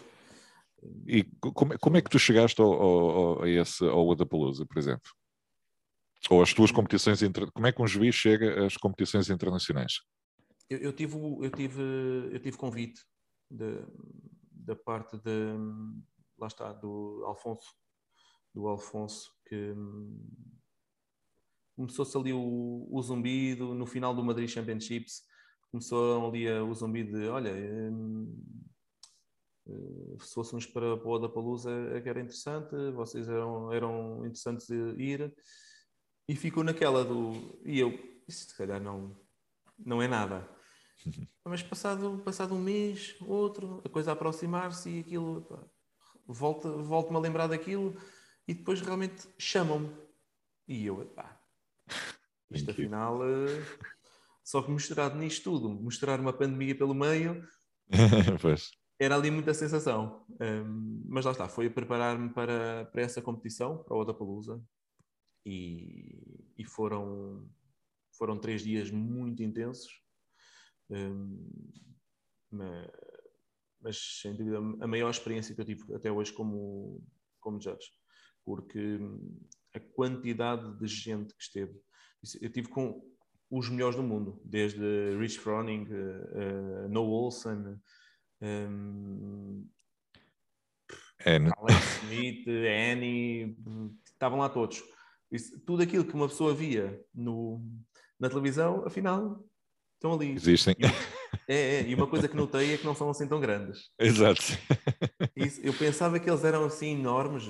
E 1.08 1.24
como, 1.40 1.78
como 1.80 1.98
é 1.98 2.02
que 2.02 2.10
tu 2.10 2.20
chegaste 2.20 2.62
ao, 2.62 2.72
ao, 2.72 3.44
a 3.44 3.50
esse, 3.50 3.84
ao 3.84 4.06
Wadapalooza, 4.06 4.64
por 4.64 4.78
exemplo? 4.78 5.10
Ou 6.30 6.44
as 6.44 6.54
tuas 6.54 6.72
competições, 6.72 7.20
como 7.52 7.66
é 7.66 7.72
que 7.72 7.82
um 7.82 7.88
juiz 7.88 8.14
chega 8.14 8.66
às 8.66 8.78
competições 8.78 9.30
internacionais? 9.30 10.02
Eu, 10.70 10.78
eu 10.78 10.94
tive, 10.94 11.16
eu, 11.18 11.50
tive, 11.50 11.82
eu 12.32 12.40
tive 12.40 12.58
convite 12.58 13.02
de, 13.50 13.84
da 14.52 14.76
parte 14.76 15.18
de, 15.18 15.56
lá 16.38 16.48
está, 16.48 16.74
do 16.74 17.24
Alfonso, 17.26 17.74
do 18.54 18.68
Alfonso, 18.68 19.32
que 19.48 19.72
hum, 19.72 20.20
começou-se 21.76 22.16
ali 22.16 22.34
o, 22.34 22.88
o 22.92 23.02
zumbido 23.02 23.74
no 23.74 23.86
final 23.88 24.14
do 24.14 24.24
Madrid 24.24 24.50
Championships 24.50 25.24
começou 25.76 26.30
ali 26.30 26.50
o 26.50 26.74
zumbido 26.74 27.20
de 27.20 27.28
olha 27.28 27.52
hum, 27.52 28.34
eh, 29.68 30.18
se 30.20 30.34
fôssemos 30.34 30.66
para, 30.66 30.96
para 30.96 31.08
o 31.08 31.12
Odapalooza 31.12 31.70
é 31.94 32.00
que 32.00 32.08
era 32.08 32.22
interessante 32.22 32.74
vocês 32.92 33.28
eram, 33.28 33.74
eram 33.74 34.26
interessantes 34.26 34.68
de 34.68 34.76
ir. 35.04 35.36
E 36.28 36.36
ficou 36.36 36.64
naquela 36.64 37.04
do 37.04 37.60
e 37.66 37.80
eu, 37.80 37.92
isso 38.28 38.48
se 38.48 38.58
calhar 38.58 38.82
não 38.82 39.20
não 39.78 40.02
é 40.02 40.08
nada. 40.08 40.50
Mas 41.44 41.62
passado, 41.62 42.22
passado 42.24 42.56
um 42.56 42.62
mês, 42.62 43.16
outro, 43.22 43.82
a 43.84 43.90
coisa 43.90 44.12
a 44.12 44.14
aproximar-se 44.14 44.90
e 44.90 45.00
aquilo 45.02 45.42
pá, 45.42 45.62
volto-me 46.26 46.84
volto 46.84 47.16
a 47.16 47.20
lembrar 47.20 47.48
daquilo 47.48 47.96
e 48.48 48.54
depois 48.54 48.80
realmente 48.80 49.28
chamam-me. 49.38 49.94
E 50.68 50.86
eu, 50.86 51.06
pá, 51.08 51.38
isto 52.50 52.72
afinal, 52.72 53.20
uh, 53.20 53.95
só 54.46 54.62
que 54.62 54.70
misturado 54.72 55.18
nisto 55.18 55.44
tudo, 55.44 55.70
misturar 55.82 56.20
uma 56.20 56.32
pandemia 56.32 56.78
pelo 56.78 56.94
meio, 56.94 57.44
era 59.00 59.16
ali 59.16 59.32
muita 59.32 59.56
sensação. 59.56 60.24
Um, 60.40 61.04
mas 61.08 61.26
lá 61.26 61.32
está, 61.32 61.50
foi 61.50 61.66
a 61.66 61.72
preparar-me 61.72 62.30
para, 62.30 62.86
para 62.86 63.02
essa 63.02 63.24
competição, 63.24 63.84
para 63.84 63.98
o 63.98 64.00
Odapalooza, 64.00 64.64
e, 65.44 66.54
e 66.60 66.64
foram, 66.64 67.50
foram 68.16 68.38
três 68.38 68.62
dias 68.62 68.92
muito 68.92 69.42
intensos. 69.42 70.00
Um, 70.92 71.50
mas, 72.52 72.88
mas, 73.82 74.20
sem 74.22 74.36
dúvida, 74.36 74.60
a 74.60 74.88
maior 74.88 75.10
experiência 75.10 75.56
que 75.56 75.62
eu 75.62 75.66
tive 75.66 75.96
até 75.96 76.12
hoje 76.12 76.32
como, 76.32 77.04
como 77.40 77.60
judge, 77.60 77.90
porque 78.46 79.00
a 79.74 79.80
quantidade 79.80 80.78
de 80.78 80.86
gente 80.86 81.34
que 81.36 81.42
esteve. 81.42 81.82
Eu 82.42 82.52
tive 82.52 82.70
com 82.70 83.15
os 83.58 83.70
melhores 83.70 83.96
do 83.96 84.04
mundo, 84.04 84.42
desde 84.44 84.82
Rich 85.18 85.40
Froning, 85.40 85.84
uh, 85.84 86.86
uh, 86.86 86.90
Noah 86.90 87.10
Olsen, 87.10 87.80
um, 88.42 89.66
Alex 91.26 92.04
Smith, 92.04 92.46
Annie, 92.92 93.58
estavam 94.04 94.40
lá 94.40 94.50
todos. 94.50 94.84
Isso, 95.32 95.58
tudo 95.62 95.82
aquilo 95.82 96.04
que 96.04 96.14
uma 96.14 96.28
pessoa 96.28 96.54
via 96.54 97.02
no, 97.14 97.66
na 98.20 98.28
televisão, 98.28 98.86
afinal, 98.86 99.42
estão 99.94 100.14
ali. 100.14 100.34
Existem. 100.34 100.76
E, 100.78 100.86
é, 101.48 101.76
é, 101.76 101.88
e 101.88 101.96
uma 101.96 102.08
coisa 102.08 102.28
que 102.28 102.36
notei 102.36 102.74
é 102.74 102.78
que 102.78 102.86
não 102.86 102.94
são 102.94 103.10
assim 103.10 103.28
tão 103.28 103.40
grandes. 103.40 103.90
Exato. 103.98 104.42
Isso, 105.34 105.62
eu 105.62 105.74
pensava 105.74 106.20
que 106.20 106.30
eles 106.30 106.44
eram 106.44 106.66
assim 106.66 107.00
enormes, 107.00 107.46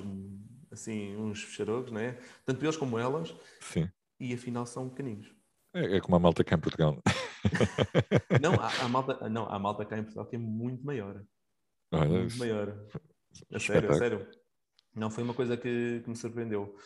assim, 0.71 1.15
uns 1.15 1.41
fecharogos, 1.41 1.91
né? 1.91 2.19
Tanto 2.45 2.63
eles 2.63 2.77
como 2.77 2.99
elas. 2.99 3.35
Sim. 3.59 3.89
E 4.19 4.33
afinal 4.33 4.67
são 4.67 4.87
pequeninos. 4.87 5.34
É, 5.75 5.97
é 5.97 6.01
como 6.01 6.15
a 6.15 6.19
malta 6.19 6.43
cá 6.43 6.55
em 6.55 6.59
Portugal. 6.59 7.01
não, 8.41 8.53
a, 8.53 8.85
a, 8.85 8.87
malta, 8.87 9.27
não, 9.29 9.45
a 9.51 9.59
malta 9.59 9.85
cá 9.85 9.97
em 9.97 10.03
Portugal 10.03 10.25
que 10.25 10.37
é 10.37 10.39
muito 10.39 10.85
maior. 10.85 11.21
Olha, 11.91 12.09
muito 12.09 12.27
isso... 12.27 12.39
maior. 12.39 12.87
A 13.53 13.59
sério, 13.59 13.91
a 13.91 13.93
sério. 13.95 14.29
Não, 14.95 15.11
foi 15.11 15.23
uma 15.23 15.33
coisa 15.33 15.57
que, 15.57 15.99
que 16.01 16.09
me 16.09 16.15
surpreendeu. 16.15 16.77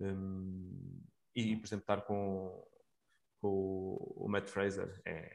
Um, 0.00 1.02
e, 1.36 1.56
por 1.56 1.66
exemplo, 1.66 1.82
estar 1.82 2.00
com, 2.02 2.66
com 3.40 3.96
o 4.16 4.28
Matt 4.28 4.48
Fraser 4.48 4.98
é. 5.04 5.30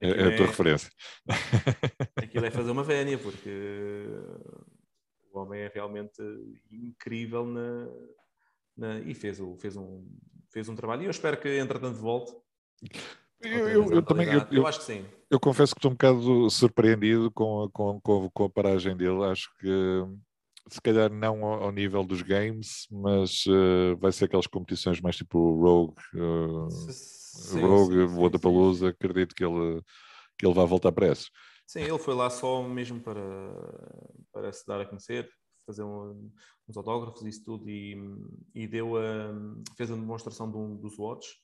É, 0.00 0.08
é 0.08 0.34
a 0.34 0.36
tua 0.36 0.46
é, 0.46 0.48
referência. 0.48 0.90
Aquilo 2.16 2.46
é 2.46 2.50
fazer 2.50 2.70
uma 2.70 2.82
vénia, 2.82 3.18
porque 3.18 4.06
o 5.32 5.38
homem 5.38 5.60
é 5.60 5.68
realmente 5.68 6.22
incrível 6.70 7.44
na, 7.44 7.88
na, 8.76 9.00
e 9.00 9.14
fez, 9.14 9.38
o, 9.40 9.56
fez, 9.56 9.76
um, 9.76 10.06
fez 10.56 10.70
um 10.70 10.74
trabalho. 10.74 11.02
E 11.02 11.04
eu 11.04 11.10
espero 11.10 11.36
que, 11.36 11.58
entretanto, 11.58 11.98
volte. 11.98 12.32
Eu, 13.42 13.68
eu, 13.68 13.92
eu 13.92 14.02
também 14.02 14.26
eu, 14.26 14.40
eu, 14.50 14.66
acho 14.66 14.78
que 14.78 14.86
sim. 14.86 15.04
Eu 15.30 15.38
confesso 15.38 15.74
que 15.74 15.78
estou 15.78 15.90
um 15.90 15.94
bocado 15.94 16.48
surpreendido 16.48 17.30
com 17.30 17.64
a, 17.64 17.70
com, 17.70 18.00
com, 18.00 18.30
com 18.30 18.44
a 18.44 18.48
paragem 18.48 18.96
dele. 18.96 19.22
Acho 19.24 19.50
que 19.58 19.68
se 20.70 20.80
calhar 20.80 21.12
não 21.12 21.44
ao, 21.44 21.70
nível 21.70 22.02
dos 22.02 22.22
games, 22.22 22.86
mas 22.90 23.44
uh, 23.46 23.96
vai 23.98 24.10
ser 24.12 24.24
aquelas 24.24 24.46
competições 24.46 24.98
mais 24.98 25.16
tipo 25.16 25.60
Rogue, 25.60 25.94
uh, 26.14 26.70
sim, 26.70 27.60
Rogue, 27.60 28.04
Wadapalooza. 28.18 28.88
Acredito 28.88 29.34
que 29.34 29.44
ele, 29.44 29.82
que 30.38 30.46
ele 30.46 30.54
vai 30.54 30.66
voltar 30.66 30.90
para 30.90 31.08
esses. 31.08 31.30
Sim, 31.66 31.80
ele 31.80 31.98
foi 31.98 32.14
lá 32.14 32.30
só 32.30 32.62
mesmo 32.62 32.98
para, 33.00 33.20
para 34.32 34.50
se 34.52 34.66
dar 34.66 34.80
a 34.80 34.86
conhecer, 34.86 35.28
fazer 35.66 35.82
um, 35.82 36.30
uns 36.68 36.76
autógrafos 36.76 37.22
e 37.22 37.28
isso 37.28 37.44
tudo, 37.44 37.68
e, 37.68 37.96
e 38.54 38.66
deu 38.66 38.96
a, 38.96 39.32
fez 39.76 39.90
a 39.90 39.94
demonstração 39.94 40.50
de 40.50 40.56
um, 40.56 40.76
dos 40.76 40.98
watches 40.98 41.36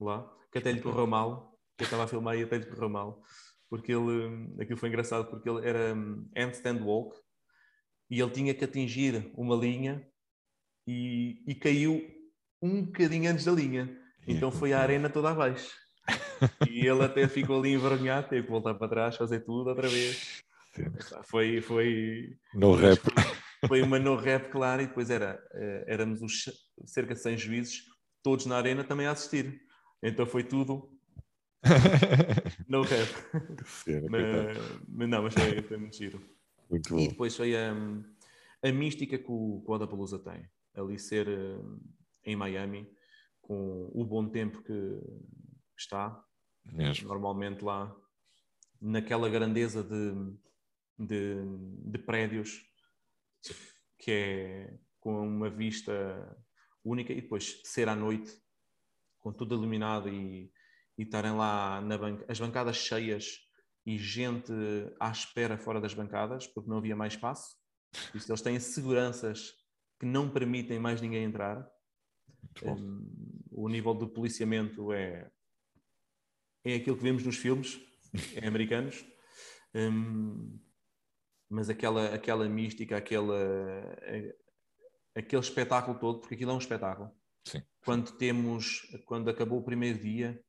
lá, 0.00 0.30
que 0.52 0.58
até 0.58 0.72
lhe 0.72 0.80
correu 0.80 1.06
mal, 1.06 1.58
que 1.76 1.84
eu 1.84 1.86
estava 1.86 2.04
a 2.04 2.06
filmar 2.06 2.36
e 2.38 2.42
até 2.42 2.58
lhe 2.58 2.66
correu 2.66 2.88
mal, 2.88 3.22
porque 3.68 3.92
ele, 3.92 4.54
aquilo 4.60 4.78
foi 4.78 4.88
engraçado, 4.88 5.28
porque 5.28 5.48
ele 5.48 5.66
era 5.66 5.94
handstand 6.36 6.82
walk, 6.82 7.16
e 8.08 8.20
ele 8.20 8.30
tinha 8.30 8.54
que 8.54 8.64
atingir 8.64 9.30
uma 9.34 9.54
linha 9.54 10.04
e, 10.86 11.42
e 11.46 11.54
caiu 11.54 12.02
um 12.60 12.84
bocadinho 12.84 13.30
antes 13.30 13.44
da 13.44 13.52
linha. 13.52 13.96
Então 14.26 14.50
foi 14.50 14.72
a 14.72 14.80
arena 14.80 15.08
toda 15.08 15.30
abaixo. 15.30 15.72
E 16.68 16.86
ele 16.86 17.04
até 17.04 17.28
ficou 17.28 17.58
ali 17.58 17.72
envergonhado, 17.72 18.28
teve 18.28 18.44
que 18.44 18.50
voltar 18.50 18.74
para 18.74 18.88
trás, 18.88 19.16
fazer 19.16 19.40
tudo 19.40 19.68
outra 19.68 19.88
vez. 19.88 20.42
Foi, 21.24 21.60
foi. 21.60 22.36
No 22.54 22.74
rap. 22.74 23.00
Foi 23.66 23.82
uma 23.82 23.98
no 23.98 24.16
rap, 24.16 24.50
claro, 24.50 24.82
e 24.82 24.86
depois 24.86 25.10
era, 25.10 25.42
eh, 25.52 25.84
éramos 25.86 26.22
os 26.22 26.44
cerca 26.86 27.14
de 27.14 27.20
100 27.20 27.36
juízes, 27.36 27.84
todos 28.22 28.46
na 28.46 28.56
arena 28.56 28.84
também 28.84 29.06
a 29.06 29.12
assistir. 29.12 29.60
Então 30.02 30.26
foi 30.26 30.44
tudo 30.44 30.90
no 32.68 32.82
rap. 32.82 33.08
mas, 34.08 34.24
mas, 34.88 35.08
não, 35.08 35.22
mas 35.22 35.34
foi, 35.34 35.62
foi 35.62 35.76
muito 35.76 35.96
giro. 35.96 36.22
Muito. 36.70 36.98
E 36.98 37.08
depois 37.08 37.36
foi 37.36 37.54
a, 37.54 37.74
a 38.62 38.72
mística 38.72 39.18
que 39.18 39.30
o, 39.30 39.62
que 39.64 39.70
o 39.70 39.74
Adapalooza 39.74 40.18
tem. 40.18 40.48
Ali 40.74 40.98
ser 40.98 41.28
eh, 41.28 41.60
em 42.24 42.36
Miami, 42.36 42.90
com 43.42 43.90
o 43.92 44.04
bom 44.04 44.28
tempo 44.28 44.62
que 44.62 45.00
está. 45.76 46.24
Mesmo. 46.64 47.08
Normalmente 47.08 47.64
lá 47.64 47.94
naquela 48.80 49.28
grandeza 49.28 49.82
de, 49.82 50.14
de, 50.98 51.36
de 51.84 51.98
prédios 51.98 52.69
que 53.98 54.10
é 54.10 54.78
com 54.98 55.26
uma 55.26 55.50
vista 55.50 55.92
única 56.84 57.12
e 57.12 57.20
depois 57.20 57.60
ser 57.64 57.88
à 57.88 57.94
noite 57.94 58.30
com 59.18 59.32
tudo 59.32 59.54
iluminado 59.54 60.08
e, 60.08 60.50
e 60.96 61.02
estarem 61.02 61.32
lá 61.32 61.80
na 61.80 61.98
banca, 61.98 62.24
as 62.28 62.40
bancadas 62.40 62.76
cheias 62.76 63.38
e 63.84 63.98
gente 63.98 64.52
à 64.98 65.10
espera 65.10 65.58
fora 65.58 65.80
das 65.80 65.94
bancadas 65.94 66.46
porque 66.46 66.68
não 66.68 66.78
havia 66.78 66.96
mais 66.96 67.14
espaço. 67.14 67.56
Isso, 68.14 68.30
eles 68.30 68.42
têm 68.42 68.58
seguranças 68.60 69.52
que 69.98 70.06
não 70.06 70.30
permitem 70.30 70.78
mais 70.78 71.00
ninguém 71.00 71.24
entrar. 71.24 71.68
Um, 72.62 73.42
o 73.50 73.68
nível 73.68 73.94
de 73.94 74.06
policiamento 74.06 74.92
é, 74.92 75.30
é 76.64 76.74
aquilo 76.76 76.96
que 76.96 77.02
vemos 77.02 77.24
nos 77.24 77.36
filmes 77.36 77.80
é 78.36 78.46
americanos. 78.46 79.04
Um, 79.74 80.58
mas 81.50 81.68
aquela, 81.68 82.14
aquela 82.14 82.48
mística, 82.48 82.96
aquela, 82.96 83.36
aquele 85.16 85.42
espetáculo 85.42 85.98
todo, 85.98 86.20
porque 86.20 86.36
aquilo 86.36 86.52
é 86.52 86.54
um 86.54 86.58
espetáculo. 86.58 87.10
Sim. 87.44 87.62
Quando 87.84 88.12
temos, 88.12 88.82
quando 89.04 89.28
acabou 89.28 89.58
o 89.58 89.64
primeiro 89.64 89.98
dia, 89.98 90.40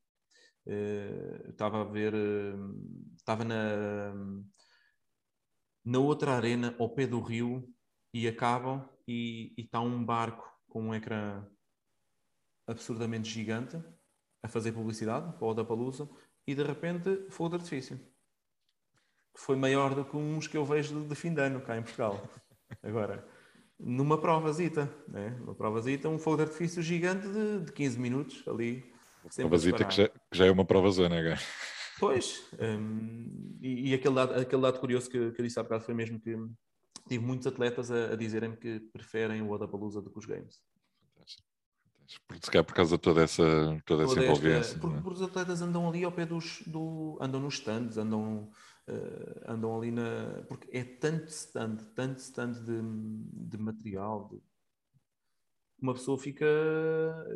uh, 0.68 1.50
estava 1.50 1.82
a 1.82 1.86
ver, 1.86 2.14
uh, 2.14 3.16
estava 3.18 3.44
na, 3.44 4.14
na 5.84 6.00
outra 6.00 6.34
arena, 6.34 6.76
ao 6.78 6.94
pé 6.94 7.08
do 7.08 7.20
rio, 7.20 7.68
e 8.14 8.28
acabam 8.28 8.88
e, 9.08 9.54
e 9.58 9.62
está 9.62 9.80
um 9.80 10.06
barco 10.06 10.48
com 10.68 10.84
um 10.84 10.94
ecrã 10.94 11.48
absurdamente 12.68 13.28
gigante 13.28 13.82
a 14.44 14.48
fazer 14.48 14.72
publicidade 14.72 15.34
para 15.34 15.46
o 15.46 15.50
Odapalooza 15.50 16.10
e 16.46 16.54
de 16.54 16.64
repente 16.64 17.30
fogo 17.30 17.50
de 17.50 17.56
artifício 17.56 18.11
foi 19.36 19.56
maior 19.56 19.96
do 19.96 20.06
que 20.06 20.16
uns 20.16 20.48
que 20.48 20.58
eu 20.58 20.66
vejo 20.66 21.04
de 21.06 21.16
fim 21.16 21.34
de 21.34 21.42
ano 21.42 21.62
cá 21.62 21.78
em 21.78 21.84
Portugal. 21.84 22.22
Agora, 22.84 23.26
numa 23.80 24.20
provazita, 24.20 24.90
né? 25.08 25.38
uma 25.42 25.56
provazita, 25.56 26.10
um 26.10 26.20
fogo 26.20 26.38
de 26.38 26.44
artifício 26.44 26.82
gigante 26.82 27.28
de, 27.28 27.66
de 27.66 27.72
15 27.72 28.00
minutos 28.00 28.48
ali. 28.48 28.84
Provazita 29.36 29.86
que 29.86 29.96
já, 29.96 30.08
que 30.08 30.38
já 30.38 30.46
é 30.46 30.52
uma 30.52 30.66
prova 30.66 30.90
zona 30.92 31.20
agora. 31.20 31.40
Pois, 32.00 32.48
um, 32.60 33.58
e, 33.62 33.92
e, 33.92 33.94
aquele, 33.94 34.16
dado, 34.16 34.34
aquele 34.34 34.62
dado 34.62 34.80
curioso 34.80 35.10
que, 35.10 35.32
que 35.32 35.42
eu 35.42 35.46
disse 35.46 35.60
há 35.60 35.64
bocado 35.64 35.84
foi 35.84 35.94
mesmo 35.94 36.20
que 36.20 36.36
tive 37.08 37.24
muitos 37.24 37.46
atletas 37.46 37.92
a, 37.92 38.14
a 38.14 38.16
dizerem 38.16 38.56
que 38.56 38.80
preferem 38.92 39.42
o 39.42 39.52
Odapalooza 39.52 40.02
do 40.02 40.10
que 40.10 40.18
os 40.18 40.26
games. 40.26 40.60
Porque 42.28 42.46
se 42.46 42.52
calhar 42.52 42.66
por 42.66 42.74
causa 42.74 42.98
de 42.98 43.02
toda 43.02 43.22
essa, 43.22 43.44
toda, 43.86 44.04
toda 44.04 44.04
essa 44.04 44.24
envolvência. 44.24 44.80
Porque, 44.80 44.98
é? 44.98 45.02
porque, 45.02 45.18
os 45.18 45.22
atletas 45.22 45.62
andam 45.62 45.88
ali 45.88 46.04
ao 46.04 46.12
pé 46.12 46.26
dos. 46.26 46.62
Do, 46.66 47.18
andam 47.22 47.40
nos 47.40 47.56
stands, 47.56 47.98
andam 47.98 48.50
uh, 48.92 49.52
andam 49.52 49.76
ali 49.78 49.92
na. 49.92 50.44
Porque 50.48 50.68
é 50.76 50.84
tanto 50.84 51.28
stand, 51.28 51.78
tanto 51.96 52.20
stand 52.20 52.54
de, 52.64 52.82
de 53.50 53.58
material. 53.58 54.28
De... 54.30 54.42
Uma 55.82 55.94
pessoa 55.94 56.18
fica. 56.18 56.46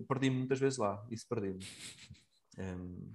Perdi-me 0.07 0.37
muitas 0.37 0.59
vezes 0.59 0.77
lá, 0.77 1.05
isso 1.09 1.25
perdi-me. 1.27 1.65
Um, 2.57 3.13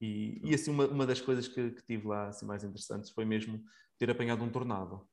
e, 0.00 0.40
e, 0.42 0.54
assim, 0.54 0.70
uma, 0.70 0.86
uma 0.86 1.06
das 1.06 1.20
coisas 1.20 1.46
que, 1.46 1.70
que, 1.70 1.82
tive 1.82 2.06
lá 2.06 2.28
assim, 2.28 2.46
mais 2.46 2.64
interessantes 2.64 3.10
foi 3.10 3.24
mesmo 3.24 3.62
ter 3.98 4.10
apanhado 4.10 4.42
um 4.42 4.50
tornado, 4.50 5.06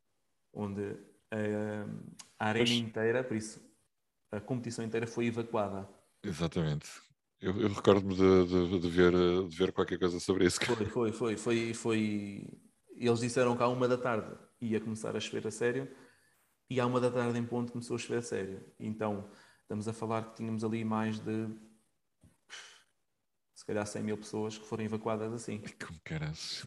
onde 0.54 0.96
a, 1.30 1.86
a 2.40 2.48
arena 2.48 2.66
pois. 2.66 2.80
inteira, 2.80 3.24
por 3.24 3.36
isso 3.36 3.68
a 4.32 4.40
competição 4.40 4.84
inteira 4.84 5.08
foi 5.08 5.28
evacuada. 5.28 5.88
Exatamente. 6.24 6.88
Eu, 7.40 7.60
eu 7.62 7.70
recordo-me 7.70 8.16
de, 8.16 8.46
de, 8.48 8.80
de, 8.80 8.90
ver, 8.90 9.14
de 9.48 9.56
ver 9.56 9.72
qualquer 9.72 10.00
coisa 10.00 10.20
sobre 10.20 10.46
isso. 10.46 10.60
Foi, 10.64 10.86
foi, 10.86 11.12
foi, 11.12 11.38
foi, 11.38 11.74
foi. 11.74 12.48
Eles 12.98 13.20
disseram 13.20 13.56
que 13.56 13.64
à 13.64 13.68
uma 13.68 13.88
da 13.88 13.98
tarde 13.98 14.36
ia 14.60 14.82
começar 14.82 15.16
a 15.16 15.20
chover 15.20 15.48
a 15.48 15.52
sério 15.52 15.88
e 16.70 16.80
à 16.80 16.86
uma 16.86 17.00
da 17.00 17.12
tarde 17.12 17.38
em 17.38 17.46
ponto 17.46 17.72
começou 17.72 17.96
a 17.96 18.00
chover 18.00 18.20
a 18.20 18.22
sério. 18.22 18.66
Então 18.80 19.30
estamos 19.62 19.88
a 19.88 19.94
falar 19.94 20.24
que 20.24 20.36
tínhamos 20.38 20.64
ali 20.64 20.84
mais 20.84 21.20
de 21.20 21.48
se 23.54 23.66
calhar 23.66 23.86
100 23.86 24.04
mil 24.04 24.18
pessoas 24.18 24.58
que 24.58 24.66
foram 24.66 24.84
evacuadas 24.84 25.32
assim. 25.34 25.62
Como 25.86 26.00
caras. 26.04 26.66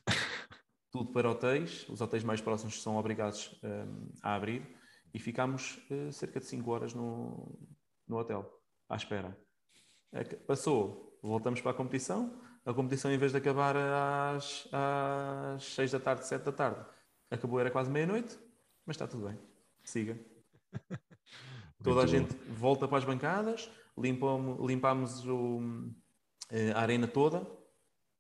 Tudo 0.91 1.12
para 1.12 1.31
hotéis, 1.31 1.89
os 1.89 2.01
hotéis 2.01 2.24
mais 2.24 2.41
próximos 2.41 2.83
são 2.83 2.97
obrigados 2.97 3.59
um, 3.62 4.12
a 4.22 4.35
abrir 4.35 4.76
e 5.14 5.18
ficámos 5.18 5.78
uh, 5.91 6.12
cerca 6.12 6.41
de 6.41 6.47
5 6.47 6.70
horas 6.70 6.95
no, 6.95 7.59
no 8.07 8.18
hotel, 8.18 8.49
à 8.89 8.97
espera. 8.97 9.37
É 10.12 10.24
passou, 10.24 11.18
voltamos 11.22 11.61
para 11.61 11.70
a 11.70 11.74
competição. 11.74 12.41
A 12.65 12.75
competição, 12.75 13.11
em 13.11 13.19
vez 13.19 13.33
de 13.33 13.39
acabar 13.39 13.75
às, 13.77 14.69
às 14.73 15.65
6 15.65 15.93
da 15.93 16.01
tarde, 16.01 16.27
7 16.27 16.45
da 16.45 16.53
tarde, 16.53 16.85
acabou, 17.31 17.59
era 17.59 17.71
quase 17.71 17.91
meia-noite, 17.91 18.39
mas 18.85 18.97
está 18.97 19.07
tudo 19.07 19.29
bem. 19.29 19.39
Siga. 19.83 20.19
Toda 21.83 22.03
a 22.03 22.07
gente 22.07 22.37
volta 22.49 22.87
para 22.87 22.99
as 22.99 23.05
bancadas, 23.05 23.71
limpamos, 23.97 24.67
limpamos 24.69 25.27
o, 25.27 25.91
eh, 26.51 26.73
a 26.73 26.81
arena 26.81 27.09
toda. 27.09 27.47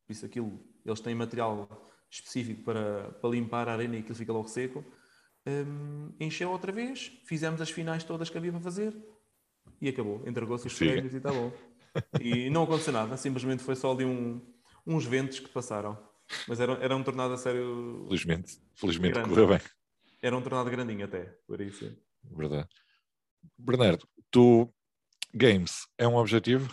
Isso, 0.08 0.24
aquilo, 0.24 0.58
eles 0.84 1.00
têm 1.00 1.14
material 1.14 1.68
específico 2.10 2.62
para, 2.64 3.10
para 3.12 3.30
limpar 3.30 3.68
a 3.68 3.72
arena 3.72 3.96
e 3.96 3.98
aquilo 4.00 4.14
fica 4.14 4.32
logo 4.32 4.48
seco. 4.48 4.82
Um, 5.46 6.12
encheu 6.18 6.50
outra 6.50 6.72
vez, 6.72 7.12
fizemos 7.24 7.60
as 7.60 7.70
finais 7.70 8.02
todas 8.02 8.28
que 8.30 8.38
havia 8.38 8.50
para 8.50 8.60
fazer 8.60 8.94
e 9.80 9.88
acabou. 9.88 10.22
Entregou-se 10.26 10.66
os 10.66 10.74
prémios 10.74 11.14
e 11.14 11.18
está 11.18 11.30
bom. 11.30 11.52
E 12.20 12.50
não 12.50 12.64
aconteceu 12.64 12.92
nada, 12.92 13.16
simplesmente 13.16 13.62
foi 13.62 13.74
só 13.74 13.92
ali 13.92 14.04
um, 14.04 14.40
uns 14.86 15.04
ventos 15.04 15.40
que 15.40 15.48
passaram. 15.48 15.98
Mas 16.46 16.60
era, 16.60 16.74
era 16.74 16.96
um 16.96 17.02
tornado 17.02 17.34
a 17.34 17.36
sério. 17.36 18.04
Felizmente, 18.06 18.60
felizmente 18.74 19.14
grande. 19.14 19.28
correu 19.30 19.48
bem. 19.48 19.60
Era 20.22 20.36
um 20.36 20.42
tornado 20.42 20.70
grandinho 20.70 21.04
até, 21.04 21.24
por 21.46 21.60
isso. 21.60 21.96
Verdade. 22.22 22.68
Bernardo, 23.58 24.06
tu, 24.30 24.72
games, 25.34 25.86
é 25.96 26.06
um 26.06 26.16
objetivo? 26.16 26.72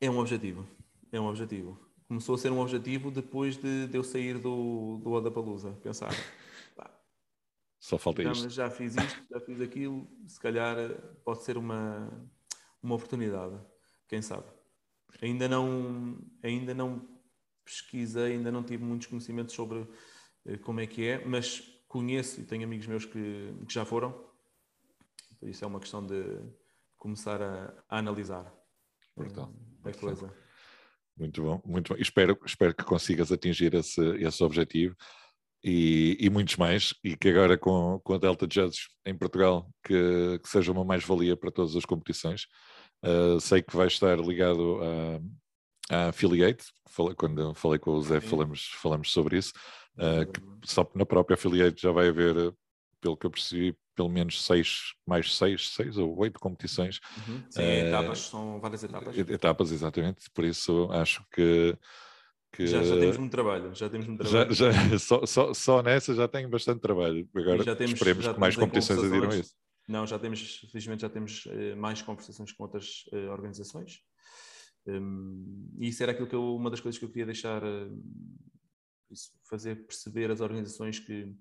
É 0.00 0.10
um 0.10 0.18
objetivo. 0.18 0.66
É 1.12 1.20
um 1.20 1.26
objetivo. 1.26 1.78
Começou 2.06 2.34
a 2.34 2.38
ser 2.38 2.50
um 2.50 2.60
objetivo 2.60 3.10
depois 3.10 3.56
de, 3.56 3.86
de 3.86 3.96
eu 3.96 4.02
sair 4.02 4.38
do, 4.38 4.98
do 5.02 5.10
Odapalooza. 5.12 5.72
Pensar, 5.82 6.10
só 7.78 7.98
falta 7.98 8.22
já, 8.22 8.32
isto. 8.32 8.50
Já 8.50 8.70
fiz 8.70 8.96
isto, 8.96 9.26
já 9.30 9.40
fiz 9.40 9.60
aquilo, 9.60 10.08
se 10.26 10.40
calhar 10.40 10.76
pode 11.24 11.42
ser 11.44 11.56
uma, 11.56 12.10
uma 12.82 12.94
oportunidade, 12.94 13.58
quem 14.08 14.22
sabe. 14.22 14.46
Ainda 15.22 15.48
não, 15.48 16.18
ainda 16.42 16.74
não 16.74 17.08
pesquisei, 17.64 18.32
ainda 18.32 18.50
não 18.50 18.62
tive 18.62 18.84
muitos 18.84 19.06
conhecimentos 19.06 19.54
sobre 19.54 19.86
eh, 20.46 20.56
como 20.58 20.80
é 20.80 20.86
que 20.86 21.06
é, 21.06 21.24
mas 21.24 21.60
conheço 21.86 22.40
e 22.40 22.44
tenho 22.44 22.64
amigos 22.64 22.86
meus 22.86 23.04
que, 23.04 23.54
que 23.66 23.72
já 23.72 23.84
foram, 23.84 24.12
por 25.38 25.48
isso 25.48 25.64
é 25.64 25.66
uma 25.66 25.80
questão 25.80 26.04
de 26.04 26.40
começar 26.96 27.40
a, 27.40 27.84
a 27.88 27.98
analisar 27.98 28.52
Brutal. 29.16 29.52
a 29.84 29.92
coisa. 29.92 30.34
Muito 31.16 31.42
bom, 31.42 31.62
muito 31.64 31.92
bom. 31.92 32.00
Espero, 32.00 32.38
espero 32.44 32.74
que 32.74 32.84
consigas 32.84 33.32
atingir 33.32 33.74
esse, 33.74 34.00
esse 34.16 34.42
objetivo 34.42 34.96
e, 35.62 36.16
e, 36.20 36.30
muitos 36.30 36.56
mais, 36.56 36.94
e 37.02 37.16
que 37.16 37.28
agora 37.28 37.58
com, 37.58 38.00
com 38.04 38.14
a 38.14 38.18
Delta 38.18 38.46
Judges 38.50 38.88
em 39.04 39.16
Portugal, 39.16 39.68
que, 39.82 40.38
que 40.42 40.48
seja 40.48 40.72
uma 40.72 40.84
mais-valia 40.84 41.36
para 41.36 41.50
todas 41.50 41.74
as 41.74 41.84
competições. 41.84 42.46
Uh, 43.04 43.40
sei 43.40 43.62
que 43.62 43.76
vai 43.76 43.86
estar 43.86 44.18
ligado 44.18 44.80
à, 45.90 45.96
à 45.96 46.08
Affiliate, 46.08 46.64
falei, 46.88 47.14
quando 47.14 47.54
falei 47.54 47.78
com 47.78 47.92
o 47.92 48.02
Zé 48.02 48.20
falamos, 48.20 48.70
falamos 48.80 49.12
sobre 49.12 49.38
isso, 49.38 49.52
uh, 49.96 50.30
que 50.30 50.40
só 50.64 50.88
na 50.94 51.06
própria 51.06 51.34
Affiliate 51.34 51.80
já 51.80 51.92
vai 51.92 52.08
haver, 52.08 52.52
pelo 53.00 53.16
que 53.16 53.26
eu 53.26 53.30
percebi, 53.30 53.76
pelo 53.94 54.08
menos 54.08 54.44
seis, 54.44 54.92
mais 55.06 55.36
seis, 55.36 55.70
seis 55.70 55.96
ou 55.96 56.16
oito 56.18 56.38
competições. 56.38 57.00
Uhum. 57.28 57.42
Sim, 57.50 57.62
uh, 57.62 57.86
etapas, 57.88 58.18
são 58.20 58.60
várias 58.60 58.84
etapas. 58.84 59.18
Etapas, 59.18 59.72
exatamente, 59.72 60.30
por 60.32 60.44
isso 60.44 60.88
acho 60.92 61.24
que 61.32 61.76
que, 62.52 62.66
já, 62.66 62.82
já 62.82 62.98
temos 62.98 63.16
muito 63.18 63.30
trabalho, 63.30 63.74
já 63.74 63.88
temos 63.88 64.06
muito 64.06 64.24
trabalho. 64.24 64.54
Já, 64.54 64.70
já, 64.72 64.98
só, 64.98 65.26
só, 65.26 65.54
só 65.54 65.82
nessa 65.82 66.14
já 66.14 66.26
tenho 66.26 66.48
bastante 66.48 66.80
trabalho. 66.80 67.28
Agora 67.34 67.62
já 67.62 67.76
temos, 67.76 67.92
esperemos 67.92 68.24
já 68.24 68.34
que 68.34 68.40
mais 68.40 68.56
competições 68.56 68.98
adiram 69.02 69.28
isso. 69.28 69.54
Não, 69.86 70.06
já 70.06 70.18
temos, 70.18 70.58
felizmente 70.70 71.02
já 71.02 71.08
temos 71.08 71.46
uh, 71.46 71.76
mais 71.76 72.02
conversações 72.02 72.52
com 72.52 72.62
outras 72.62 73.04
uh, 73.12 73.30
organizações. 73.30 74.02
Um, 74.86 75.70
e 75.78 75.88
isso 75.88 76.02
era 76.02 76.12
aquilo 76.12 76.28
que 76.28 76.34
eu, 76.34 76.56
uma 76.56 76.70
das 76.70 76.80
coisas 76.80 76.98
que 76.98 77.04
eu 77.04 77.08
queria 77.08 77.26
deixar, 77.26 77.62
uh, 77.62 78.02
isso, 79.10 79.30
fazer 79.48 79.86
perceber 79.86 80.30
às 80.30 80.40
organizações 80.40 80.98
que 80.98 81.34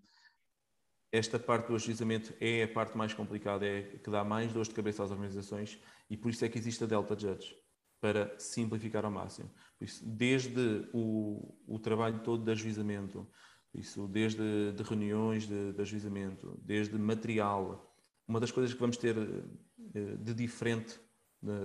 esta 1.12 1.40
parte 1.40 1.68
do 1.68 1.76
ajuizamento 1.76 2.34
é 2.40 2.64
a 2.64 2.68
parte 2.68 2.98
mais 2.98 3.14
complicada, 3.14 3.66
é 3.66 3.84
que 3.98 4.10
dá 4.10 4.24
mais 4.24 4.52
dores 4.52 4.70
de 4.70 4.76
cabeça 4.76 5.04
às 5.04 5.12
organizações 5.12 5.80
e 6.10 6.18
por 6.18 6.30
isso 6.30 6.44
é 6.44 6.50
que 6.50 6.58
existe 6.58 6.84
a 6.84 6.88
Delta 6.88 7.18
Judge 7.18 7.56
para 8.00 8.38
simplificar 8.38 9.06
ao 9.06 9.12
máximo. 9.12 9.52
Isso, 9.80 10.04
desde 10.06 10.90
o, 10.92 11.56
o 11.68 11.80
trabalho 11.80 12.20
todo 12.24 12.44
de 12.44 12.52
ajuizamento, 12.52 13.28
isso, 13.74 14.08
desde 14.08 14.72
de 14.72 14.84
reuniões 14.84 15.48
de, 15.48 15.74
de 15.74 15.82
ajuizamento, 15.82 16.60
desde 16.64 16.98
material. 16.98 17.96
Uma 18.28 18.40
das 18.40 18.52
coisas 18.52 18.74
que 18.74 18.80
vamos 18.80 18.98
ter 18.98 19.16
eh, 19.18 20.16
de 20.18 20.34
diferente 20.34 21.00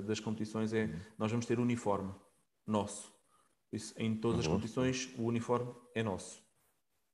das 0.05 0.21
competições 0.21 0.73
é 0.75 0.95
nós 1.19 1.31
vamos 1.31 1.47
ter 1.47 1.59
uniforme 1.59 2.15
nosso. 2.67 3.13
Isso, 3.73 3.95
em 3.97 4.15
todas 4.15 4.41
as 4.41 4.47
competições, 4.47 5.11
o 5.17 5.23
uniforme 5.23 5.75
é 5.95 6.03
nosso. 6.03 6.43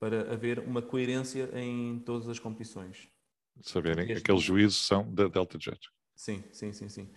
Para 0.01 0.33
haver 0.33 0.59
uma 0.59 0.83
coerência 0.83 1.49
em 1.55 2.01
todas 2.01 2.29
as 2.29 2.39
competições. 2.39 3.09
Saberem, 3.63 4.07
Desde... 4.07 4.23
aqueles 4.23 4.43
juízos 4.43 4.85
são 4.85 5.13
da 5.13 5.29
Delta 5.29 5.59
Jet. 5.61 5.89
Sim, 6.15 6.43
sim, 6.53 6.73
sim, 6.73 6.89
sim. 6.89 7.09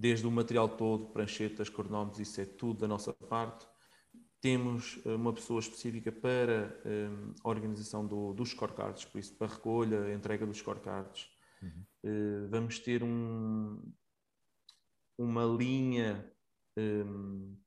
Desde 0.00 0.24
o 0.28 0.30
material 0.30 0.68
todo, 0.68 1.06
pranchetas, 1.06 1.68
cronómetros, 1.68 2.20
isso 2.20 2.40
é 2.40 2.44
tudo 2.44 2.78
da 2.78 2.86
nossa 2.86 3.12
parte. 3.12 3.66
Temos 4.40 5.00
eh, 5.04 5.16
uma 5.16 5.32
pessoa 5.32 5.58
específica 5.58 6.12
para 6.12 6.80
um, 6.86 7.34
a 7.42 7.48
organização 7.48 8.06
do, 8.06 8.32
dos 8.32 8.50
scorecards, 8.50 9.04
por 9.04 9.18
isso, 9.18 9.34
para 9.34 9.48
a 9.48 9.50
recolha, 9.50 10.14
entrega 10.14 10.46
dos 10.46 10.58
scorecards. 10.58 11.28
Uhum. 11.60 11.84
Uh, 12.04 12.48
vamos 12.48 12.78
ter 12.78 13.02
um, 13.02 13.82
uma 15.18 15.44
linha, 15.44 16.32
um, 16.78 17.58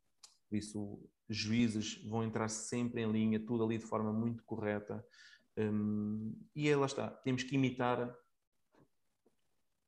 por 0.49 0.55
isso, 0.55 1.03
juízes 1.29 2.01
vão 2.05 2.23
entrar 2.23 2.47
sempre 2.47 3.01
em 3.01 3.11
linha, 3.11 3.41
tudo 3.41 3.65
ali 3.65 3.77
de 3.77 3.85
forma 3.85 4.13
muito 4.13 4.41
correta. 4.45 5.05
Um, 5.57 6.33
e 6.55 6.69
aí 6.69 6.75
lá 6.77 6.85
está, 6.85 7.09
temos 7.09 7.43
que 7.43 7.55
imitar 7.55 8.17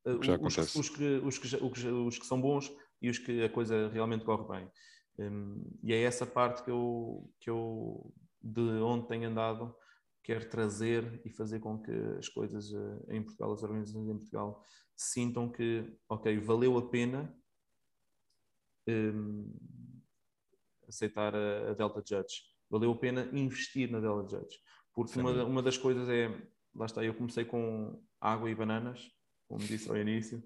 uh, 0.06 0.46
os, 0.46 0.76
os, 0.76 0.90
que, 0.90 1.04
os, 1.24 1.38
que, 1.38 1.56
os, 1.56 1.58
que, 1.58 1.88
os 1.88 2.18
que 2.20 2.26
são 2.26 2.42
bons 2.42 2.72
e 3.02 3.10
os 3.10 3.18
que 3.18 3.44
a 3.44 3.50
coisa 3.50 3.90
realmente 3.90 4.26
corre 4.26 4.48
bem. 4.48 4.72
Um, 5.20 5.64
e 5.84 5.94
é 5.94 6.02
essa 6.02 6.26
parte 6.26 6.64
que 6.64 6.72
eu, 6.72 7.30
que 7.40 7.50
eu, 7.50 8.14
de 8.42 8.62
onde 8.62 9.08
tenho 9.08 9.30
andado, 9.30 9.76
quero 10.24 10.50
trazer 10.50 11.22
e 11.26 11.30
fazer 11.30 11.60
com 11.60 11.82
que 11.82 11.92
as 12.18 12.30
coisas 12.30 12.72
uh, 12.72 13.06
em 13.10 13.22
Portugal, 13.22 13.52
as 13.52 13.62
organizações 13.62 14.08
em 14.08 14.18
Portugal, 14.18 14.64
sintam 14.96 15.52
que, 15.52 15.86
ok, 16.08 16.38
valeu 16.40 16.78
a 16.78 16.90
pena 16.90 17.36
um, 18.88 19.54
aceitar 20.88 21.36
a, 21.36 21.72
a, 21.72 21.74
Delta 21.74 22.02
Judge, 22.06 22.42
valeu 22.70 22.92
a 22.92 22.98
pena 22.98 23.30
investir 23.34 23.92
na 23.92 24.00
Delta 24.00 24.38
Judge, 24.38 24.58
porque 24.94 25.20
uma, 25.20 25.44
uma 25.44 25.62
das 25.62 25.78
coisas 25.78 26.08
é, 26.10 26.30
lá 26.76 26.86
está, 26.86 27.04
eu 27.04 27.14
comecei 27.14 27.46
com 27.46 28.02
água 28.20 28.50
e 28.50 28.56
bananas, 28.56 29.12
como 29.54 29.68
disse 29.68 29.88
ao 29.88 29.96
início, 29.96 30.44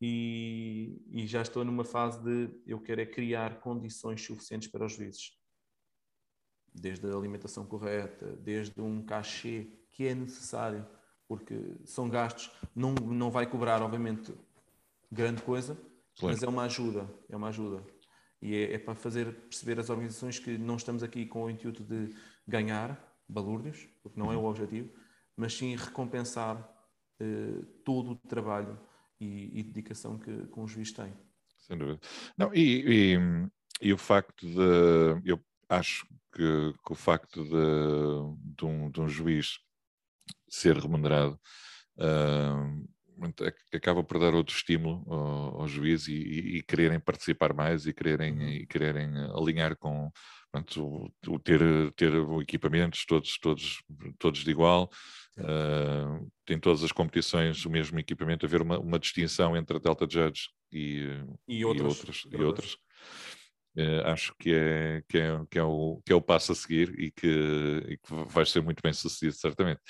e, 0.00 1.02
e, 1.10 1.26
já 1.26 1.42
estou 1.42 1.64
numa 1.64 1.84
fase 1.84 2.22
de 2.22 2.50
eu 2.66 2.80
quero 2.80 3.02
é 3.02 3.06
criar 3.06 3.60
condições 3.60 4.22
suficientes 4.24 4.68
para 4.68 4.86
os 4.86 4.92
juízes. 4.92 5.32
Desde 6.74 7.06
a 7.06 7.14
alimentação 7.14 7.66
correta, 7.66 8.36
desde 8.36 8.80
um 8.80 9.04
cachê 9.04 9.70
que 9.90 10.06
é 10.06 10.14
necessário, 10.14 10.86
porque 11.28 11.76
são 11.84 12.08
gastos, 12.08 12.50
não, 12.74 12.94
não 12.94 13.30
vai 13.30 13.46
cobrar, 13.46 13.82
obviamente, 13.82 14.34
grande 15.10 15.42
coisa, 15.42 15.74
claro. 16.18 16.34
mas 16.34 16.42
é 16.42 16.48
uma 16.48 16.64
ajuda, 16.64 17.08
é 17.28 17.36
uma 17.36 17.48
ajuda. 17.48 17.82
E 18.40 18.54
é, 18.54 18.74
é, 18.74 18.78
para 18.78 18.94
fazer 18.94 19.32
perceber 19.32 19.78
as 19.78 19.90
organizações 19.90 20.38
que 20.38 20.56
não 20.56 20.76
estamos 20.76 21.02
aqui 21.02 21.26
com 21.26 21.44
o 21.44 21.50
intuito 21.50 21.82
de 21.82 22.14
ganhar 22.46 23.02
balúrdios, 23.28 23.88
porque 24.02 24.18
não 24.18 24.32
é 24.32 24.36
o 24.36 24.44
objetivo, 24.44 24.90
mas 25.36 25.54
sim 25.54 25.74
recompensar 25.74 26.75
todo 27.84 28.12
o 28.12 28.16
trabalho 28.16 28.78
e, 29.20 29.60
e 29.60 29.62
dedicação 29.62 30.18
que, 30.18 30.46
que 30.46 30.60
um 30.60 30.66
juiz 30.66 30.92
tem. 30.92 31.12
Sem 31.58 31.76
dúvida. 31.76 32.00
Não, 32.36 32.54
e, 32.54 33.14
e, 33.14 33.18
e 33.80 33.92
o 33.92 33.98
facto 33.98 34.46
de. 34.46 35.20
Eu 35.24 35.40
acho 35.68 36.06
que, 36.32 36.72
que 36.84 36.92
o 36.92 36.94
facto 36.94 37.42
de, 37.42 38.54
de, 38.56 38.64
um, 38.64 38.90
de 38.90 39.00
um 39.00 39.08
juiz 39.08 39.58
ser 40.48 40.76
remunerado 40.76 41.40
uh, 41.96 42.88
acaba 43.72 44.02
por 44.02 44.18
dar 44.18 44.34
outro 44.34 44.54
estímulo 44.54 45.04
ao, 45.12 45.62
ao 45.62 45.68
juiz 45.68 46.08
e, 46.08 46.14
e, 46.14 46.56
e, 46.58 46.62
quererem 46.62 47.00
participar 47.00 47.52
mais 47.52 47.86
e 47.86 47.92
quererem, 47.92 48.32
uhum. 48.32 48.48
e 48.48 48.66
quererem 48.66 49.08
alinhar 49.34 49.76
com 49.76 50.10
portanto, 50.56 51.12
o, 51.26 51.34
o 51.34 51.38
ter, 51.38 51.60
ter 51.92 52.12
equipamentos 52.40 53.04
todos, 53.04 53.38
todos, 53.38 53.82
todos 54.18 54.40
de 54.40 54.50
igual, 54.50 54.90
uh, 55.38 56.30
tem 56.44 56.58
todas 56.58 56.82
as 56.82 56.92
competições 56.92 57.64
o 57.64 57.70
mesmo 57.70 57.98
equipamento, 57.98 58.46
haver 58.46 58.62
uma, 58.62 58.78
uma 58.78 58.98
distinção 58.98 59.56
entre 59.56 59.76
a 59.76 59.80
Delta 59.80 60.06
Judge 60.08 60.48
e, 60.72 61.04
e 61.46 61.64
outras. 61.64 62.24
E 62.30 62.42
outras, 62.42 62.74
uh, 63.76 64.06
acho 64.06 64.34
que 64.38 64.52
é, 64.54 65.02
que, 65.08 65.18
é, 65.18 65.40
que, 65.50 65.58
é 65.58 65.62
o, 65.62 66.00
que 66.04 66.12
é 66.12 66.16
o 66.16 66.22
passo 66.22 66.52
a 66.52 66.54
seguir 66.54 66.98
e 66.98 67.10
que, 67.10 67.82
e 67.88 67.96
que 67.98 68.14
vai 68.28 68.46
ser 68.46 68.62
muito 68.62 68.82
bem 68.82 68.92
sucedido, 68.92 69.36
certamente. 69.36 69.80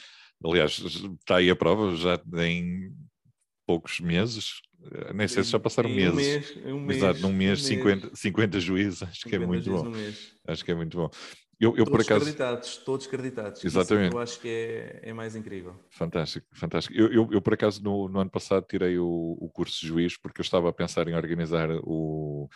Aliás, 0.45 0.73
está 0.73 1.37
aí 1.37 1.49
a 1.49 1.57
prova, 1.57 1.97
já 1.97 2.21
em 2.45 2.93
poucos 3.67 4.01
meses, 4.01 4.63
eh, 4.93 5.13
nem 5.13 5.27
sei 5.27 5.43
se 5.43 5.51
já 5.51 5.59
passaram 5.59 5.91
meses. 5.91 6.13
Um 6.13 6.15
mês, 6.15 6.57
um 6.67 6.81
mês, 6.81 6.99
Exato, 6.99 7.21
num 7.21 7.33
mês, 7.33 7.61
um 7.61 7.65
50, 7.65 8.11
50 8.15 8.61
juízes, 8.61 9.03
acho 9.03 9.25
que 9.25 9.35
é 9.35 9.39
muito 9.39 9.71
bom. 9.71 9.93
Acho 10.47 10.65
que 10.65 10.71
é 10.71 10.75
muito 10.75 10.97
bom. 10.97 11.11
Eu, 11.59 11.71
eu 11.71 11.87
todos 11.87 11.91
por 11.91 12.01
acaso... 12.03 12.21
creditados, 12.21 12.77
todos 12.79 13.07
creditados. 13.07 13.65
Exatamente. 13.65 14.09
Isso 14.09 14.17
eu 14.17 14.21
acho 14.21 14.41
que 14.41 14.49
é, 14.49 15.01
é 15.05 15.13
mais 15.15 15.35
incrível. 15.35 15.75
Fantástico, 15.91 16.47
fantástico. 16.53 16.95
Eu, 16.95 17.11
eu, 17.11 17.29
eu 17.33 17.41
por 17.41 17.55
acaso, 17.55 17.83
no, 17.83 18.09
no, 18.09 18.21
ano 18.21 18.31
passado, 18.31 18.67
tirei 18.69 18.99
o, 18.99 19.39
o 19.41 19.49
curso 19.49 19.81
de 19.81 19.87
juiz 19.87 20.19
porque 20.19 20.41
eu 20.41 20.45
estava 20.45 20.69
a 20.69 20.73
pensar 20.73 21.09
em 21.09 21.15
organizar 21.15 21.71
o 21.83 22.47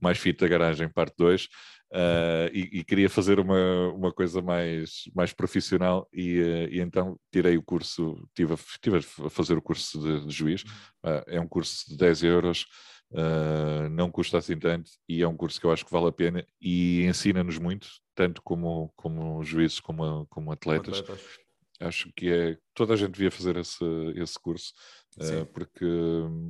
Mais 0.00 0.18
Fit 0.18 0.38
da 0.38 0.46
Garagem, 0.46 0.90
parte 0.90 1.14
2, 1.16 1.48
uh, 1.92 2.50
e, 2.52 2.80
e, 2.80 2.84
queria 2.84 3.08
fazer 3.08 3.38
uma, 3.40 3.88
uma 3.92 4.12
coisa 4.12 4.40
mais, 4.40 5.04
mais 5.14 5.32
profissional 5.32 6.08
e, 6.12 6.40
uh, 6.40 6.74
e 6.74 6.80
então 6.80 7.18
tirei 7.32 7.56
o 7.56 7.62
curso, 7.62 8.26
tive 8.34 8.54
a, 8.54 8.58
tive 8.80 8.98
a 8.98 9.30
fazer 9.30 9.56
o 9.56 9.62
curso 9.62 10.00
de, 10.00 10.26
de 10.26 10.32
juiz. 10.32 10.62
Uh, 11.04 11.22
é 11.26 11.40
um 11.40 11.48
curso 11.48 11.88
de 11.88 11.96
10 11.96 12.22
euros. 12.24 12.66
Uh, 13.12 13.88
não 13.90 14.08
custa 14.08 14.38
assim 14.38 14.56
tanto 14.56 14.88
e 15.08 15.20
é 15.20 15.26
um 15.26 15.36
curso 15.36 15.58
que 15.58 15.66
eu 15.66 15.72
acho 15.72 15.84
que 15.84 15.90
vale 15.90 16.06
a 16.06 16.12
pena 16.12 16.46
e 16.60 17.02
ensina-nos 17.02 17.58
muito, 17.58 17.88
tanto 18.14 18.40
como, 18.40 18.92
como 18.94 19.42
juízes 19.42 19.80
como, 19.80 20.26
como 20.30 20.52
atletas. 20.52 21.00
atletas. 21.00 21.20
Acho 21.80 22.12
que 22.14 22.30
é 22.30 22.56
toda 22.72 22.94
a 22.94 22.96
gente 22.96 23.12
devia 23.12 23.30
fazer 23.30 23.56
esse, 23.56 23.84
esse 24.14 24.38
curso, 24.38 24.72
uh, 25.18 25.46
porque 25.46 25.84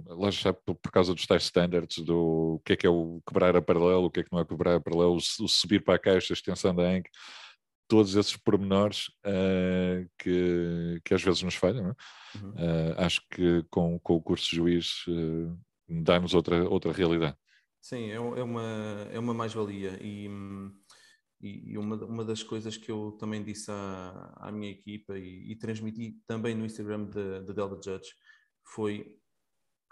lá 0.06 0.30
já 0.30 0.52
por, 0.52 0.76
causa 0.92 1.14
dos 1.14 1.26
tais 1.26 1.44
standards 1.44 2.04
do 2.04 2.54
o 2.54 2.60
que 2.60 2.72
é 2.72 2.76
que 2.76 2.86
é 2.86 2.90
o 2.90 3.22
quebrar 3.26 3.56
a 3.56 3.62
paralelo, 3.62 4.04
o 4.04 4.10
que 4.10 4.20
é 4.20 4.24
que 4.24 4.32
não 4.32 4.40
é 4.40 4.44
quebrar 4.44 4.76
a 4.76 4.80
paralelo, 4.80 5.16
o, 5.16 5.48
subir 5.48 5.82
para 5.82 5.94
a 5.94 5.98
caixa, 5.98 6.32
a 6.32 6.34
extensão 6.34 6.74
da 6.74 6.82
anca, 6.82 7.10
todos 7.90 8.14
esses 8.14 8.36
pormenores 8.36 9.08
uh, 9.26 10.08
que, 10.16 11.00
que 11.04 11.12
às 11.12 11.22
vezes 11.22 11.42
nos 11.42 11.56
falham. 11.56 11.88
É? 11.90 12.38
Uhum. 12.38 12.50
Uh, 12.50 12.94
acho 12.98 13.20
que 13.28 13.64
com, 13.68 13.98
com 13.98 14.14
o 14.14 14.22
curso 14.22 14.48
de 14.48 14.56
juiz 14.56 15.04
uh, 15.08 15.58
dá-nos 15.88 16.32
outra, 16.32 16.68
outra 16.68 16.92
realidade. 16.92 17.36
Sim, 17.82 18.10
é, 18.10 18.14
é 18.14 18.20
uma, 18.20 19.08
é 19.10 19.18
uma 19.18 19.34
mais-valia 19.34 19.98
e, 20.00 20.28
e 21.40 21.76
uma, 21.76 21.96
uma 22.04 22.24
das 22.24 22.42
coisas 22.42 22.76
que 22.76 22.92
eu 22.92 23.16
também 23.18 23.42
disse 23.42 23.70
à, 23.70 24.34
à 24.36 24.52
minha 24.52 24.70
equipa 24.70 25.18
e, 25.18 25.50
e 25.50 25.56
transmiti 25.56 26.16
também 26.26 26.54
no 26.54 26.64
Instagram 26.64 27.06
da 27.06 27.52
Delta 27.52 27.80
Judge 27.82 28.10
foi 28.64 29.18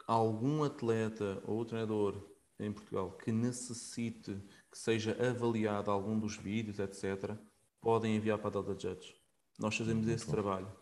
algum 0.07 0.63
atleta 0.65 1.43
ou 1.47 1.65
treinador 1.65 2.29
em 2.59 2.73
Portugal 2.73 3.13
que 3.17 3.31
necessite 3.31 4.35
que 4.71 4.79
seja 4.79 5.17
avaliado 5.21 5.91
algum 5.91 6.19
dos 6.19 6.37
vídeos, 6.37 6.79
etc., 6.79 7.37
podem 7.81 8.17
enviar 8.17 8.39
para 8.39 8.49
a 8.49 8.63
Delta 8.63 8.89
Judge. 8.89 9.15
Nós 9.59 9.77
fazemos 9.77 10.05
Muito 10.05 10.17
esse 10.17 10.27
bom. 10.27 10.33
trabalho 10.33 10.73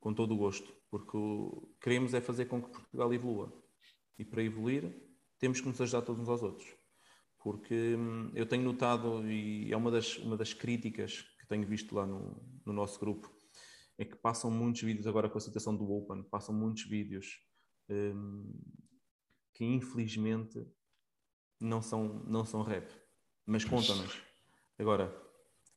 com 0.00 0.14
todo 0.14 0.34
o 0.34 0.36
gosto, 0.36 0.72
porque 0.90 1.16
o, 1.16 1.74
queremos 1.80 2.14
é 2.14 2.20
fazer 2.20 2.46
com 2.46 2.62
que 2.62 2.70
Portugal 2.70 3.12
evolua. 3.12 3.52
E 4.18 4.24
para 4.24 4.42
evoluir, 4.42 4.96
temos 5.38 5.60
que 5.60 5.68
nos 5.68 5.80
ajudar 5.80 6.02
todos 6.02 6.22
uns 6.22 6.28
aos 6.28 6.42
outros. 6.42 6.68
Porque 7.38 7.94
hum, 7.96 8.30
eu 8.34 8.46
tenho 8.46 8.62
notado, 8.62 9.28
e 9.30 9.72
é 9.72 9.76
uma 9.76 9.90
das, 9.90 10.16
uma 10.18 10.36
das 10.36 10.52
críticas 10.54 11.22
que 11.38 11.46
tenho 11.46 11.66
visto 11.66 11.94
lá 11.94 12.06
no, 12.06 12.42
no 12.64 12.72
nosso 12.72 12.98
grupo, 12.98 13.35
é 13.98 14.04
que 14.04 14.16
passam 14.16 14.50
muitos 14.50 14.82
vídeos 14.82 15.06
agora 15.06 15.28
com 15.28 15.38
a 15.38 15.40
situação 15.40 15.74
do 15.74 15.90
Open, 15.90 16.22
passam 16.24 16.54
muitos 16.54 16.84
vídeos 16.84 17.40
hum, 17.88 18.52
que 19.54 19.64
infelizmente 19.64 20.66
não 21.60 21.80
são, 21.80 22.22
não 22.26 22.44
são 22.44 22.62
rap. 22.62 22.90
Mas 23.46 23.64
conta-nos. 23.64 24.20
Agora, 24.78 25.14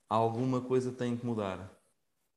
alguma 0.09 0.61
coisa 0.61 0.91
tem 0.91 1.15
que 1.15 1.25
mudar. 1.25 1.77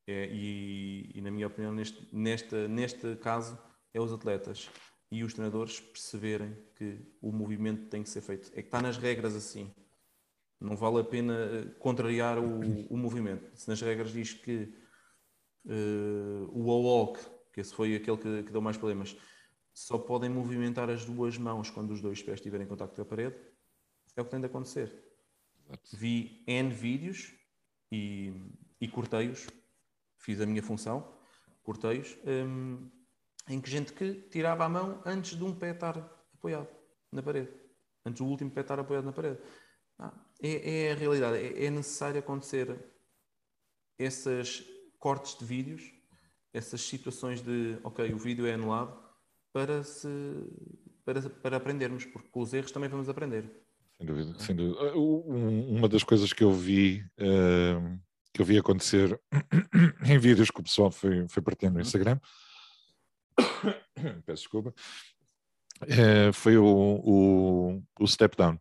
É, 0.06 0.28
e, 0.32 1.10
e, 1.14 1.20
na 1.20 1.30
minha 1.30 1.46
opinião, 1.46 1.72
neste, 1.72 2.08
neste, 2.14 2.68
neste 2.68 3.16
caso, 3.16 3.58
é 3.94 4.00
os 4.00 4.12
atletas 4.12 4.68
e 5.10 5.22
os 5.22 5.32
treinadores 5.32 5.80
perceberem 5.80 6.56
que 6.74 6.98
o 7.20 7.32
movimento 7.32 7.88
tem 7.88 8.02
que 8.02 8.08
ser 8.08 8.20
feito. 8.20 8.50
É 8.52 8.62
que 8.62 8.68
está 8.68 8.80
nas 8.80 8.96
regras 8.96 9.34
assim. 9.34 9.72
Não 10.60 10.76
vale 10.76 11.00
a 11.00 11.04
pena 11.04 11.34
eh, 11.34 11.64
contrariar 11.78 12.38
o, 12.38 12.86
o 12.88 12.96
movimento. 12.96 13.50
Se 13.54 13.68
nas 13.68 13.80
regras 13.80 14.12
diz 14.12 14.32
que 14.32 14.72
uh, 15.66 16.50
o 16.52 16.62
walk, 16.62 17.20
que 17.52 17.60
esse 17.60 17.74
foi 17.74 17.94
aquele 17.94 18.16
que, 18.16 18.42
que, 18.44 18.52
deu 18.52 18.60
mais 18.60 18.76
problemas, 18.76 19.16
só 19.72 19.98
podem 19.98 20.30
movimentar 20.30 20.90
as 20.90 21.04
duas 21.04 21.38
mãos 21.38 21.70
quando 21.70 21.92
os 21.92 22.00
dois 22.00 22.22
pés 22.22 22.36
estiverem 22.36 22.66
em 22.66 22.68
contato 22.68 22.94
com 22.94 23.02
a 23.02 23.04
parede, 23.04 23.36
é 24.16 24.20
o 24.20 24.24
que 24.24 24.30
tem 24.30 24.40
de 24.40 24.46
acontecer. 24.46 24.92
Vi 25.92 26.44
N 26.46 26.70
vídeos 26.70 27.32
e, 27.90 28.32
e 28.80 28.88
corteios, 28.88 29.46
fiz 30.16 30.40
a 30.40 30.46
minha 30.46 30.62
função, 30.62 31.16
corteios. 31.62 32.16
Um, 32.26 32.90
em 33.48 33.60
que 33.60 33.70
gente 33.70 33.92
que 33.92 34.14
tirava 34.30 34.64
a 34.64 34.68
mão 34.68 35.02
antes 35.04 35.36
de 35.36 35.44
um 35.44 35.54
pé 35.54 35.72
estar 35.72 35.98
apoiado 36.34 36.68
na 37.10 37.22
parede, 37.22 37.50
antes 38.04 38.20
do 38.20 38.28
último 38.28 38.50
pé 38.50 38.60
estar 38.60 38.78
apoiado 38.78 39.04
na 39.04 39.12
parede. 39.12 39.38
Ah, 39.98 40.12
é, 40.42 40.86
é 40.86 40.92
a 40.92 40.94
realidade. 40.94 41.38
É, 41.38 41.64
é 41.66 41.70
necessário 41.70 42.18
acontecer 42.18 42.78
esses 43.98 44.64
cortes 45.02 45.36
de 45.36 45.44
vídeos, 45.44 45.82
essas 46.54 46.80
situações 46.80 47.42
de, 47.42 47.76
ok, 47.82 48.12
o 48.14 48.18
vídeo 48.18 48.46
é 48.46 48.54
anulado, 48.54 48.96
para, 49.52 49.82
se, 49.82 50.08
para, 51.04 51.28
para 51.28 51.56
aprendermos, 51.56 52.04
porque 52.04 52.28
com 52.28 52.40
os 52.40 52.54
erros 52.54 52.70
também 52.70 52.88
vamos 52.88 53.08
aprender. 53.08 53.50
Sem 53.96 54.06
dúvida, 54.06 54.38
sem 54.38 54.54
dúvida. 54.54 54.78
Ah, 54.80 54.96
uma 54.96 55.88
das 55.88 56.04
coisas 56.04 56.32
que 56.32 56.44
eu 56.44 56.52
vi, 56.52 57.04
uh, 57.18 57.98
que 58.32 58.40
eu 58.40 58.46
vi 58.46 58.56
acontecer 58.56 59.20
em 60.06 60.18
vídeos 60.18 60.52
que 60.52 60.60
o 60.60 60.62
pessoal 60.62 60.92
foi, 60.92 61.26
foi 61.28 61.42
partilhando 61.42 61.74
no 61.74 61.80
uhum. 61.80 61.86
Instagram, 61.86 62.20
peço 64.24 64.42
desculpa, 64.44 64.72
uh, 65.82 66.32
foi 66.32 66.56
o, 66.56 66.64
o, 66.64 67.82
o 67.98 68.06
step 68.06 68.36
down. 68.36 68.56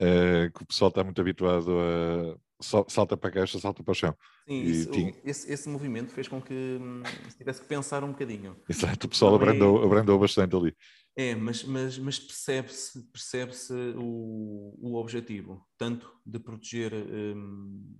Uh, 0.00 0.50
que 0.52 0.62
o 0.62 0.66
pessoal 0.66 0.88
está 0.88 1.04
muito 1.04 1.20
habituado 1.20 1.70
a 1.78 2.36
salta 2.62 3.16
para 3.16 3.30
a 3.30 3.32
caixa, 3.32 3.58
salta 3.58 3.82
para 3.82 3.92
o 3.92 3.94
chão. 3.94 4.16
Sim, 4.46 4.62
isso, 4.62 4.90
tinha... 4.90 5.14
esse, 5.24 5.52
esse, 5.52 5.68
movimento 5.68 6.12
fez 6.12 6.28
com 6.28 6.40
que 6.40 6.78
hum, 6.80 7.02
se 7.28 7.36
tivesse 7.36 7.60
que 7.60 7.66
pensar 7.66 8.02
um 8.04 8.12
bocadinho. 8.12 8.56
Exato, 8.68 9.06
o 9.06 9.10
pessoal 9.10 9.34
abrandou, 9.34 9.82
é... 9.82 9.84
abrandou 9.84 10.18
bastante 10.18 10.54
ali. 10.56 10.74
É, 11.14 11.34
mas, 11.34 11.62
mas, 11.64 11.98
mas 11.98 12.18
percebe-se 12.18 13.02
percebe 13.10 13.52
o, 13.96 14.74
o 14.80 14.96
objetivo, 14.96 15.66
tanto 15.76 16.10
de 16.24 16.38
proteger 16.38 16.94
um, 16.94 17.94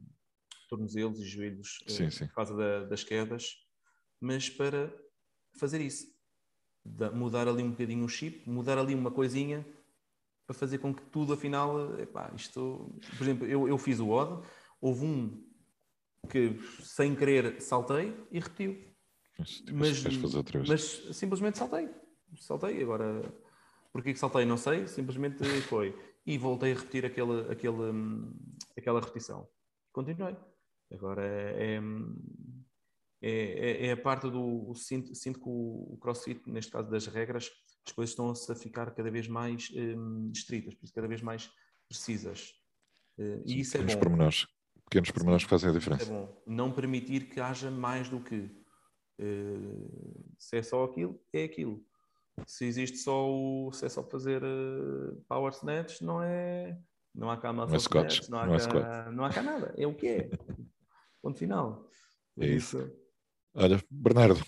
tornozelos 0.69 1.21
e 1.21 1.25
joelhos 1.27 1.85
sim, 1.87 2.07
uh, 2.07 2.29
por 2.29 2.35
causa 2.35 2.57
da, 2.57 2.85
das 2.85 3.05
quedas, 3.05 3.57
mas 4.19 4.49
para 4.49 4.91
fazer 5.59 5.81
isso. 5.83 6.07
Da, 6.85 7.11
mudar 7.13 7.47
ali 7.47 7.63
um 7.63 7.71
bocadinho 7.71 8.05
o 8.05 8.09
chip, 8.09 8.49
mudar 8.49 8.79
ali 8.79 8.95
uma 8.95 9.11
coisinha 9.11 9.65
para 10.53 10.59
fazer 10.59 10.79
com 10.79 10.95
que 10.95 11.03
tudo 11.07 11.33
afinal, 11.33 11.99
epá, 11.99 12.31
isto, 12.37 12.95
por 13.17 13.23
exemplo, 13.23 13.47
eu, 13.47 13.67
eu 13.67 13.79
fiz 13.79 13.99
o 13.99 14.11
odd, 14.11 14.47
houve 14.81 15.05
um 15.05 15.43
que 16.29 16.59
sem 16.83 17.17
querer 17.17 17.61
saltei 17.61 18.15
e 18.31 18.39
repetiu. 18.39 18.79
Mas, 19.39 19.63
mas, 19.73 20.69
mas 20.69 20.83
simplesmente 21.17 21.59
saltei. 21.59 21.89
Saltei, 22.39 22.83
agora 22.83 23.33
porque 23.93 24.13
que 24.13 24.19
saltei 24.19 24.45
não 24.45 24.57
sei, 24.57 24.87
simplesmente 24.87 25.45
foi. 25.63 25.97
E 26.25 26.39
voltei 26.39 26.73
a 26.73 26.77
repetir 26.77 27.05
aquele, 27.05 27.51
aquele, 27.51 27.93
aquela 28.77 29.01
repetição. 29.01 29.49
Continuei. 29.93 30.37
Agora 30.93 31.23
é, 31.25 31.81
é, 33.21 33.31
é, 33.31 33.87
é 33.89 33.93
a 33.93 33.97
parte 33.97 34.31
do. 34.31 34.73
Sinto, 34.75 35.15
sinto 35.15 35.41
que 35.41 35.49
o, 35.49 35.95
o 35.95 35.99
crossfit, 35.99 36.41
neste 36.47 36.71
caso 36.71 36.91
das 36.91 37.07
regras, 37.07 37.51
as 37.87 37.93
coisas 37.93 38.11
estão-se 38.11 38.51
a 38.51 38.55
ficar 38.55 38.91
cada 38.93 39.11
vez 39.11 39.27
mais 39.27 39.71
um, 39.75 40.31
estritas, 40.33 40.75
cada 40.93 41.09
vez 41.09 41.21
mais 41.21 41.51
precisas. 41.89 42.55
Uh, 43.19 43.43
e 43.45 43.61
isso 43.61 43.77
é 43.77 43.83
bom. 43.83 43.99
Pormenores, 43.99 44.47
pequenos 44.85 45.11
pormenores 45.11 45.45
que 45.45 45.51
fazem 45.51 45.71
a 45.71 45.73
diferença. 45.73 46.05
É 46.05 46.15
bom. 46.15 46.43
Não 46.47 46.73
permitir 46.73 47.29
que 47.29 47.41
haja 47.41 47.71
mais 47.71 48.09
do 48.09 48.21
que. 48.21 48.51
Uh, 49.21 50.35
se 50.39 50.57
é 50.57 50.63
só 50.63 50.85
aquilo, 50.85 51.21
é 51.33 51.45
aquilo. 51.45 51.85
Se 52.47 52.65
existe 52.65 52.99
só 52.99 53.29
o. 53.29 53.73
Se 53.73 53.87
é 53.87 53.89
só 53.89 54.03
fazer 54.05 54.43
uh, 54.43 55.21
power 55.29 55.53
snatch, 55.53 56.01
não 56.01 56.23
é. 56.23 56.79
Não 57.15 57.31
há 57.31 57.37
cá 57.37 57.53
não, 57.53 57.65
é 57.65 57.77
snatch, 57.77 58.29
não, 58.31 58.39
há 58.39 58.47
não, 58.47 58.57
cá, 58.57 59.13
não 59.13 59.25
há 59.25 59.31
cá 59.31 59.43
nada. 59.43 59.75
É 59.77 59.87
o 59.87 59.95
que 59.95 60.07
é. 60.07 60.31
Ponto 61.21 61.39
final. 61.39 61.87
É 62.39 62.47
isso. 62.47 62.79
isso. 62.79 63.03
Olha, 63.55 63.79
Bernardo, 63.91 64.43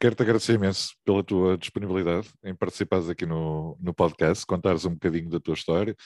quero-te 0.00 0.22
agradecer 0.22 0.54
imenso 0.54 0.94
pela 1.04 1.22
tua 1.22 1.56
disponibilidade 1.56 2.28
em 2.44 2.54
participares 2.54 3.08
aqui 3.08 3.26
no, 3.26 3.76
no 3.80 3.92
podcast, 3.92 4.46
contares 4.46 4.84
um 4.84 4.92
bocadinho 4.92 5.28
da 5.28 5.40
tua 5.40 5.54
história, 5.54 5.96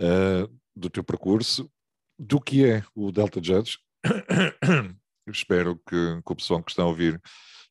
uh, 0.00 0.52
do 0.74 0.90
teu 0.90 1.02
percurso, 1.02 1.70
do 2.18 2.40
que 2.40 2.64
é 2.64 2.84
o 2.94 3.10
Delta 3.10 3.40
Judge. 3.42 3.78
Espero 5.28 5.76
que, 5.76 6.20
que, 6.24 6.32
o 6.32 6.36
pessoal 6.36 6.62
que 6.62 6.70
está 6.70 6.82
a 6.82 6.86
ouvir 6.86 7.20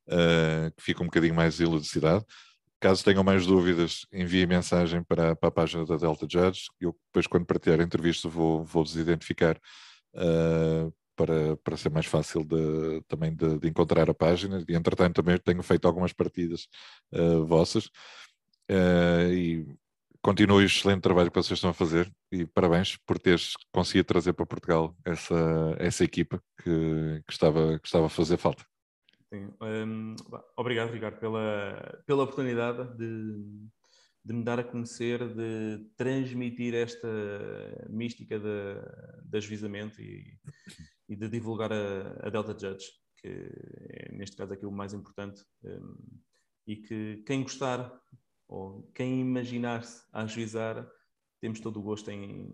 uh, 0.08 0.72
que 0.76 0.84
fique 0.84 1.02
um 1.02 1.06
bocadinho 1.06 1.36
mais 1.36 1.60
elucidado. 1.60 2.26
Caso 2.80 3.04
tenham 3.04 3.24
mais 3.24 3.46
dúvidas, 3.46 4.06
enviem 4.12 4.46
mensagem 4.46 5.04
para, 5.04 5.36
para, 5.36 5.50
a 5.50 5.52
página 5.52 5.86
da 5.86 5.96
Delta 5.96 6.28
Judge. 6.30 6.64
Eu 6.82 6.96
depois, 7.08 7.28
quando 7.28 7.46
partilhar 7.46 7.80
a 7.80 7.84
entrevista, 7.84 8.28
vou, 8.28 8.64
vou-vos 8.64 8.98
identificar 8.98 9.58
uh, 10.16 10.94
para, 11.16 11.58
para 11.58 11.78
ser 11.78 11.90
mais 11.90 12.06
fácil 12.06 12.44
de, 12.44 13.02
também 13.08 13.34
de, 13.34 13.60
de, 13.60 13.68
encontrar 13.68 14.10
a 14.10 14.14
página. 14.14 14.64
E 14.68 14.76
entretanto 14.76 15.16
também 15.16 15.38
tenho 15.38 15.64
feito 15.64 15.88
algumas 15.88 16.14
partidas 16.14 16.68
uh, 17.14 17.46
vossas. 17.46 17.86
Uh, 18.70 19.32
e 19.32 19.78
continuo 20.22 20.58
o 20.58 20.62
excelente 20.62 21.02
trabalho 21.02 21.30
que 21.30 21.36
vocês 21.36 21.58
estão 21.58 21.72
a 21.72 21.74
fazer 21.74 22.12
e 22.32 22.46
parabéns 22.46 22.98
por 23.06 23.20
teres 23.20 23.54
conseguido 23.74 24.08
trazer 24.08 24.34
para 24.34 24.46
Portugal 24.46 24.96
essa, 25.06 25.76
essa 25.78 26.04
equipa 26.04 26.42
que, 26.64 27.22
que, 27.28 27.34
estava, 27.34 27.78
que 27.78 27.88
estava 27.88 28.06
a 28.06 28.10
fazer 28.10 28.38
falta. 28.38 28.66
Um, 29.62 30.16
obrigado, 30.56 30.92
Ricardo, 30.92 31.20
pela, 31.20 32.04
pela 32.06 32.24
oportunidade 32.24 32.98
de, 32.98 33.68
de 34.24 34.34
me 34.34 34.44
dar 34.44 34.60
a 34.60 34.64
conhecer, 34.64 35.28
de 35.34 35.86
transmitir 35.98 36.76
esta 36.76 37.08
mística 37.90 38.40
de, 38.40 38.76
de 39.26 39.38
ajuizamento 39.38 40.02
e, 40.02 40.38
e 41.08 41.16
de 41.16 41.28
divulgar 41.28 41.72
a, 41.72 42.28
a, 42.28 42.30
Delta 42.30 42.58
Judge, 42.58 42.86
que 43.18 43.28
é 43.28 44.12
neste 44.14 44.36
caso 44.36 44.54
aqui 44.54 44.66
o 44.66 44.72
mais 44.72 44.94
importante, 44.94 45.44
um, 45.64 45.96
e 46.66 46.78
que 46.78 47.24
quem 47.26 47.44
gostar 47.44 47.92
ou 48.48 48.84
quem 48.94 49.20
imaginar-se 49.20 50.04
a 50.12 50.24
ajuizar, 50.24 50.88
temos 51.42 51.60
todo 51.60 51.80
o 51.80 51.84
gosto 51.84 52.10
em, 52.10 52.54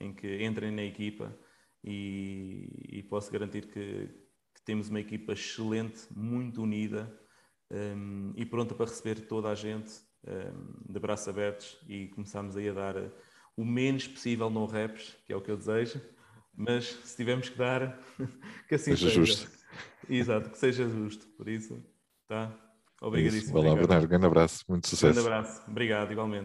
em 0.00 0.14
que 0.14 0.44
entrem 0.44 0.70
na 0.70 0.82
equipa 0.82 1.36
e, 1.84 2.68
e 2.88 3.02
posso 3.02 3.30
garantir 3.30 3.66
que, 3.66 4.08
que, 4.54 4.62
temos 4.64 4.88
uma 4.88 5.00
equipa 5.00 5.32
excelente, 5.32 6.06
muito 6.10 6.62
unida 6.62 7.12
um, 7.70 8.32
e 8.36 8.46
pronta 8.46 8.74
para 8.74 8.86
receber 8.86 9.26
toda 9.26 9.50
a 9.50 9.54
gente 9.54 9.92
um, 10.26 10.92
de 10.92 10.98
braços 10.98 11.28
abertos 11.28 11.78
e 11.88 12.08
começamos 12.08 12.56
aí 12.56 12.68
a 12.68 12.72
dar 12.72 12.94
o 13.56 13.64
menos 13.64 14.06
possível 14.06 14.50
no 14.50 14.66
raps, 14.66 15.16
que 15.24 15.32
é 15.32 15.36
o 15.36 15.40
que 15.40 15.50
eu 15.50 15.56
desejo, 15.56 16.00
mas 16.56 16.84
se 17.04 17.16
tivermos 17.16 17.48
que 17.48 17.58
dar, 17.58 17.98
que 18.68 18.74
assim 18.74 18.96
seja. 18.96 19.08
seja. 19.08 19.24
justo. 19.24 19.50
Exato, 20.08 20.50
que 20.50 20.58
seja 20.58 20.88
justo. 20.88 21.26
Por 21.36 21.48
isso, 21.48 21.82
tá? 22.26 22.52
Obrigadíssimo. 23.00 23.60
Vai 23.60 23.70
lá, 23.70 23.74
Bernardo. 23.76 24.08
Grande 24.08 24.26
abraço. 24.26 24.64
Muito 24.68 24.88
sucesso. 24.88 25.12
Grande 25.12 25.28
abraço. 25.28 25.62
Obrigado, 25.68 26.12
igualmente. 26.12 26.44